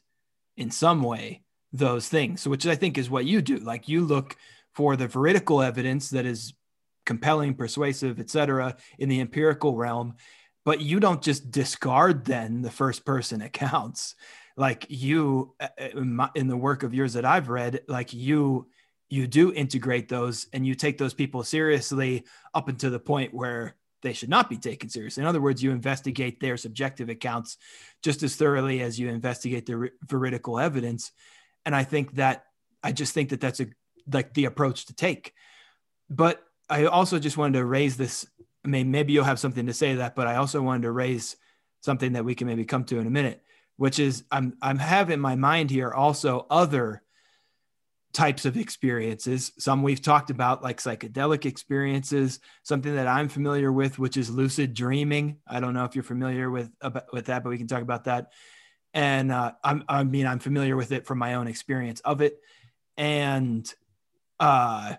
[0.57, 3.59] in some way those things, which I think is what you do.
[3.59, 4.37] Like you look
[4.73, 6.55] for the veridical evidence that is
[7.05, 10.15] compelling, persuasive, etc., in the empirical realm,
[10.65, 14.15] but you don't just discard then the first person accounts.
[14.57, 18.69] Like you, uh, in, my, in the work of yours that I've read, like you,
[19.09, 22.25] you do integrate those and you take those people seriously
[22.55, 25.23] up until the point where they should not be taken seriously.
[25.23, 27.59] In other words, you investigate their subjective accounts
[28.03, 31.13] just as thoroughly as you investigate the veridical evidence.
[31.67, 32.45] And i think that
[32.83, 33.67] i just think that that's a
[34.11, 35.35] like the approach to take.
[36.09, 38.27] But i also just wanted to raise this
[38.65, 40.91] i mean maybe you'll have something to say to that but i also wanted to
[40.91, 41.37] raise
[41.81, 43.43] something that we can maybe come to in a minute
[43.81, 47.02] which is i'm i'm have in my mind here also other
[48.12, 49.52] types of experiences.
[49.57, 54.74] Some we've talked about like psychedelic experiences something that i'm familiar with which is lucid
[54.74, 55.39] dreaming.
[55.47, 58.05] I don't know if you're familiar with about, with that but we can talk about
[58.05, 58.32] that.
[58.93, 62.39] And uh, I'm, I mean, I'm familiar with it from my own experience of it,
[62.98, 63.73] and
[64.40, 64.97] uh,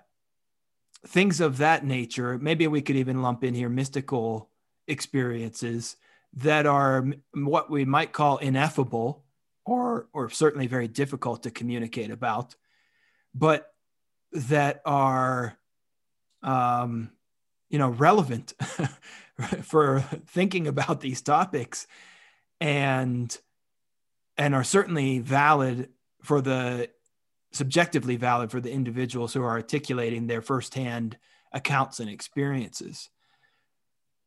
[1.05, 2.39] things of that nature.
[2.39, 4.49] Maybe we could even lump in here mystical
[4.87, 5.97] experiences
[6.33, 9.23] that are what we might call ineffable,
[9.65, 12.55] or or certainly very difficult to communicate about,
[13.33, 13.73] but
[14.31, 15.57] that are,
[16.41, 17.11] um,
[17.69, 18.53] you know, relevant
[19.63, 21.87] for thinking about these topics,
[22.59, 23.37] and
[24.37, 25.89] and are certainly valid
[26.21, 26.89] for the
[27.51, 31.17] subjectively valid for the individuals who are articulating their firsthand
[31.51, 33.09] accounts and experiences.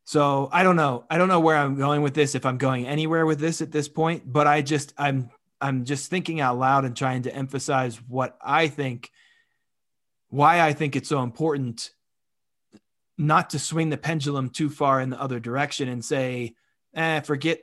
[0.05, 1.05] So I don't know.
[1.11, 3.73] I don't know where I'm going with this, if I'm going anywhere with this at
[3.73, 7.97] this point, but I just I'm I'm just thinking out loud and trying to emphasize
[8.09, 9.11] what I think
[10.29, 11.91] why I think it's so important
[13.17, 16.55] not to swing the pendulum too far in the other direction and say,
[16.95, 17.61] eh, forget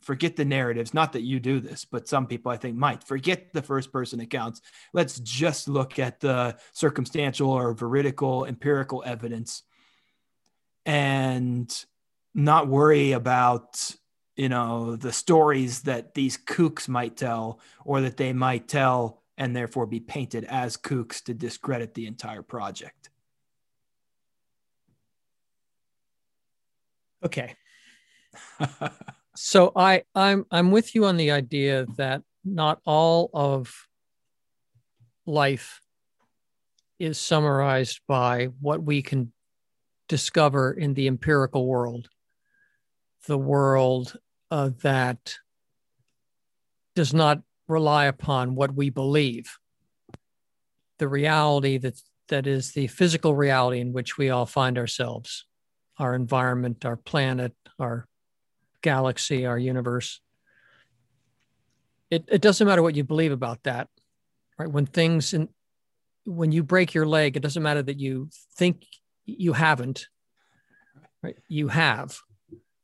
[0.00, 0.92] forget the narratives.
[0.92, 4.20] Not that you do this, but some people I think might forget the first person
[4.20, 4.60] accounts.
[4.92, 9.62] Let's just look at the circumstantial or veridical empirical evidence
[10.88, 11.84] and
[12.34, 13.94] not worry about
[14.36, 19.54] you know the stories that these kooks might tell or that they might tell and
[19.54, 23.10] therefore be painted as kooks to discredit the entire project
[27.24, 27.56] Okay.
[29.36, 33.88] so I I'm I'm with you on the idea that not all of
[35.26, 35.80] life
[36.98, 39.32] is summarized by what we can
[40.08, 42.08] discover in the empirical world.
[43.26, 44.16] the world
[44.50, 45.34] uh, that
[46.94, 49.58] does not rely upon what we believe.
[50.98, 55.46] The reality that that is the physical reality in which we all find ourselves,
[55.98, 58.06] our environment, our planet, our
[58.82, 60.20] galaxy, our universe.
[62.10, 63.88] It, it doesn't matter what you believe about that,
[64.58, 64.70] right?
[64.70, 65.48] When things in,
[66.24, 68.84] when you break your leg, it doesn't matter that you think
[69.28, 70.08] you haven't,
[71.22, 71.36] right?
[71.48, 72.18] You have,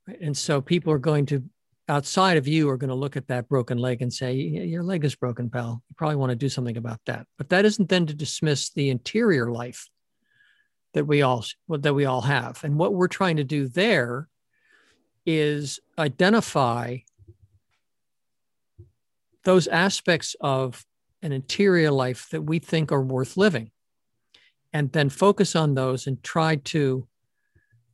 [0.06, 0.20] right?
[0.20, 1.42] And so people are going to
[1.88, 5.04] outside of you are going to look at that broken leg and say, Your leg
[5.04, 5.82] is broken, pal.
[5.88, 7.26] You probably want to do something about that.
[7.36, 9.88] But that isn't then to dismiss the interior life
[10.94, 12.62] that we all that we all have.
[12.64, 14.28] And what we're trying to do there
[15.26, 16.98] is identify
[19.44, 20.84] those aspects of
[21.22, 23.70] an interior life that we think are worth living
[24.74, 27.06] and then focus on those and try to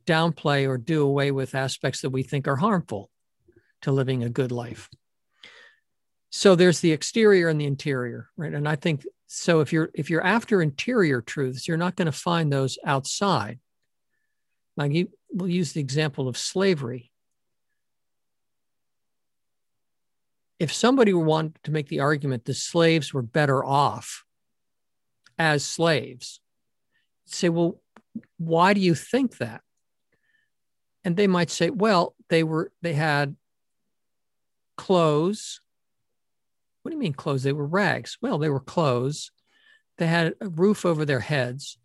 [0.07, 3.11] downplay or do away with aspects that we think are harmful
[3.83, 4.89] to living a good life.
[6.31, 8.53] So there's the exterior and the interior, right?
[8.53, 12.11] And I think so if you're if you're after interior truths, you're not going to
[12.11, 13.59] find those outside.
[14.75, 17.11] Like you we'll use the example of slavery.
[20.57, 24.23] If somebody wanted to make the argument the slaves were better off
[25.37, 26.39] as slaves,
[27.33, 27.79] say, well,
[28.37, 29.61] why do you think that?
[31.03, 33.35] And they might say, well, they were they had
[34.77, 35.61] clothes.
[36.81, 37.43] What do you mean clothes?
[37.43, 38.17] They were rags.
[38.21, 39.31] Well, they were clothes.
[39.97, 41.77] They had a roof over their heads.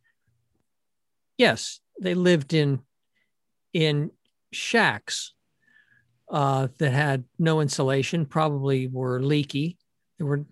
[1.37, 2.81] Yes, they lived in
[3.73, 4.11] in
[4.53, 5.35] shacks
[6.31, 9.77] uh, that had no insulation, probably were leaky.
[10.19, 10.45] They were.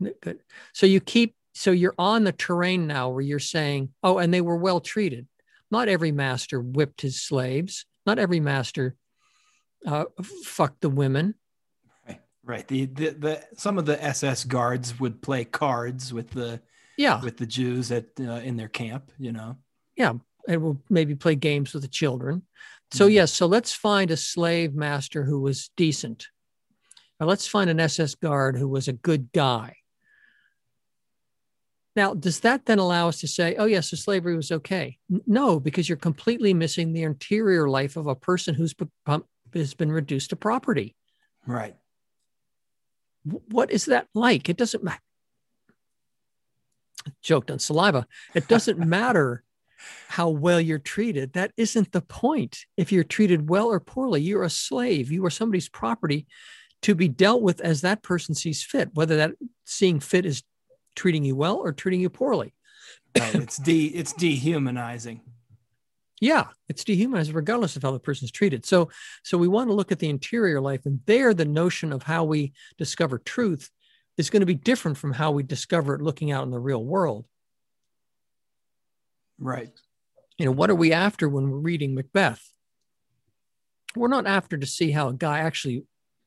[0.72, 4.40] So you keep so you're on the terrain now where you're saying, oh, and they
[4.40, 5.26] were well treated.
[5.70, 7.86] Not every master whipped his slaves.
[8.04, 8.96] Not every master
[9.86, 10.04] uh,
[10.44, 11.34] fucked the women.
[12.06, 12.20] Right.
[12.44, 12.68] right.
[12.68, 16.60] The, the the some of the SS guards would play cards with the
[16.96, 19.10] yeah with the Jews at uh, in their camp.
[19.18, 19.56] You know.
[19.96, 20.14] Yeah,
[20.48, 22.42] and will maybe play games with the children.
[22.92, 23.14] So mm-hmm.
[23.14, 26.28] yes, so let's find a slave master who was decent.
[27.20, 29.76] Or let's find an SS guard who was a good guy.
[31.96, 34.98] Now, does that then allow us to say, oh, yes, the slavery was okay?
[35.26, 38.74] No, because you're completely missing the interior life of a person who's
[39.54, 40.96] has been reduced to property.
[41.46, 41.76] Right
[43.24, 44.48] what is that like?
[44.48, 45.00] It doesn't matter.
[47.22, 48.06] Joked on saliva.
[48.34, 49.44] It doesn't matter
[50.08, 51.32] how well you're treated.
[51.32, 52.64] That isn't the point.
[52.76, 55.10] If you're treated well or poorly, you're a slave.
[55.10, 56.26] You are somebody's property
[56.82, 59.32] to be dealt with as that person sees fit, whether that
[59.64, 60.42] seeing fit is
[60.94, 62.54] treating you well or treating you poorly.
[63.18, 63.34] Right.
[63.36, 65.20] It's de it's dehumanizing.
[66.20, 68.66] Yeah it's dehumanizing regardless of how the person's treated.
[68.66, 68.90] So
[69.22, 72.24] so we want to look at the interior life and there the notion of how
[72.24, 73.70] we discover truth
[74.16, 76.84] is going to be different from how we discover it looking out in the real
[76.84, 77.26] world.
[79.38, 79.72] Right.
[80.38, 82.42] You know what are we after when we're reading macbeth?
[83.96, 85.84] We're not after to see how a guy actually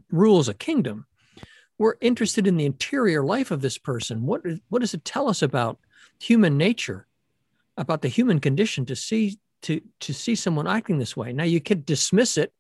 [0.10, 1.06] rules a kingdom
[1.78, 5.42] we're interested in the interior life of this person what, what does it tell us
[5.42, 5.80] about
[6.20, 7.08] human nature
[7.78, 11.34] about the human condition to see to to see someone acting this way.
[11.34, 12.52] Now you could dismiss it,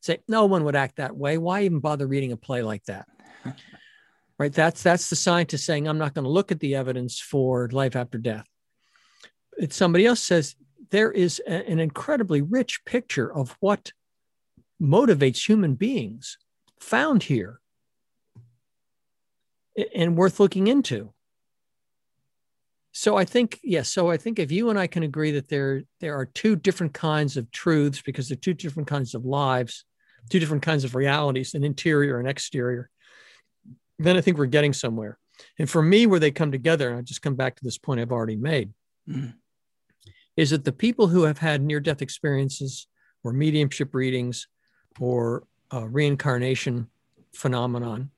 [0.00, 1.38] say no one would act that way.
[1.38, 3.06] Why even bother reading a play like that?
[4.38, 4.52] right?
[4.52, 7.96] That's that's the scientist saying I'm not going to look at the evidence for life
[7.96, 8.46] after death.
[9.56, 10.56] It's somebody else says
[10.90, 13.92] there is a, an incredibly rich picture of what
[14.80, 16.38] motivates human beings
[16.80, 17.60] found here
[19.94, 21.14] and worth looking into
[22.96, 23.92] so I think yes.
[23.92, 26.94] So I think if you and I can agree that there there are two different
[26.94, 29.84] kinds of truths because they're two different kinds of lives,
[30.30, 32.88] two different kinds of realities, an interior and exterior,
[33.98, 35.18] then I think we're getting somewhere.
[35.58, 37.98] And for me, where they come together, and I just come back to this point
[37.98, 38.72] I've already made,
[39.08, 39.30] mm-hmm.
[40.36, 42.86] is that the people who have had near death experiences
[43.24, 44.46] or mediumship readings
[45.00, 45.42] or
[45.72, 46.86] reincarnation
[47.34, 48.12] phenomenon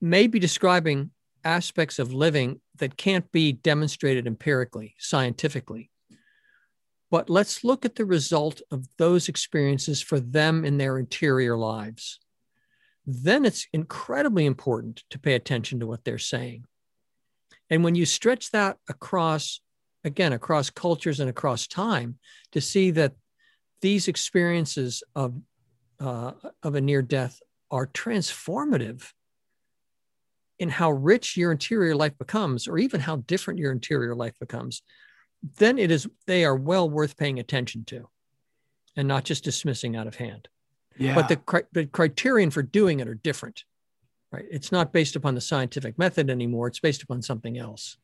[0.00, 1.10] may be describing
[1.44, 5.90] aspects of living that can't be demonstrated empirically, scientifically.
[7.10, 12.20] But let's look at the result of those experiences for them in their interior lives.
[13.04, 16.64] Then it's incredibly important to pay attention to what they're saying.
[17.68, 19.60] And when you stretch that across,
[20.04, 22.18] again, across cultures and across time,
[22.52, 23.14] to see that
[23.82, 25.34] these experiences of,
[26.00, 26.32] uh,
[26.62, 27.40] of a near death
[27.70, 29.12] are transformative
[30.62, 34.82] in how rich your interior life becomes, or even how different your interior life becomes,
[35.58, 38.08] then it is they are well worth paying attention to.
[38.96, 40.48] and not just dismissing out of hand.
[40.98, 41.14] Yeah.
[41.14, 43.64] But the, the criterion for doing it are different,
[44.30, 44.44] right?
[44.50, 46.68] It's not based upon the scientific method anymore.
[46.68, 47.96] It's based upon something else.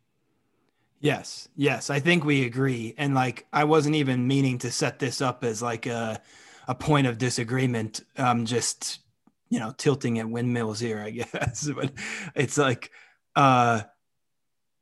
[1.00, 2.94] Yes, yes, I think we agree.
[2.98, 6.20] And like, I wasn't even meaning to set this up as like a
[6.66, 8.02] a point of disagreement.
[8.18, 8.98] I'm just,
[9.50, 11.68] you know, tilting at windmills here, I guess.
[11.74, 11.92] but
[12.34, 12.90] it's like,
[13.36, 13.82] uh,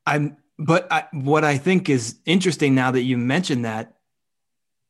[0.05, 0.37] I'm.
[0.59, 3.97] But I, what I think is interesting now that you mentioned that,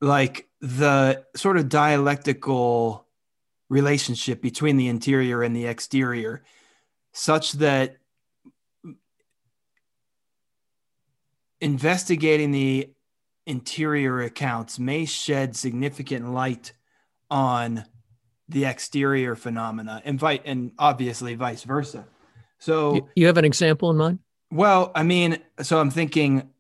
[0.00, 3.08] like the sort of dialectical
[3.68, 6.44] relationship between the interior and the exterior,
[7.12, 7.96] such that
[11.60, 12.92] investigating the
[13.46, 16.72] interior accounts may shed significant light
[17.30, 17.84] on
[18.48, 22.06] the exterior phenomena and, vi- and obviously vice versa.
[22.58, 24.18] So, You, have an example in mind?
[24.50, 26.50] well, I mean, so I'm thinking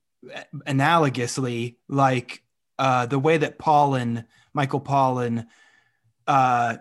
[0.66, 2.42] analogously, like
[2.78, 5.46] uh, the way that Pollan, Michael Pollan,
[6.26, 6.76] uh,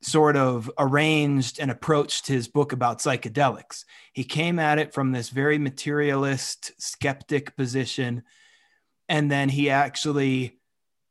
[0.00, 3.84] sort of arranged and approached his book about psychedelics.
[4.12, 8.22] He came at it from this very materialist, skeptic position.
[9.08, 10.58] And then he actually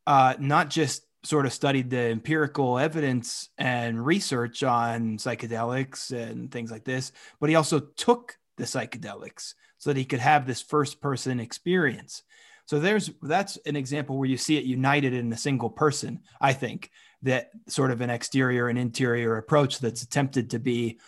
[0.05, 6.71] uh, not just sort of studied the empirical evidence and research on psychedelics and things
[6.71, 11.01] like this, but he also took the psychedelics so that he could have this first
[11.01, 12.23] person experience.
[12.65, 16.53] So there's that's an example where you see it united in a single person, I
[16.53, 16.91] think,
[17.23, 20.99] that sort of an exterior and interior approach that's attempted to be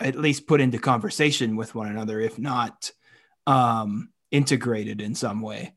[0.00, 2.90] at least put into conversation with one another, if not
[3.46, 5.74] um, integrated in some way.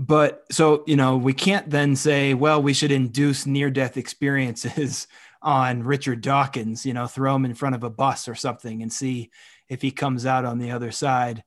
[0.00, 5.08] But so, you know, we can't then say, well, we should induce near death experiences
[5.42, 8.92] on Richard Dawkins, you know, throw him in front of a bus or something and
[8.92, 9.30] see
[9.68, 11.42] if he comes out on the other side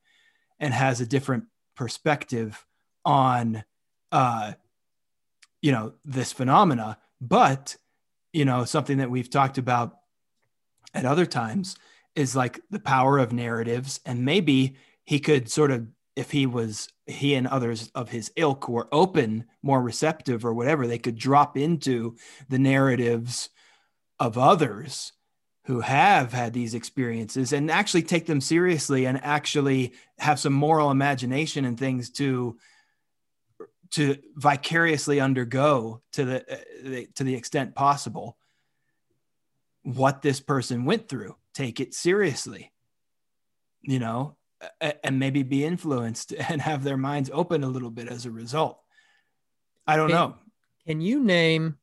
[0.59, 1.45] and has a different
[1.75, 2.65] perspective
[3.05, 3.63] on,
[4.11, 4.51] uh,
[5.61, 6.97] you know, this phenomena.
[7.21, 7.77] But,
[8.33, 9.97] you know, something that we've talked about
[10.93, 11.77] at other times
[12.15, 14.01] is like the power of narratives.
[14.05, 14.75] And maybe
[15.05, 19.45] he could sort of, if he was, he and others of his ilk were open,
[19.61, 22.15] more receptive or whatever, they could drop into
[22.49, 23.49] the narratives
[24.19, 25.13] of others
[25.65, 30.91] who have had these experiences and actually take them seriously and actually have some moral
[30.91, 32.57] imagination and things to
[33.91, 38.37] to vicariously undergo to the, to the extent possible
[39.83, 41.35] what this person went through.
[41.53, 42.71] Take it seriously
[43.81, 44.35] you know
[45.03, 48.79] and maybe be influenced and have their minds open a little bit as a result
[49.87, 50.35] i don't Can- know
[50.87, 51.77] Can you name?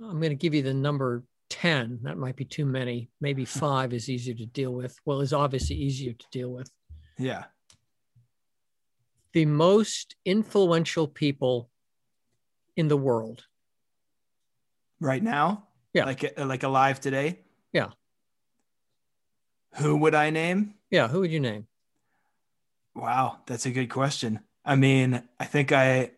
[0.00, 2.00] I'm going to give you the number 10.
[2.02, 3.08] That might be too many.
[3.20, 4.94] Maybe five is easier to deal with.
[5.06, 6.70] Well, is obviously easier to deal with.
[7.18, 7.44] yeah
[9.32, 11.70] The most influential people
[12.76, 13.46] in the world.
[15.00, 16.04] right now Yeah.
[16.04, 17.40] like like alive today
[17.72, 17.90] Yeah.
[19.80, 21.08] who would i name Yeah.
[21.08, 21.66] Who would you name?
[22.94, 24.40] Wow, that's a good question.
[24.64, 26.12] I mean, I think I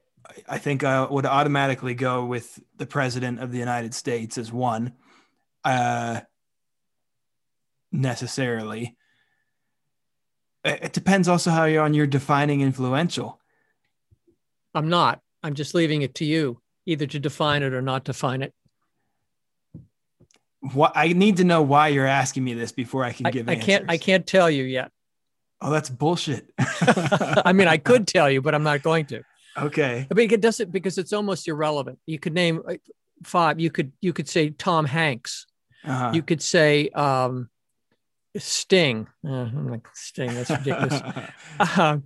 [0.49, 4.95] I think I would automatically go with the president of the United States as one.
[5.65, 6.21] Uh
[7.91, 8.97] necessarily.
[10.65, 13.41] It depends also how you're on your defining influential.
[14.75, 15.21] I'm not.
[15.43, 18.53] I'm just leaving it to you either to define it or not define it.
[20.61, 23.49] What I need to know why you're asking me this before I can I, give
[23.49, 23.67] I answers.
[23.67, 23.85] can't.
[23.89, 24.91] I can't tell you yet.
[25.61, 26.51] Oh, that's bullshit.
[26.59, 29.23] I mean, I could tell you, but I'm not going to.
[29.57, 30.07] okay.
[30.11, 31.99] I mean, it doesn't because it's almost irrelevant.
[32.07, 32.75] You could name uh,
[33.25, 33.61] five.
[33.61, 35.47] You could you could say Tom Hanks.
[35.85, 36.13] Uh-huh.
[36.15, 37.49] You could say um,
[38.37, 39.09] Sting.
[39.27, 40.35] Uh, I'm like Sting.
[40.35, 41.01] That's ridiculous.
[41.79, 42.05] um,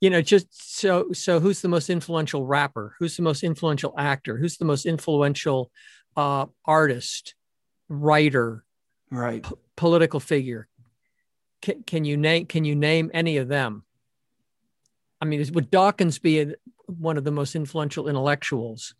[0.00, 1.40] you know, just so so.
[1.40, 2.94] Who's the most influential rapper?
[2.98, 4.36] Who's the most influential actor?
[4.36, 5.70] Who's the most influential
[6.16, 7.34] uh, artist,
[8.02, 8.64] writer,
[9.10, 9.44] right.
[9.76, 10.68] political figure?
[11.62, 13.84] Can, can you name Can you name any of them?
[15.20, 16.54] I mean, would Dawkins be a,
[16.86, 18.94] one of the most influential intellectuals?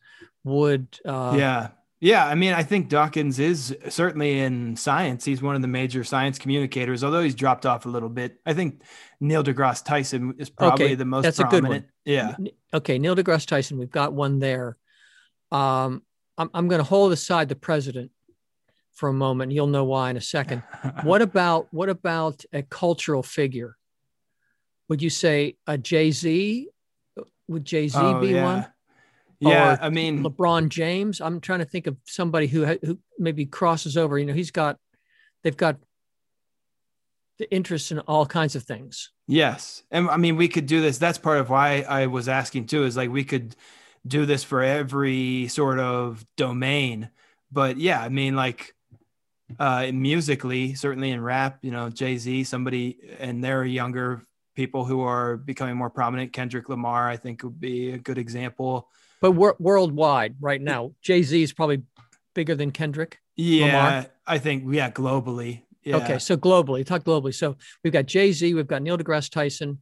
[0.44, 1.68] Would uh, yeah.
[2.00, 2.26] Yeah.
[2.26, 5.24] I mean, I think Dawkins is certainly in science.
[5.24, 8.40] He's one of the major science communicators, although he's dropped off a little bit.
[8.46, 8.82] I think
[9.20, 11.86] Neil deGrasse Tyson is probably Okay, the most that's a good prominent.
[12.04, 12.36] Yeah.
[12.72, 14.76] Okay, Neil deGrasse Tyson, we've got one there.
[15.50, 16.02] Um,
[16.36, 18.10] I'm, I'm going to hold aside the president
[18.94, 19.52] for a moment.
[19.52, 20.62] You'll know why in a second.
[21.02, 23.76] What about what about a cultural figure?
[24.88, 26.68] Would you say a Jay Z?
[27.48, 28.44] Would Jay Z Oh, be yeah.
[28.44, 28.66] one?
[29.40, 29.74] Yeah.
[29.74, 31.20] Or I mean, LeBron James.
[31.20, 34.18] I'm trying to think of somebody who who maybe crosses over.
[34.18, 34.78] You know, he's got
[35.42, 35.76] they've got
[37.38, 39.10] the interest in all kinds of things.
[39.26, 39.82] Yes.
[39.90, 40.98] And I mean, we could do this.
[40.98, 43.56] That's part of why I was asking too, is like we could
[44.06, 47.10] do this for every sort of domain.
[47.50, 48.74] But yeah, I mean, like
[49.58, 54.22] uh, musically, certainly in rap, you know, Jay Z, somebody, and they're younger
[54.54, 56.32] people who are becoming more prominent.
[56.32, 58.88] Kendrick Lamar, I think, would be a good example.
[59.20, 61.82] But wor- worldwide, right now, Jay Z is probably
[62.34, 63.18] bigger than Kendrick.
[63.36, 64.06] Yeah, Lamar?
[64.26, 65.62] I think, yeah, globally.
[65.82, 65.96] Yeah.
[65.96, 67.34] Okay, so globally, talk globally.
[67.34, 69.80] So we've got Jay Z, we've got Neil deGrasse Tyson.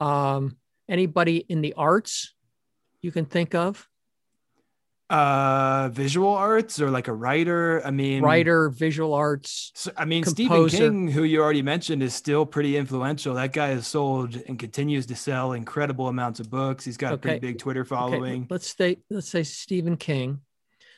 [0.00, 0.56] Um,
[0.88, 2.34] anybody in the arts
[3.02, 3.88] you can think of?
[5.10, 7.82] Uh, visual arts or like a writer.
[7.84, 9.70] I mean, Writer, visual arts.
[9.74, 10.68] So, I mean, Stephen.
[10.68, 13.34] King, who you already mentioned, is still pretty influential.
[13.34, 16.84] That guy has sold and continues to sell incredible amounts of books.
[16.86, 18.46] He's got a pretty big Twitter Okay, following.
[18.48, 20.40] let's say let's say Stephen King.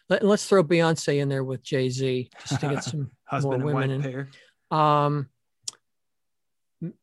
[0.08, 3.70] Let, let's throw Beyonce in there with Jay Z just to get some Husband more
[3.72, 4.12] and women wife in.
[4.70, 4.78] pair.
[4.78, 5.28] um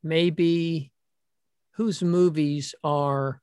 [0.01, 0.91] maybe
[1.71, 3.41] whose movies are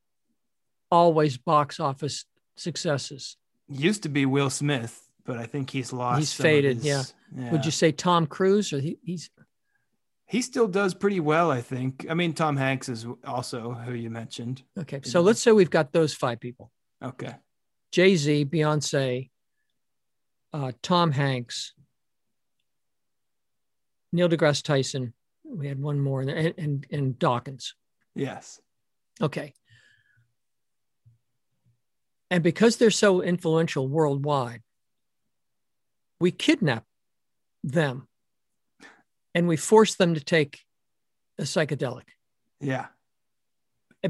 [0.90, 2.24] always box office
[2.56, 3.36] successes
[3.70, 6.18] Used to be Will Smith, but I think he's lost.
[6.18, 7.02] He's faded, his- yeah.
[7.36, 7.52] yeah.
[7.52, 9.30] would you say tom cruise or he, he's
[10.26, 12.06] He still does pretty well, I think.
[12.10, 14.62] I mean, Tom Hanks is also who you mentioned.
[14.78, 16.70] okay so let's say we've got those five people
[17.02, 17.34] Okay.
[17.92, 19.30] jay-z beyonce
[20.52, 21.72] uh, tom hanks
[24.12, 25.12] neil degrasse tyson
[25.44, 27.74] we had one more there and, and, and dawkins
[28.16, 28.60] Yes.
[29.22, 29.54] Okay.
[32.30, 34.62] And because they're so influential worldwide,
[36.20, 36.84] we kidnap
[37.64, 38.06] them
[39.34, 40.60] and we force them to take
[41.38, 42.04] a psychedelic
[42.60, 42.86] Yeah.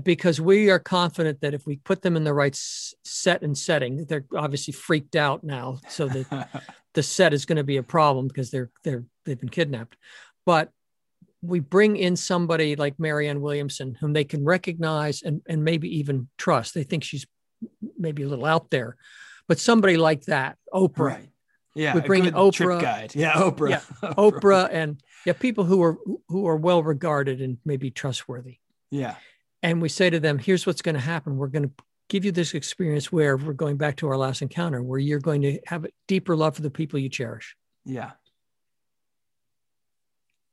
[0.03, 4.05] because we are confident that if we put them in the right set and setting,
[4.07, 5.79] they're obviously freaked out now.
[5.89, 6.49] So that
[6.95, 9.97] the set is going to be a problem because they're they're they've been kidnapped.
[10.45, 10.71] But
[11.43, 16.29] we bring in somebody like Marianne Williamson, whom they can recognize and, and maybe even
[16.37, 16.75] trust.
[16.75, 17.27] They think she's
[18.01, 18.97] maybe a little out there,
[19.47, 21.29] but somebody like that, Oprah, right.
[21.75, 21.95] Yeah.
[21.95, 22.81] We bring in good trip Oprah.
[22.83, 23.13] guide.
[23.15, 23.33] Yeah.
[23.35, 23.71] Oprah.
[23.71, 25.99] Yeah, Oprah, and yeah, people who are
[26.29, 28.59] who are well regarded and maybe trustworthy.
[28.91, 29.15] Yeah.
[29.63, 31.37] And we say to them, here's what's going to happen.
[31.37, 31.73] We're going to
[32.09, 35.43] give you this experience where we're going back to our last encounter, where you're going
[35.43, 37.55] to have a deeper love for the people you cherish.
[37.85, 38.13] Yeah.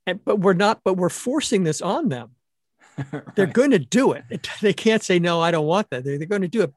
[0.05, 2.31] And, but we're not, but we're forcing this on them.
[3.35, 4.23] They're going to do it.
[4.29, 6.03] It- They can't say, no, I don't want that.
[6.03, 6.73] They're, they're going to do it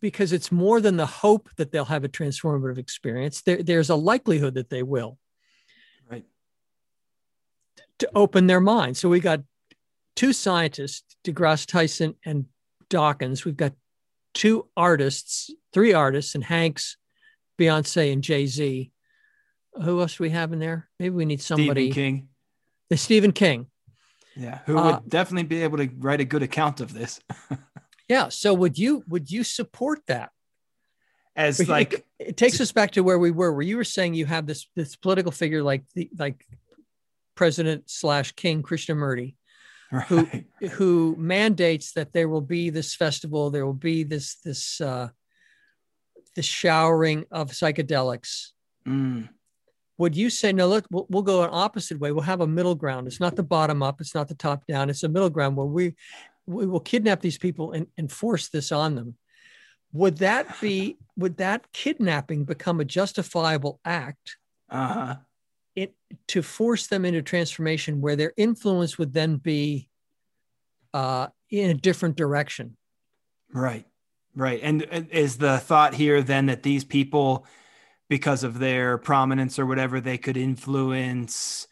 [0.00, 3.42] because it's more than the hope that they'll have a transformative experience.
[3.42, 5.18] There, there's a likelihood that they will
[6.10, 6.24] Right.
[7.98, 8.96] to open their mind.
[8.96, 9.42] So we got
[10.16, 12.46] two scientists, DeGrasse Tyson and
[12.88, 13.44] Dawkins.
[13.44, 13.72] We've got
[14.34, 16.96] two artists, three artists, and Hanks,
[17.58, 18.90] Beyonce, and Jay Z.
[19.82, 20.88] Who else do we have in there?
[20.98, 21.90] Maybe we need somebody.
[21.90, 22.28] Stephen King.
[22.90, 23.66] The Stephen King.
[24.36, 24.60] Yeah.
[24.66, 27.20] Who Uh, would definitely be able to write a good account of this
[28.08, 28.28] Yeah.
[28.28, 30.30] So would you would you support that?
[31.34, 34.14] as like, it, it takes us back to where we were, where you were saying
[34.14, 36.46] you have this this political figure like the like
[37.34, 39.34] President slash King Krishnamurti,
[40.08, 40.46] who right.
[40.72, 45.08] who mandates that there will be this festival, there will be this this uh,
[46.36, 48.48] this showering of psychedelics.
[48.86, 49.28] Mm,
[49.98, 50.68] Would you say no?
[50.68, 52.12] Look, we'll, we'll go an opposite way.
[52.12, 53.06] We'll have a middle ground.
[53.06, 54.00] It's not the bottom up.
[54.00, 54.90] It's not the top down.
[54.90, 55.94] It's a middle ground where we
[56.46, 59.16] we will kidnap these people and, and force this on them.
[59.92, 60.98] Would that be?
[61.16, 64.36] Would that kidnapping become a justifiable act?
[64.72, 65.16] uh-huh.
[65.76, 65.94] it
[66.28, 69.88] to force them into transformation where their influence would then be
[70.94, 72.76] uh, in a different direction.
[73.52, 73.86] Right.
[74.34, 74.60] Right.
[74.62, 77.46] And is the thought here then that these people,
[78.08, 81.68] because of their prominence or whatever, they could influence,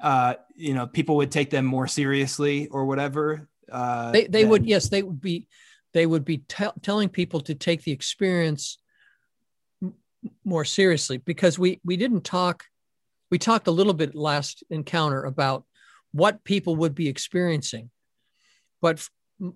[0.00, 3.48] uh, you know, people would take them more seriously or whatever?
[3.70, 5.46] Uh, They they would yes they would be
[5.92, 8.78] they would be tell telling people to take the experience
[9.82, 9.94] m-
[10.44, 12.64] more seriously because we we didn't talk
[13.30, 15.64] we talked a little bit last encounter about
[16.12, 17.90] what people would be experiencing.
[18.82, 19.10] But f-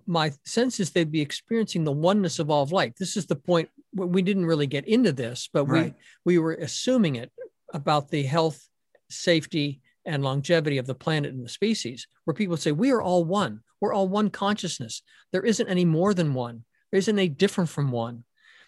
[0.07, 2.93] my sense is they'd be experiencing the oneness of all of life.
[2.95, 5.93] This is the point where we didn't really get into this but we
[6.25, 7.31] we were assuming it
[7.73, 8.67] about the health
[9.09, 13.23] safety and longevity of the planet and the species where people say we are all
[13.23, 15.01] one we're all one consciousness.
[15.31, 16.63] There isn't any more than one.
[16.91, 18.23] There isn't any different from one.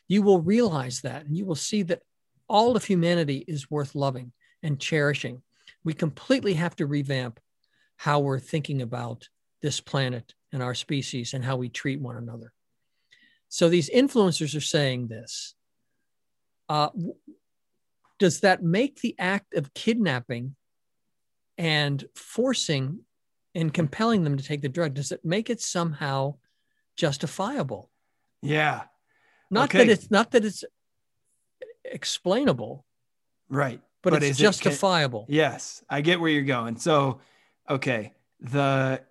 [0.07, 2.01] You will realize that and you will see that
[2.47, 4.31] all of humanity is worth loving
[4.63, 5.41] and cherishing.
[5.83, 7.39] We completely have to revamp
[7.97, 9.27] how we're thinking about
[9.61, 12.53] this planet and our species and how we treat one another.
[13.49, 15.55] So these influencers are saying this.
[16.69, 16.89] Uh,
[18.19, 20.55] does that make the act of kidnapping
[21.57, 22.99] and forcing
[23.57, 26.35] and compelling them to take the drug does it make it somehow
[26.95, 27.89] justifiable
[28.43, 28.83] Yeah.
[29.49, 29.79] Not Okay.
[29.79, 30.63] that it's not that it's
[31.85, 32.85] explainable,
[33.49, 33.81] Right.
[34.03, 35.25] but, But it's is it- justifiable.
[35.29, 36.77] Yes, I get where you're going.
[36.77, 37.21] So,
[37.69, 39.01] okay, the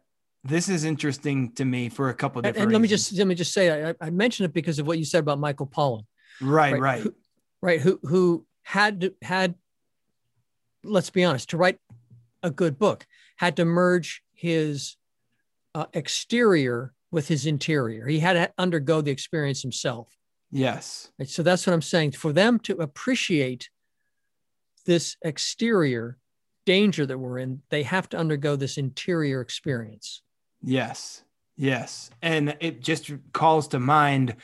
[0.44, 2.62] this is interesting to me for a couple And, different.
[2.66, 4.98] and let me just let me just say I, I mentioned it because of what
[4.98, 6.04] you said about Michael Pollan.
[6.40, 7.14] right, right, right, who-
[7.62, 9.54] right who who had had
[10.84, 11.78] let's be honest to write
[12.46, 13.06] a good book
[13.36, 14.96] had to merge his
[15.74, 18.06] uh, exterior with his interior.
[18.06, 20.08] He had to undergo the experience himself.
[20.50, 21.28] Yes, right?
[21.28, 22.12] so that's what i'm saying.
[22.12, 23.68] For them to appreciate
[24.86, 26.18] this exterior
[26.64, 30.22] danger that we're in they have to undergo this interior experience.
[30.62, 31.24] Yes,
[31.56, 34.36] yes, and it just calls to mind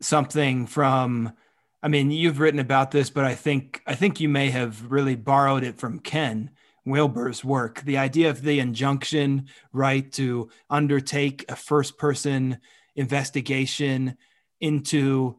[0.00, 1.32] something from.
[1.80, 5.16] I mean, you've written about this, but I think I think you may have really
[5.16, 6.50] borrowed it from Ken
[6.88, 7.82] Wilber's work.
[7.82, 12.58] The idea of the injunction, right, to undertake a first-person
[12.96, 14.16] investigation
[14.60, 15.36] into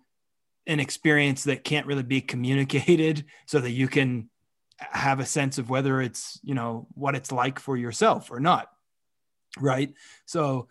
[0.68, 4.30] an experience that can't really be communicated so that you can
[4.78, 8.70] have a sense of whether it's you know what it's like for yourself or not
[9.60, 9.94] right
[10.26, 10.70] so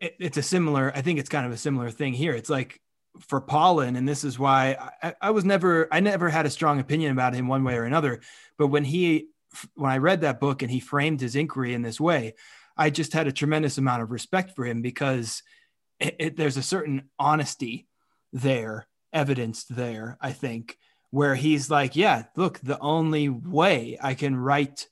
[0.00, 2.80] it, it's a similar i think it's kind of a similar thing here it's like
[3.20, 6.80] for Pollan, and this is why I, I was never I never had a strong
[6.80, 8.20] opinion about him one way or another.
[8.58, 9.28] But when he
[9.74, 12.34] when I read that book and he framed his inquiry in this way,
[12.76, 15.42] I just had a tremendous amount of respect for him because
[15.98, 17.86] it, it, there's a certain honesty
[18.32, 20.18] there, evidenced there.
[20.20, 20.78] I think
[21.10, 24.88] where he's like, yeah, look, the only way I can write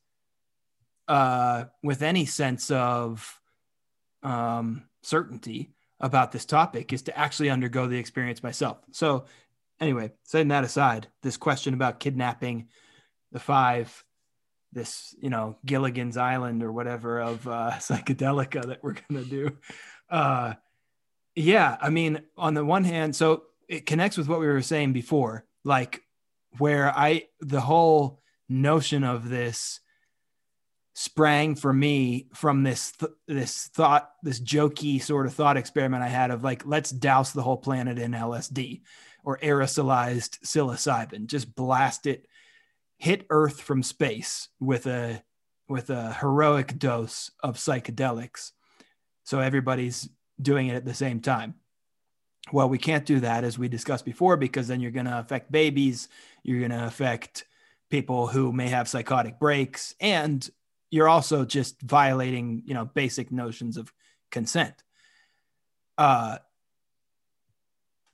[1.08, 3.40] uh, with any sense of
[4.22, 8.78] um, certainty about this topic is to actually undergo the experience myself.
[8.92, 9.26] So,
[9.80, 12.68] anyway, setting that aside, this question about kidnapping
[13.32, 14.04] the five,
[14.74, 19.56] this, you know, Gilligan's Island or whatever of uh, psychedelica that we're going to do.
[20.10, 20.54] Uh,
[21.34, 24.92] yeah, I mean, on the one hand, so it connects with what we were saying
[24.92, 26.02] before, like
[26.58, 29.80] where I, the whole notion of this
[30.94, 36.08] sprang for me from this th- this thought this jokey sort of thought experiment I
[36.08, 38.82] had of like let's douse the whole planet in LSD
[39.24, 42.28] or aerosolized psilocybin just blast it
[42.98, 45.22] hit earth from space with a
[45.68, 48.52] with a heroic dose of psychedelics.
[49.24, 50.08] So everybody's
[50.40, 51.54] doing it at the same time.
[52.52, 55.50] Well we can't do that as we discussed before because then you're going to affect
[55.50, 56.08] babies
[56.42, 57.46] you're going to affect
[57.88, 60.48] people who may have psychotic breaks and
[60.90, 63.92] you're also just violating you know basic notions of
[64.30, 64.74] consent.
[65.96, 66.38] Uh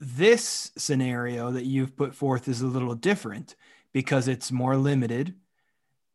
[0.00, 3.54] this scenario that you've put forth is a little different
[3.92, 5.34] because it's more limited.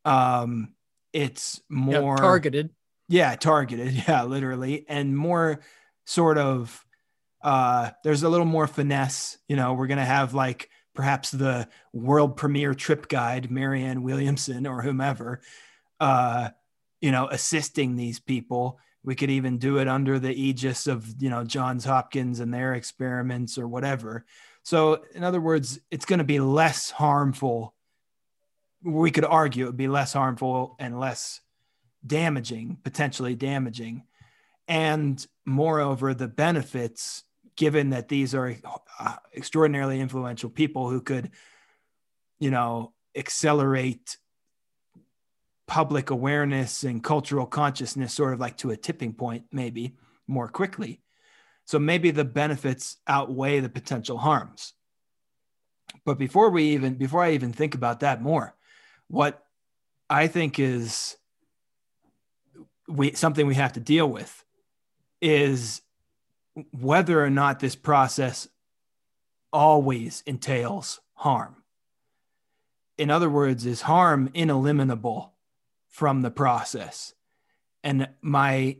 [0.03, 0.73] Um
[1.13, 2.75] it's Yeah, more targeted.
[3.07, 3.93] Yeah targeted.
[4.07, 4.85] Yeah literally.
[4.89, 5.61] And more
[6.05, 6.85] sort of
[7.41, 12.37] uh there's a little more finesse you know we're gonna have like perhaps the world
[12.37, 15.41] premiere trip guide marianne williamson or whomever
[15.99, 16.49] uh
[17.01, 18.79] you know assisting these people.
[19.03, 22.73] We could even do it under the aegis of you know johns hopkins and their
[22.73, 24.25] experiments or whatever
[24.65, 27.73] so in other words it's going to be less harmful
[28.85, 31.41] we could argue it would be less harmful and less
[32.05, 34.03] damaging, potentially damaging.
[34.67, 37.23] And moreover, the benefits,
[37.55, 38.55] given that these are
[38.99, 41.31] uh, extraordinarily influential people who could,
[42.39, 44.17] you know, accelerate
[45.67, 49.95] public awareness and cultural consciousness sort of like to a tipping point, maybe
[50.27, 51.01] more quickly.
[51.65, 54.73] So maybe the benefits outweigh the potential harms.
[56.05, 58.55] But before we even, before I even think about that more,
[59.07, 59.43] what
[60.09, 61.17] I think is
[62.87, 64.43] we something we have to deal with
[65.21, 65.81] is
[66.71, 68.47] whether or not this process
[69.51, 71.55] always entails harm.
[72.97, 75.33] In other words, is harm ineliminable
[75.87, 77.13] from the process?
[77.83, 78.77] And my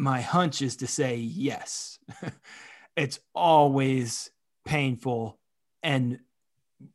[0.00, 1.98] my hunch is to say yes.
[2.96, 4.30] it's always
[4.64, 5.38] painful
[5.82, 6.18] and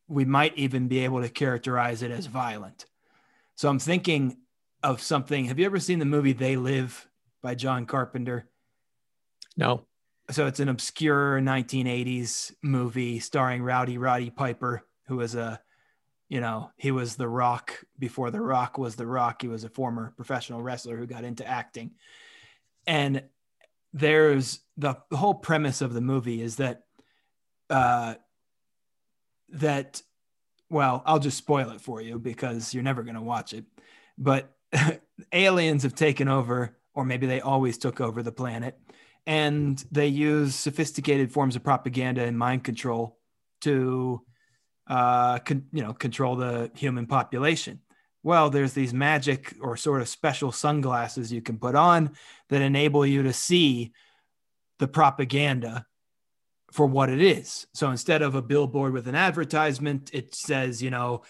[0.07, 2.85] we might even be able to characterize it as violent.
[3.55, 4.37] So I'm thinking
[4.81, 5.45] of something.
[5.45, 7.07] Have you ever seen the movie They Live
[7.43, 8.47] by John Carpenter?
[9.55, 9.85] no
[10.31, 15.61] So it's an obscure 1980s movie starring Rowdy Roddy Piper, who was a,
[16.27, 19.43] you know, he was The Rock before The Rock was The Rock.
[19.43, 21.91] He was a former professional wrestler who got into acting.
[22.87, 23.23] And
[23.93, 26.83] there's the, whole premise of the movie is that,
[27.69, 28.15] uh,
[29.49, 30.01] that,
[30.69, 33.65] well, I'll just spoil it for you because you're never going to watch it.
[34.17, 34.53] But
[35.31, 38.77] aliens have taken over, or maybe they always took over the planet,
[39.25, 43.17] and they use sophisticated forms of propaganda and mind control
[43.61, 44.21] to
[44.87, 47.79] uh, con- you know control the human population
[48.25, 52.09] well there's these magic or sort of special sunglasses you can put on
[52.49, 53.93] that enable you to see
[54.79, 55.85] the propaganda
[56.71, 57.67] for what it is.
[57.73, 61.21] So instead of a billboard with an advertisement it says you know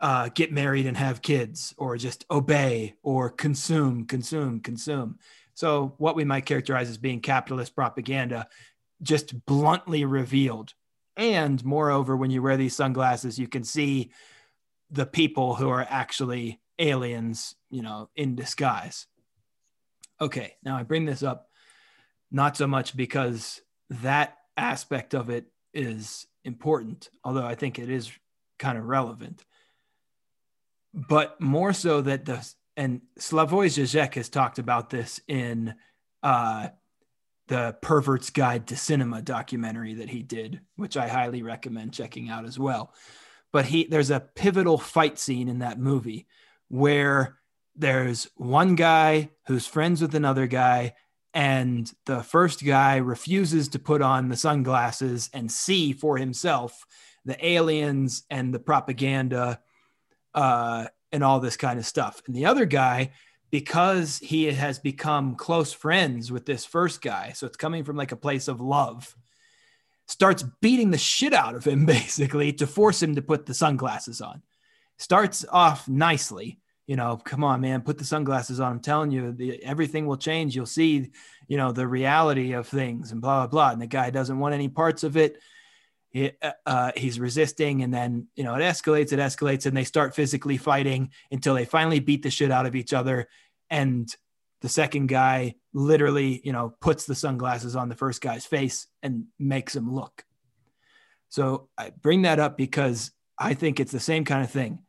[0.00, 5.18] uh, get married and have kids or just obey or consume consume consume.
[5.54, 8.48] So what we might characterize as being capitalist propaganda
[9.02, 10.74] just bluntly revealed.
[11.16, 14.10] And moreover, when you wear these sunglasses, you can see
[14.90, 19.06] the people who are actually aliens, you know, in disguise.
[20.20, 21.48] Okay, now I bring this up
[22.30, 28.10] not so much because that aspect of it is important, although I think it is
[28.58, 29.44] kind of relevant,
[30.92, 32.46] but more so that the
[32.76, 35.74] and Slavoj Žižek has talked about this in
[36.22, 36.68] uh,
[37.48, 42.44] the Pervert's Guide to Cinema documentary that he did, which I highly recommend checking out
[42.44, 42.94] as well.
[43.52, 46.26] But he there's a pivotal fight scene in that movie
[46.68, 47.38] where
[47.76, 50.94] there's one guy who's friends with another guy
[51.32, 56.84] and the first guy refuses to put on the sunglasses and see for himself
[57.24, 59.60] the aliens and the propaganda
[60.34, 62.22] uh, and all this kind of stuff.
[62.26, 63.10] And the other guy
[63.50, 67.32] because he has become close friends with this first guy.
[67.32, 69.16] So it's coming from like a place of love.
[70.10, 74.20] Starts beating the shit out of him basically to force him to put the sunglasses
[74.20, 74.42] on.
[74.98, 76.58] Starts off nicely,
[76.88, 78.72] you know, come on, man, put the sunglasses on.
[78.72, 80.56] I'm telling you, the, everything will change.
[80.56, 81.12] You'll see,
[81.46, 83.70] you know, the reality of things and blah, blah, blah.
[83.70, 85.38] And the guy doesn't want any parts of it.
[86.12, 90.12] Uh, uh he's resisting and then you know it escalates it escalates and they start
[90.12, 93.28] physically fighting until they finally beat the shit out of each other
[93.70, 94.16] and
[94.60, 99.24] the second guy literally you know puts the sunglasses on the first guy's face and
[99.38, 100.24] makes him look.
[101.28, 104.82] So i bring that up because i think it's the same kind of thing.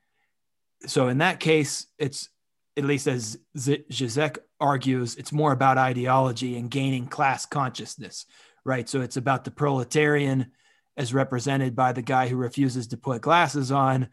[0.85, 2.29] So in that case it's
[2.77, 8.25] at least as Žižek argues it's more about ideology and gaining class consciousness
[8.65, 8.87] right?
[8.87, 10.51] So it's about the proletarian
[10.97, 14.09] as represented by the guy who refuses to put glasses on,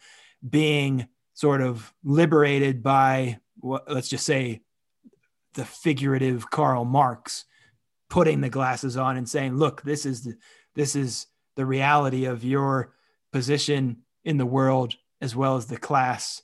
[0.49, 4.63] being sort of liberated by let's just say
[5.59, 7.45] the figurative Karl Marx
[8.09, 10.37] putting the glasses on and saying, look, this is the
[10.77, 11.27] this is
[11.57, 12.95] the reality of your
[13.33, 16.43] position in the world as well as the class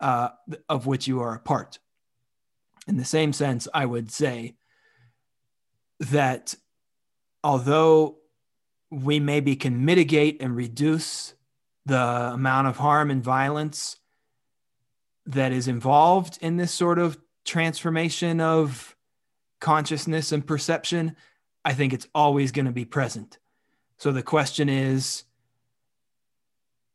[0.00, 0.28] uh,
[0.68, 1.78] of which you are a part.
[2.86, 4.56] In the same sense, I would say
[5.98, 6.54] that
[7.42, 8.18] although
[8.90, 11.32] we maybe can mitigate and reduce
[11.86, 13.96] the amount of harm and violence
[15.24, 17.16] that is involved in this sort of
[17.48, 18.94] transformation of
[19.60, 21.16] consciousness and perception,
[21.64, 23.38] I think it's always going to be present.
[23.96, 25.24] So the question is,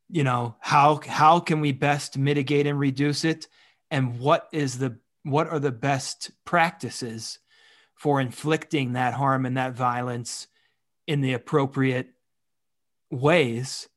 [0.10, 3.48] you know, how how can we best mitigate and reduce it,
[3.92, 7.40] and what is the what are the best practices
[7.96, 10.48] for inflicting that harm and that violence
[11.08, 12.10] in the appropriate
[13.10, 13.90] ways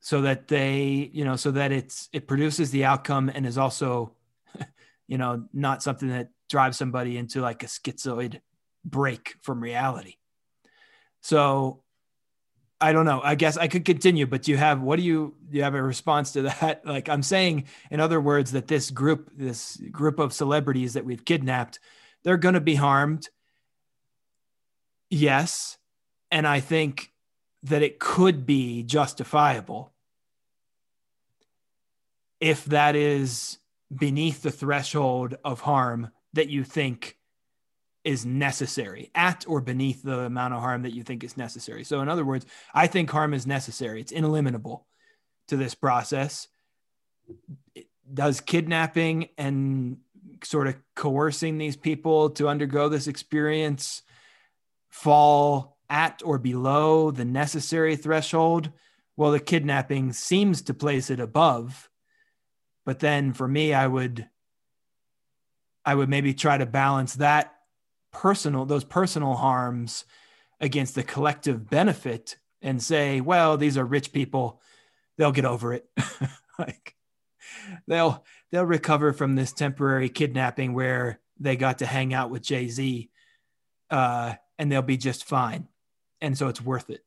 [0.00, 4.15] so that they you know so that it's it produces the outcome and is also
[5.08, 8.40] you know not something that drives somebody into like a schizoid
[8.84, 10.14] break from reality.
[11.22, 11.82] So
[12.80, 13.20] i don't know.
[13.22, 15.74] I guess i could continue but do you have what do you do you have
[15.74, 16.82] a response to that?
[16.86, 21.24] Like i'm saying in other words that this group this group of celebrities that we've
[21.24, 21.80] kidnapped
[22.26, 23.28] they're going to be harmed.
[25.10, 25.78] Yes.
[26.32, 27.12] And I think
[27.62, 29.92] that it could be justifiable
[32.40, 33.58] if that is
[33.94, 37.16] beneath the threshold of harm that you think
[38.04, 41.82] is necessary at or beneath the amount of harm that you think is necessary.
[41.82, 44.86] So, in other words, I think harm is necessary, it's ineliminable
[45.48, 46.48] to this process.
[48.12, 49.98] Does kidnapping and
[50.44, 54.02] sort of coercing these people to undergo this experience
[54.88, 58.70] fall at or below the necessary threshold,
[59.16, 61.88] well, the kidnapping seems to place it above.
[62.86, 64.26] But then for me, I would
[65.84, 67.52] I would maybe try to balance that
[68.10, 70.06] personal, those personal harms
[70.60, 74.62] against the collective benefit and say, well, these are rich people.
[75.18, 75.86] They'll get over it.
[76.58, 76.94] like
[77.86, 83.10] they'll they'll recover from this temporary kidnapping where they got to hang out with Jay-Z
[83.90, 85.68] uh, and they'll be just fine
[86.20, 87.04] and so it's worth it.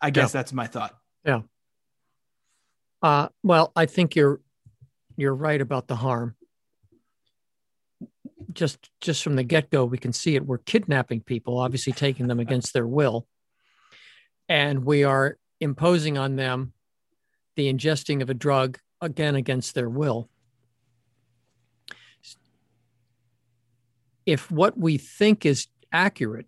[0.00, 0.40] I guess yeah.
[0.40, 0.96] that's my thought.
[1.24, 1.42] Yeah.
[3.02, 4.40] Uh, well, I think you're
[5.16, 6.36] you're right about the harm.
[8.52, 10.46] just just from the get-go we can see it.
[10.46, 13.26] We're kidnapping people obviously taking them against their will.
[14.48, 16.72] And we are imposing on them
[17.56, 20.28] the ingesting of a drug again against their will.
[24.26, 26.46] If what we think is accurate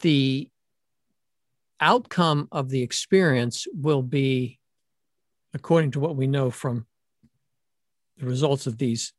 [0.00, 0.50] the
[1.80, 4.57] outcome of the experience will be
[5.54, 6.86] according to what we know from
[8.18, 9.12] the results of these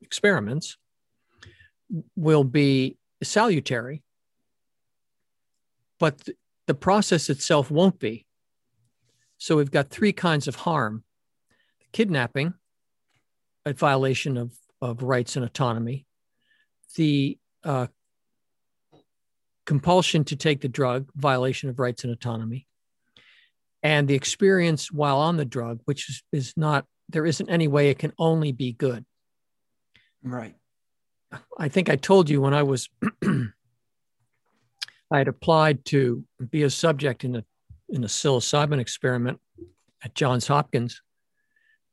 [0.00, 0.76] experiments
[2.16, 4.02] will be salutary,
[5.98, 8.26] but th- the process itself won't be.
[9.38, 11.04] So we've got three kinds of harm.
[11.80, 12.54] The kidnapping,
[13.64, 16.06] a violation of, of rights and autonomy,
[16.96, 17.86] the uh,
[19.66, 22.67] compulsion to take the drug, violation of rights and autonomy,
[23.82, 27.88] and the experience while on the drug, which is, is not there isn't any way
[27.90, 29.04] it can only be good.
[30.22, 30.54] Right.
[31.58, 32.88] I think I told you when I was
[35.10, 37.44] I had applied to be a subject in a
[37.88, 39.40] in a psilocybin experiment
[40.04, 41.00] at Johns Hopkins.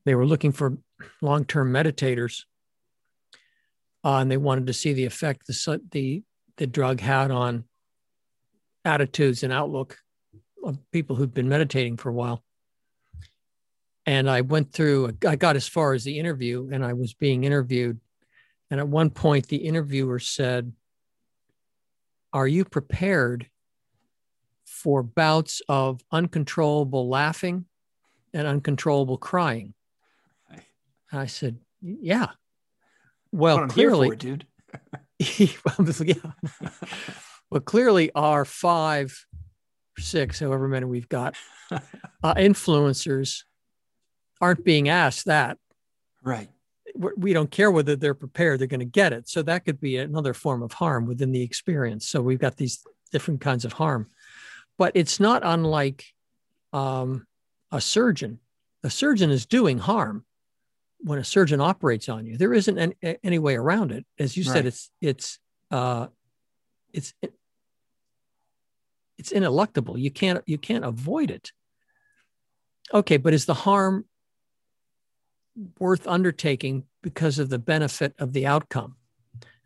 [0.05, 0.77] They were looking for
[1.21, 2.43] long-term meditators,
[4.03, 6.23] uh, and they wanted to see the effect the the
[6.57, 7.65] the drug had on
[8.83, 9.97] attitudes and outlook
[10.67, 12.43] of people who'd been meditating for a while
[14.05, 17.43] and I went through, I got as far as the interview and I was being
[17.43, 17.99] interviewed.
[18.69, 20.73] And at one point, the interviewer said,
[22.31, 23.49] Are you prepared
[24.65, 27.65] for bouts of uncontrollable laughing
[28.33, 29.73] and uncontrollable crying?
[30.49, 32.29] And I said, Yeah.
[33.31, 34.45] Well, clearly, for, dude.
[35.19, 36.15] yeah.
[37.49, 39.25] well, clearly, our five,
[39.99, 41.35] six, however many we've got,
[41.71, 43.43] uh, influencers
[44.41, 45.57] aren't being asked that.
[46.23, 46.49] Right.
[46.95, 49.27] We don't care whether they're prepared, they're going to get it.
[49.27, 52.07] So that could be another form of harm within the experience.
[52.07, 54.09] So we've got these different kinds of harm.
[54.77, 56.05] But it's not unlike
[56.73, 57.25] um,
[57.71, 58.39] a surgeon.
[58.83, 60.25] A surgeon is doing harm
[60.99, 62.37] when a surgeon operates on you.
[62.37, 64.05] There isn't any, any way around it.
[64.19, 64.53] As you right.
[64.53, 65.39] said, it's it's
[65.71, 66.07] uh,
[66.93, 67.13] it's
[69.17, 69.99] it's ineluctable.
[69.99, 71.51] You can't you can't avoid it.
[72.93, 74.05] Okay, but is the harm
[75.79, 78.95] worth undertaking because of the benefit of the outcome.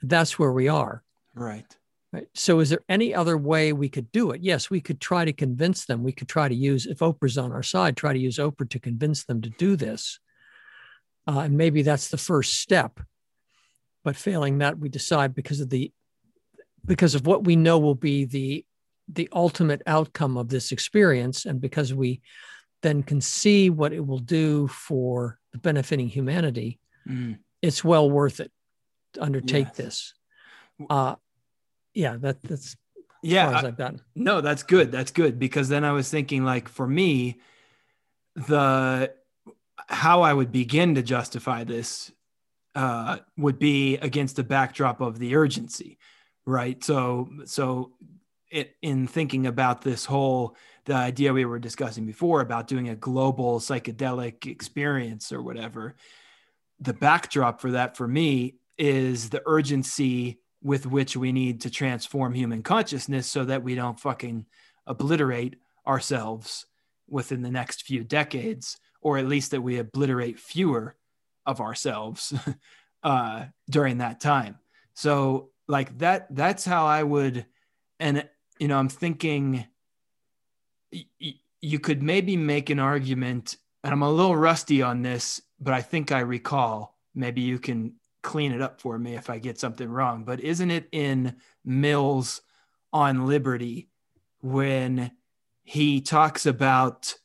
[0.01, 1.03] That's where we are.
[1.33, 1.65] Right.
[2.11, 2.27] Right.
[2.33, 4.41] So, is there any other way we could do it?
[4.41, 6.03] Yes, we could try to convince them.
[6.03, 8.79] We could try to use, if Oprah's on our side, try to use Oprah to
[8.79, 10.19] convince them to do this.
[11.27, 12.99] Uh, and maybe that's the first step.
[14.03, 15.91] But failing that, we decide because of the
[16.83, 18.65] because of what we know will be the
[19.11, 22.21] the ultimate outcome of this experience, and because we
[22.81, 27.37] then can see what it will do for benefiting humanity, mm.
[27.61, 28.51] it's well worth it
[29.13, 29.77] to undertake yes.
[29.77, 30.13] this.
[30.89, 31.15] Uh,
[31.93, 32.75] yeah, that that's
[33.21, 33.49] yeah.
[33.49, 34.01] I, I've gotten.
[34.15, 34.91] No, that's good.
[34.91, 37.39] That's good because then I was thinking like for me,
[38.35, 39.11] the
[39.87, 42.11] how I would begin to justify this
[42.75, 45.97] uh, would be against the backdrop of the urgency,
[46.45, 46.81] right?
[46.83, 47.91] So so
[48.49, 50.55] it, in thinking about this whole
[50.85, 55.95] the idea we were discussing before about doing a global psychedelic experience or whatever
[56.79, 62.33] the backdrop for that for me is the urgency with which we need to transform
[62.33, 64.45] human consciousness so that we don't fucking
[64.87, 65.57] obliterate
[65.87, 66.65] ourselves
[67.07, 70.95] within the next few decades or at least that we obliterate fewer
[71.45, 72.33] of ourselves
[73.03, 74.57] uh, during that time.
[74.93, 77.45] So like that that's how i would
[77.99, 78.27] and
[78.59, 79.65] you know, I'm thinking
[81.61, 85.81] you could maybe make an argument, and I'm a little rusty on this, but I
[85.81, 86.97] think I recall.
[87.15, 90.25] Maybe you can clean it up for me if I get something wrong.
[90.25, 92.41] But isn't it in Mills
[92.91, 93.89] on Liberty
[94.41, 95.11] when
[95.63, 97.15] he talks about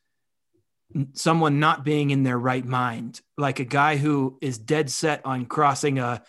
[1.14, 5.46] someone not being in their right mind, like a guy who is dead set on
[5.46, 6.22] crossing a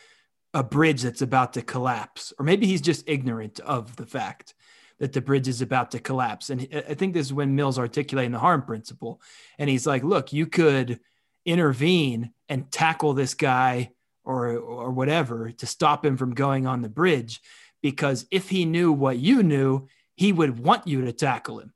[0.55, 4.54] a bridge that's about to collapse, or maybe he's just ignorant of the fact
[4.99, 6.49] that the bridge is about to collapse.
[6.49, 9.21] And I think this is when Mills articulating the harm principle.
[9.59, 10.99] And he's like, look, you could
[11.45, 13.91] intervene and tackle this guy
[14.23, 17.41] or or whatever to stop him from going on the bridge
[17.81, 21.73] because if he knew what you knew, he would want you to tackle him.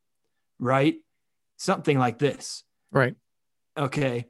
[0.60, 0.96] Right?
[1.58, 2.64] Something like this.
[2.92, 3.16] Right.
[3.78, 4.26] Okay.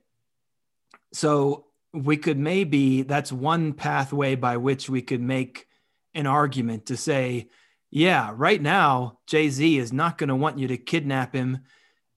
[1.14, 5.68] So we could maybe that's one pathway by which we could make
[6.14, 7.48] an argument to say
[7.92, 11.60] yeah, right now, Jay Z is not going to want you to kidnap him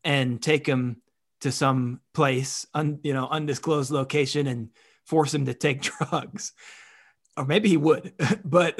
[0.04, 1.02] and take him
[1.40, 4.68] to some place, un, you know, undisclosed location and
[5.06, 6.52] force him to take drugs.
[7.36, 8.12] Or maybe he would,
[8.44, 8.78] but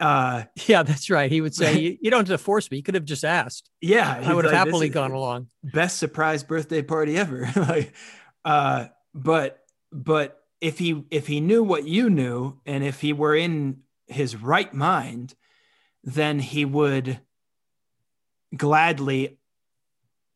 [0.00, 1.30] uh, Yeah, that's right.
[1.30, 2.76] He would say, "You, you don't have to force me.
[2.78, 3.70] You could have just asked.
[3.80, 7.48] yeah, I would have like, happily gone along." Best surprise birthday party ever.
[7.56, 7.94] like,
[8.44, 9.60] uh, but
[9.92, 14.34] but if he if he knew what you knew, and if he were in his
[14.36, 15.34] right mind,
[16.04, 17.20] then he would
[18.56, 19.38] gladly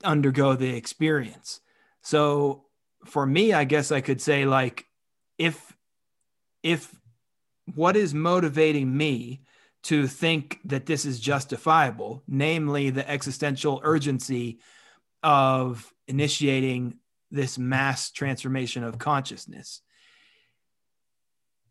[0.04, 1.60] undergo the experience.
[2.02, 2.66] So
[3.04, 4.86] for me, I guess I could say like
[5.38, 5.76] if
[6.62, 6.94] if
[7.74, 9.42] what is motivating me
[9.84, 14.58] to think that this is justifiable, namely the existential urgency
[15.22, 16.98] of initiating
[17.30, 19.82] this mass transformation of consciousness.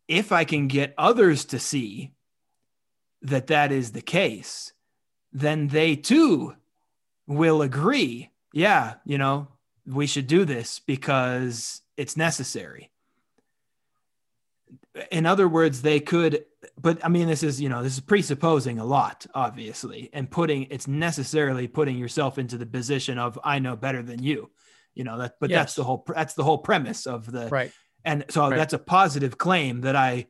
[0.08, 2.15] If I can get others to see
[3.26, 4.74] that that is the case,
[5.34, 6.56] then they too
[7.28, 9.48] will agree, yeah, you know,
[9.86, 12.92] we should do this because it's necessary.
[15.12, 16.46] In other words, they could,
[16.80, 20.64] but I mean, this is, you know, this is presupposing a lot, obviously, and putting
[20.70, 24.52] it's necessarily putting yourself into the position of I know better than you,
[24.94, 27.72] you know, that, but that's the whole, that's the whole premise of the, Right.
[28.06, 28.56] and so Right.
[28.56, 30.28] that's a positive claim that I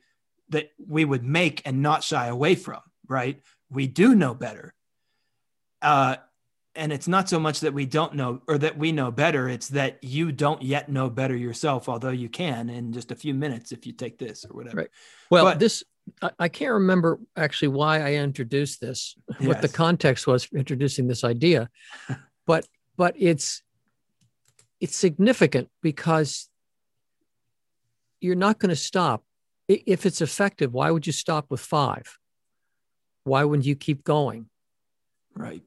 [0.50, 3.42] that we would make and not shy away from, right?
[3.70, 4.74] We do know better.
[5.82, 6.18] Uh
[6.78, 9.70] and it's not so much that we don't know or that we know better, it's
[9.70, 13.72] that you don't yet know better yourself, although you can in just a few minutes
[13.72, 14.78] if you take this or whatever.
[14.78, 14.90] Right.
[15.30, 15.84] Well, But- this
[16.22, 21.08] I, I can't remember actually why I introduced this, what the context was for introducing
[21.08, 21.70] this idea,
[22.46, 22.68] but
[22.98, 23.64] but it's
[24.80, 26.50] it's significant because
[28.20, 29.24] you're not going to stop
[29.68, 30.74] if it's effective.
[30.74, 32.18] Why would you stop with five?
[33.24, 34.50] Why wouldn't you keep going
[35.34, 35.64] Right.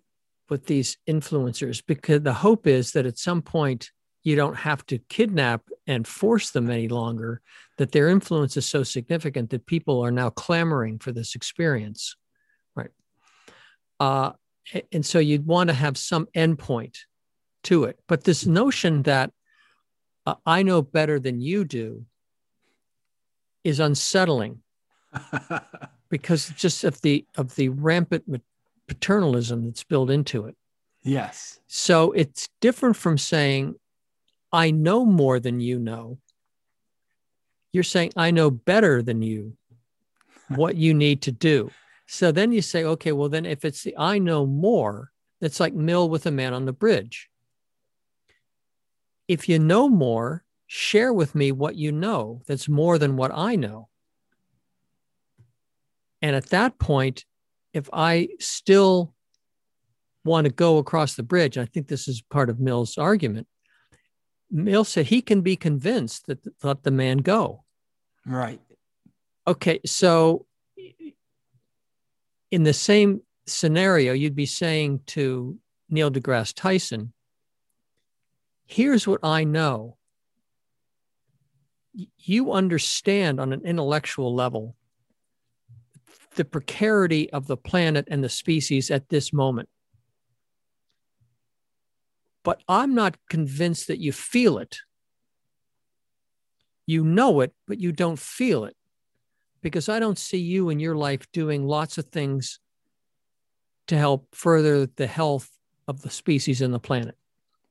[0.49, 1.83] with these influencers?
[1.85, 3.91] Because the hope is that at some point
[4.29, 7.41] you don't have to kidnap and force them any longer
[7.79, 12.17] that their influence is so significant that people are now clamoring for this experience
[12.75, 12.91] right
[14.01, 14.33] uh,
[14.93, 16.99] and so you'd want to have some endpoint
[17.63, 19.31] to it but this notion that
[20.27, 22.05] uh, i know better than you do
[23.69, 24.61] is unsettling
[26.09, 28.43] because just of the of the rampant
[28.87, 30.57] paternalism that's built into it
[31.03, 31.61] yes.
[31.67, 33.75] so it's different from saying,
[34.53, 36.19] I know more than you know.
[37.73, 39.57] You're saying, I know better than you
[40.49, 41.71] what you need to do.
[42.07, 45.75] So then you say, okay, well, then if it's the I know more, it's like
[45.75, 47.29] Mill with a man on the bridge.
[49.29, 53.57] If you know more, share with me what you know that's more than what I
[53.57, 53.89] know.
[56.23, 57.25] And at that point,
[57.73, 59.15] if I still
[60.29, 61.59] want to go across the bridge.
[61.59, 63.49] I think this is part of Mill's argument.
[64.51, 67.65] Mill said he can be convinced that let the man go.
[68.25, 68.61] Right.
[69.47, 70.47] Okay, so
[72.51, 75.59] in the same scenario, you'd be saying to
[75.89, 77.13] Neil deGrasse Tyson,
[78.67, 79.97] here's what I know.
[82.19, 84.77] You understand on an intellectual level
[86.37, 89.69] the precarity of the planet and the species at this moment.
[92.45, 94.79] But I'm not convinced that you feel it.
[96.87, 98.77] You know it, but you don't feel it
[99.61, 102.61] because I don't see you in your life doing lots of things
[103.89, 105.51] to help further the health
[105.89, 107.17] of the species and the planet.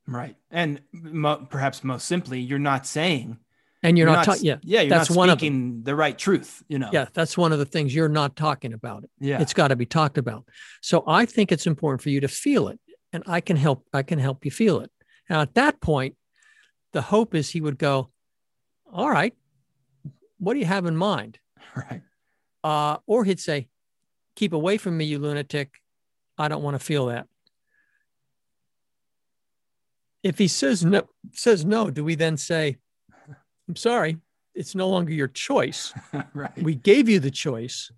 [0.06, 0.36] Right.
[0.50, 3.38] And mo- perhaps most simply, you're not saying
[3.82, 4.44] And you're, not, s- talking.
[4.44, 6.90] Yeah, yeah, you're that's not one of speaking the right truth, you know.
[6.92, 9.04] yeah, that's one of the things you're not talking about.
[9.04, 9.10] It.
[9.20, 9.40] Yeah.
[9.40, 10.44] It's got to be talked about.
[10.82, 12.80] So I think it's important for you to feel it,
[13.12, 13.86] and I can help.
[13.92, 14.90] I can help you feel it.
[15.30, 16.16] Now at that point,
[16.92, 18.10] the hope is he would go,
[18.92, 19.34] "All right,
[20.38, 21.38] what do you have in mind?"
[21.76, 22.02] right.
[22.64, 23.68] Uh, or he'd say,
[24.34, 25.74] "Keep away from me, you lunatic.
[26.36, 27.28] I don't want to feel that."
[30.24, 32.78] If he says no, says no, do we then say,
[33.68, 34.16] "I'm sorry,
[34.54, 35.92] it's no longer your choice.
[36.34, 36.56] right.
[36.62, 37.90] We gave you the choice,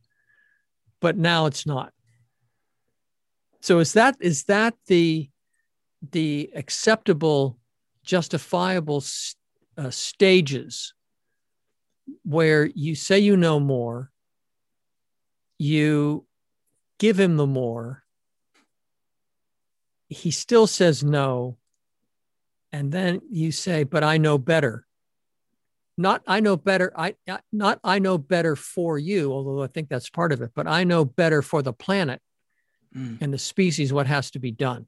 [1.00, 1.92] but now it's not."
[3.60, 5.30] So is that is that the
[6.12, 7.58] the acceptable,
[8.02, 9.04] justifiable
[9.76, 10.94] uh, stages
[12.24, 14.10] where you say you know more,
[15.58, 16.26] you
[16.98, 18.02] give him the more,
[20.08, 21.56] he still says no,
[22.72, 24.86] and then you say, "But I know better."
[26.00, 26.90] Not I know better.
[26.96, 30.52] I I- not I know better for you, although I think that's part of it.
[30.54, 32.20] But I know better for the planet
[32.96, 33.18] Mm.
[33.20, 34.86] and the species what has to be done.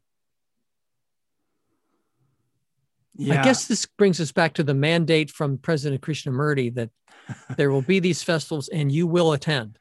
[3.14, 3.40] Yeah.
[3.40, 6.90] I guess this brings us back to the mandate from President Krishnamurti that
[7.56, 9.78] there will be these festivals and you will attend.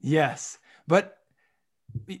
[0.00, 0.58] Yes.
[0.88, 1.16] But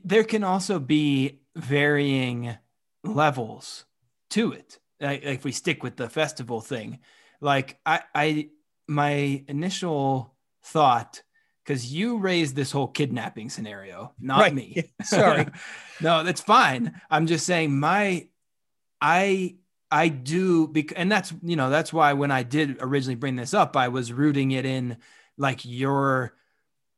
[0.04, 2.56] there can also be varying
[3.02, 3.86] levels
[4.30, 4.78] to it.
[5.00, 6.98] Like, if we stick with the festival thing,
[7.40, 8.48] like I, I,
[8.86, 10.34] my initial
[10.64, 11.22] thought,
[11.64, 14.54] because you raised this whole kidnapping scenario, not Right.
[14.54, 14.92] me.
[15.02, 15.46] Sorry.
[16.00, 17.00] no, that's fine.
[17.10, 18.28] I'm just saying my,
[19.00, 19.56] I,
[19.90, 23.54] I do, bec- and that's you know that's why when I did originally bring this
[23.54, 24.98] up, I was rooting it in
[25.38, 26.34] like your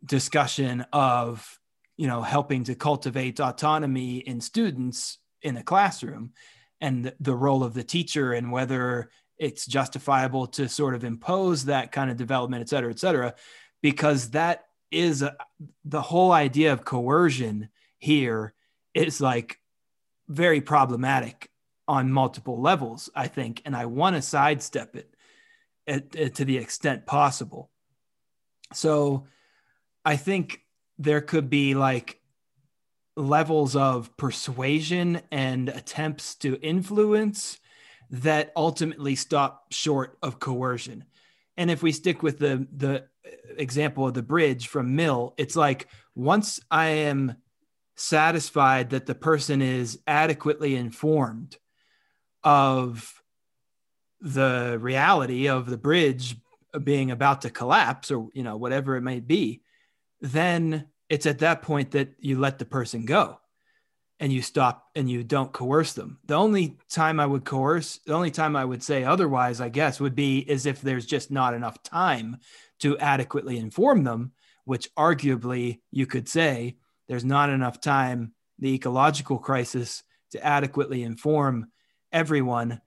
[0.05, 1.59] discussion of
[1.97, 6.33] you know helping to cultivate autonomy in students in a classroom
[6.81, 9.11] and the role of the teacher and whether
[9.41, 13.35] it's justifiable to sort of impose that kind of development et cetera et cetera
[13.83, 15.37] because that is a,
[15.85, 17.69] the whole idea of coercion
[17.99, 18.55] here
[18.95, 19.59] is like
[20.29, 21.51] very problematic
[21.89, 25.15] on multiple levels i think and i want to sidestep it
[25.87, 27.71] at, at- to the extent possible.
[28.73, 29.27] So
[30.05, 30.61] I think
[30.99, 32.21] there could be like
[33.17, 37.59] levels of persuasion and attempts to influence
[38.11, 41.05] that ultimately stop short of coercion.
[41.57, 43.07] And if we stick with the the
[43.57, 47.37] example of the bridge from Mill, it's like once I am
[47.97, 51.59] satisfied that the person is adequately informed
[52.43, 53.23] of
[54.21, 56.37] the reality of the bridge
[56.83, 59.63] being about to collapse or you know whatever it may be
[60.21, 63.40] then it's at that point that you let the person go
[64.21, 66.19] and you stop and you don't coerce them.
[66.27, 69.99] The only time i would coerce the only time i would say otherwise i guess
[70.01, 72.37] would be is if there's just not enough time
[72.81, 74.33] to adequately inform them
[74.65, 76.77] which arguably you could say
[77.09, 81.67] there's not enough time the ecological crisis to adequately inform
[82.13, 82.81] everyone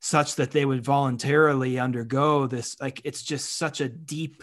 [0.00, 2.76] such that they would voluntarily undergo this.
[2.80, 4.42] Like it's just such a deep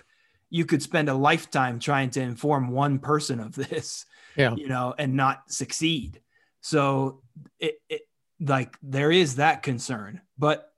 [0.50, 4.06] you could spend a lifetime trying to inform one person of this
[4.36, 4.56] Yeah.
[4.56, 6.22] you know and not succeed
[6.68, 7.22] so
[7.60, 8.02] it, it
[8.40, 10.72] like there is that concern but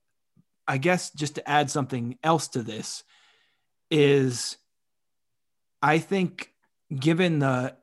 [0.68, 3.04] i guess just to add something else to this
[3.92, 4.58] is
[5.82, 6.54] i think
[6.98, 7.76] given the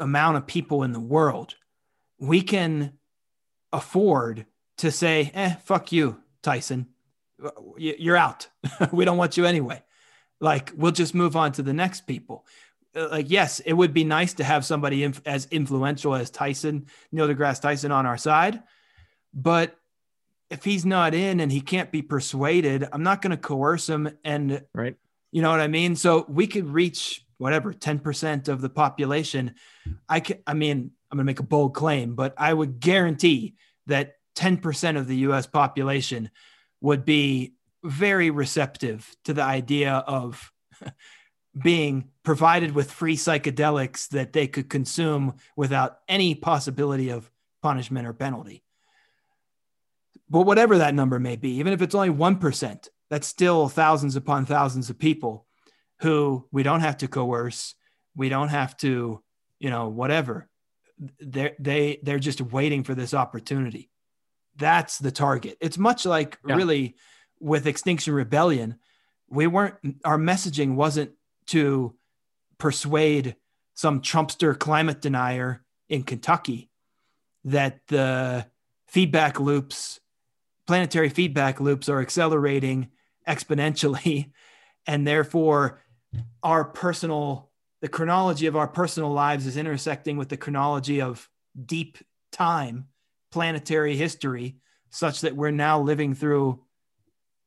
[0.00, 1.54] amount of people in the world
[2.18, 2.92] we can
[3.72, 4.46] afford
[4.78, 6.86] to say, eh, fuck you, Tyson.
[7.76, 8.48] You're out.
[8.92, 9.82] we don't want you anyway.
[10.40, 12.46] Like, we'll just move on to the next people.
[12.94, 16.86] Uh, Like, yes, it would be nice to have somebody inf- as influential as Tyson,
[17.12, 18.62] Neil deGrasse Tyson, on our side.
[19.32, 19.76] But
[20.50, 24.10] if he's not in and he can't be persuaded, I'm not going to coerce him.
[24.24, 24.96] And Right.
[25.32, 25.96] you know what I mean?
[25.96, 29.54] So we could reach whatever 10% of the population.
[30.08, 33.56] I can, I mean, I'm going to make a bold claim, but I would guarantee
[33.86, 36.30] that 10% of the US population
[36.80, 40.52] would be very receptive to the idea of
[41.60, 47.30] being provided with free psychedelics that they could consume without any possibility of
[47.62, 48.62] punishment or penalty.
[50.28, 54.46] But whatever that number may be, even if it's only 1%, that's still thousands upon
[54.46, 55.46] thousands of people
[56.00, 57.74] who we don't have to coerce.
[58.16, 59.22] We don't have to,
[59.60, 60.48] you know, whatever.
[61.20, 63.90] They're, they, they're just waiting for this opportunity.
[64.56, 65.58] That's the target.
[65.60, 66.56] It's much like Yeah.
[66.56, 66.96] really
[67.40, 68.76] with Extinction Rebellion.
[69.28, 69.74] We weren't,
[70.04, 71.12] our messaging wasn't
[71.48, 71.94] to
[72.58, 73.36] persuade
[73.74, 76.70] some Trumpster climate denier in Kentucky
[77.44, 78.46] that the
[78.86, 80.00] feedback loops,
[80.66, 82.90] planetary feedback loops, are accelerating
[83.28, 84.32] exponentially.
[84.86, 85.80] And therefore,
[86.42, 87.50] our personal,
[87.80, 91.26] the chronology of our personal lives is intersecting with the chronology of
[91.64, 91.96] deep
[92.30, 92.88] time,
[93.32, 94.56] planetary history,
[94.90, 96.62] such that we're now living through,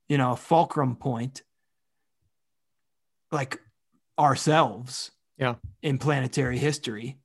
[0.10, 1.44] you know, a fulcrum point
[3.32, 3.60] like
[4.19, 5.56] ourselves Yeah.
[5.81, 7.18] in planetary history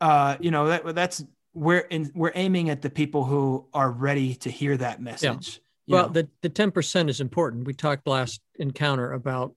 [0.00, 4.34] uh you know that that's we're in we're aiming at the people who are ready
[4.34, 6.12] to hear that message you Well, know.
[6.14, 7.66] the, the 10% is important.
[7.66, 9.54] We talked last encounter about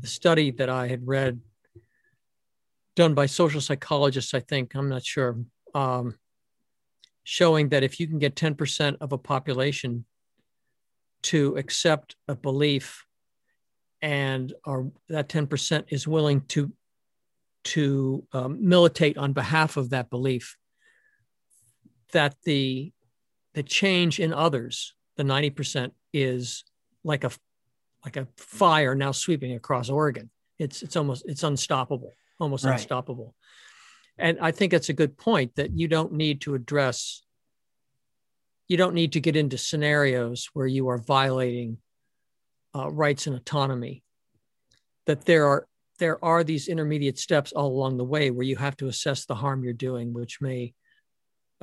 [0.00, 1.40] the study that I had read
[2.96, 5.38] done by social psychologists, I think, I'm not sure,
[5.72, 6.18] um,
[7.22, 10.04] showing that if you can get 10% of a population
[11.22, 13.03] to accept a belief
[14.04, 16.70] and are, that 10% is willing to
[17.64, 20.58] to um, militate on behalf of that belief
[22.12, 22.92] that the
[23.54, 26.64] the change in others the 90% is
[27.02, 27.30] like a
[28.04, 30.28] like a fire now sweeping across Oregon.
[30.58, 32.74] It's it's almost it's unstoppable, almost Right.
[32.74, 33.34] unstoppable.
[34.18, 37.22] And I think that's a good point that you don't need to address
[38.68, 41.78] you don't need to get into scenarios where you are violating
[42.74, 44.02] uh, rights and autonomy.
[45.06, 45.66] That there are
[45.98, 49.34] there are these intermediate steps all along the way where you have to assess the
[49.34, 50.74] harm you're doing, which may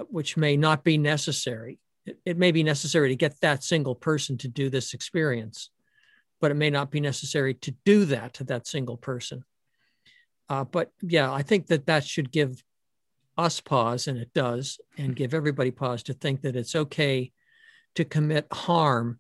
[0.10, 1.80] which may not be necessary.
[2.06, 5.70] It, it may be necessary to get that single person to do this experience,
[6.40, 9.44] but it may not be necessary to do that to that single person.
[10.50, 12.64] Uh, but yeah, I think that that should give
[13.38, 17.32] us pause, and it does, and give everybody pause to think that it's okay
[17.96, 19.20] to commit harm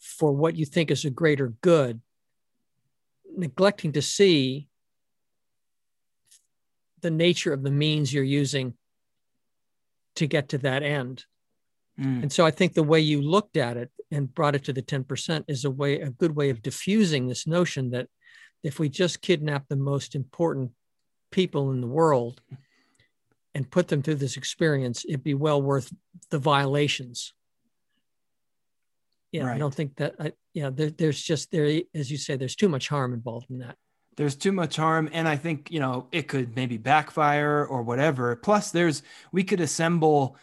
[0.00, 2.00] for what you think is a greater good,
[3.36, 4.68] neglecting to see
[7.02, 8.74] the nature of the means you're using
[10.16, 11.24] to get to that end.
[11.98, 12.22] Mm.
[12.22, 14.82] And so I think the way you looked at it and brought it to the
[14.82, 18.08] 10% is a way, a good way of diffusing this notion that
[18.62, 20.72] if we just kidnap the most important
[21.30, 22.40] people in the world
[23.54, 25.92] and put them through this experience, it'd be well worth
[26.30, 27.32] the violations.
[29.32, 30.14] Yeah, I don't think that.
[30.18, 33.58] I, yeah, there, there's just there, as you say, there's too much harm involved in
[33.58, 33.76] that.
[34.16, 38.34] there's too much harm and i think you know it could maybe backfire or whatever
[38.36, 39.02] plus there's
[39.32, 40.36] we could assemble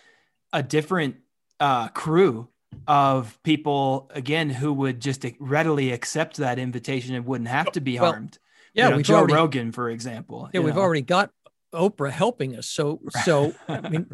[0.54, 1.18] a different
[1.60, 2.48] uh, crew
[2.88, 8.00] of people again who would just readily accept that invitation and wouldn't have to be
[8.00, 8.40] Well, harmed
[8.74, 10.82] Yeah, You know, joe already, rogan for example yeah, we've know.
[10.82, 11.30] already got
[11.74, 12.68] Oprah helping us.
[12.70, 14.08] So, so I mean,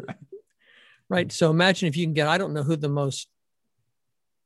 [1.08, 1.30] right.
[1.30, 2.26] So imagine if you can get.
[2.26, 3.28] I don't know who the most.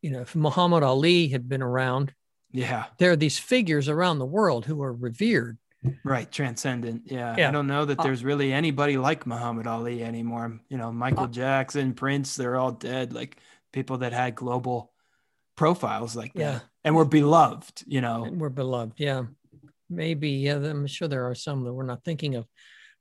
[0.02, 2.12] You know, if Muhammad Ali had been around,
[2.52, 5.58] yeah there are these figures around the world who are revered.
[6.02, 7.48] right transcendent yeah, Yeah.
[7.48, 11.24] i don't know that Uh, there's really anybody like muhammad ali anymore you know michael
[11.24, 13.36] Uh, jackson prince they're all dead like
[13.70, 14.92] people that had global
[15.56, 16.60] profiles like that Yeah.
[16.84, 18.94] and were beloved you know and were beloved.
[18.96, 19.24] Yeah,
[19.90, 20.30] maybe.
[20.30, 22.46] Yeah, I'm sure there are some that we're not thinking of.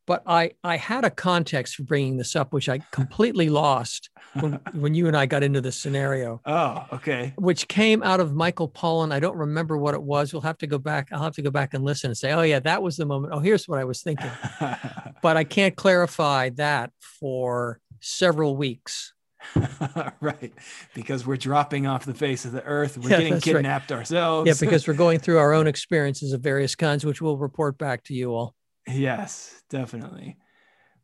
[0.08, 4.10] But I, I had a context for bringing this up, which I completely lost
[4.40, 8.34] when, when you and I got into this scenario, oh okay which came out of
[8.34, 9.12] Michael Pollan.
[9.12, 10.34] I don't remember what it was.
[10.34, 11.10] We'll have to go back.
[11.12, 13.34] I'll have to go back and listen and say, oh yeah, that was the moment.
[13.34, 14.32] Oh, here's what I was thinking.
[15.22, 19.14] But I can't clarify that for several weeks.
[20.22, 20.54] right
[20.94, 23.54] because we're dropping off the face of the earth we're Yeah, getting that's right.
[23.56, 27.38] kidnapped ourselves Yeah, because we're going through our own experiences of various kinds, which we'll
[27.38, 28.56] report back to you all.
[28.88, 30.38] Yes definitely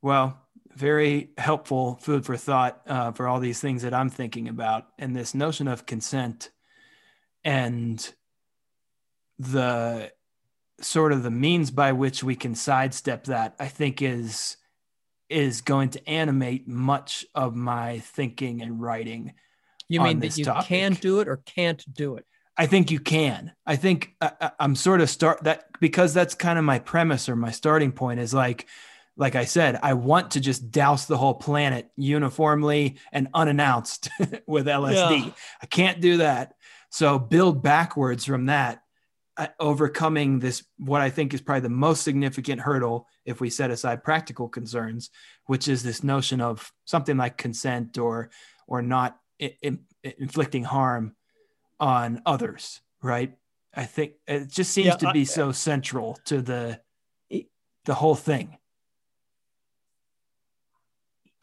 [0.02, 0.40] well
[0.76, 5.16] very helpful food for thought uh, for all these things that i'm thinking about and
[5.16, 6.50] this notion of consent
[7.44, 8.14] and
[9.40, 10.12] the
[10.82, 14.58] sort of the means by which we can sidestep that i think is
[15.30, 19.34] is going to animate much of my thinking and writing
[19.90, 20.68] You mean that you topic.
[20.68, 22.26] can do it or can't do it?
[22.58, 23.52] I think you can.
[23.66, 27.28] I think I, I- I'm sort of start that because that's kind of my premise
[27.30, 28.68] or my starting point is like,
[29.18, 34.10] like I said, I want to just douse the whole planet uniformly and unannounced
[34.48, 35.26] with LSD.
[35.26, 35.32] Yeah.
[35.62, 36.54] I can't do that.
[36.90, 38.82] So build backwards from that,
[39.38, 43.72] uh, overcoming this, what I think is probably the most significant hurdle if we set
[43.72, 45.10] aside practical concerns,
[45.46, 48.30] which is this notion of something like consent or,
[48.68, 49.56] or not i-
[50.04, 51.16] inflicting harm
[51.84, 53.36] on others, right?
[53.76, 56.80] I think it just seems Yeah, to I- be so central to the
[57.86, 58.58] the whole thing.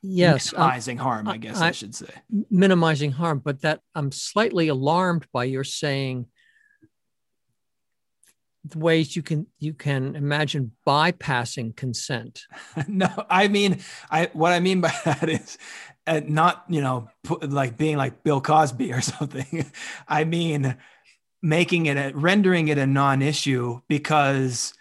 [0.03, 2.09] Yes, um, minimizing harm, I guess I, I- should say.
[2.51, 6.27] minimizing harm, but that I'm slightly alarmed by your saying
[8.65, 12.47] the ways you can you can imagine bypassing consent.
[12.89, 13.81] no, I mean,
[14.11, 15.59] I what I mean by that is
[16.11, 19.71] uh, not you know put, like being like Bill Cosby or something.
[20.09, 20.77] I mean
[21.43, 24.75] making it a rendering it a non-issue because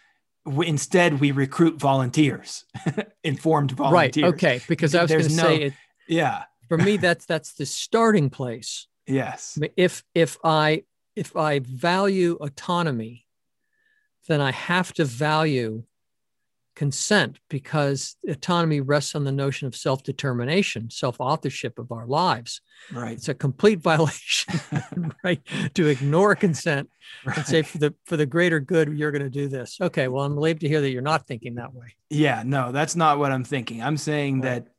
[0.46, 2.66] we, instead we recruit volunteers,
[3.24, 4.24] informed volunteers.
[4.24, 4.34] Right.
[4.34, 4.62] Okay.
[4.68, 5.74] Because I was going to no- say it
[6.08, 6.44] Yeah.
[6.68, 6.98] for me.
[6.98, 8.88] That's that's the starting place.
[9.08, 9.58] Yes.
[9.78, 10.84] If if I
[11.16, 13.26] if I value autonomy,
[14.28, 15.84] then I have to value
[16.80, 22.62] consent because autonomy rests on the notion of self determination, self authorship of our lives.
[22.94, 23.18] Right.
[23.18, 24.62] It's a complete violation,
[25.24, 25.42] right?
[25.74, 26.90] To ignore consent
[27.26, 29.78] and say for the for the greater good, you're going to do this.
[29.82, 31.96] Okay, well, I'm relieved to hear that you're not thinking that way.
[32.10, 33.84] Yeah, no, that's not what I'm thinking.
[33.84, 34.64] I'm saying Right.
[34.64, 34.72] that,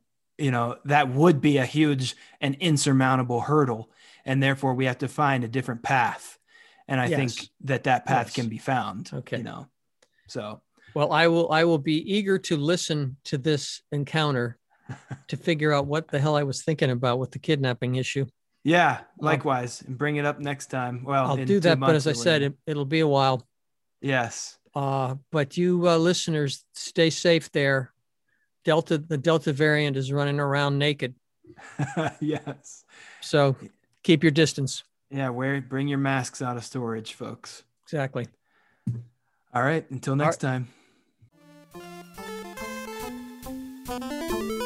[0.42, 3.90] you know, that would be a huge and insurmountable hurdle.
[4.24, 6.38] And therefore, we have to find a different path.
[6.88, 7.18] And I Yes.
[7.18, 8.36] think that that path Yes.
[8.36, 9.10] can be found.
[9.12, 9.36] Okay.
[9.36, 9.66] You know,
[10.28, 10.62] so
[10.94, 14.58] Well, I will I will be eager to listen to this encounter
[15.28, 18.26] to figure out what the hell I was thinking about with the kidnapping issue.
[18.64, 19.82] yeah, likewise.
[19.82, 21.04] And bring it up next time.
[21.04, 23.46] Well, I'll do that, but as I said, it, it'll be a while.
[24.00, 24.58] yes.
[24.74, 27.92] Uh, but you uh, listeners, stay safe there.
[28.64, 31.14] Delta, the Delta variant is running around naked.
[32.20, 32.84] yes.
[33.20, 33.56] So
[34.02, 34.84] keep your distance.
[35.10, 37.64] Yeah, wear bring your masks out of storage, folks.
[37.84, 38.28] Exactly.
[39.52, 40.68] All right, until next time.
[43.90, 44.59] Música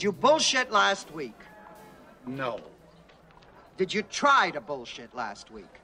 [0.00, 1.38] Did you bullshit last week?
[2.26, 2.58] No.
[3.76, 5.79] Did you try to bullshit last week?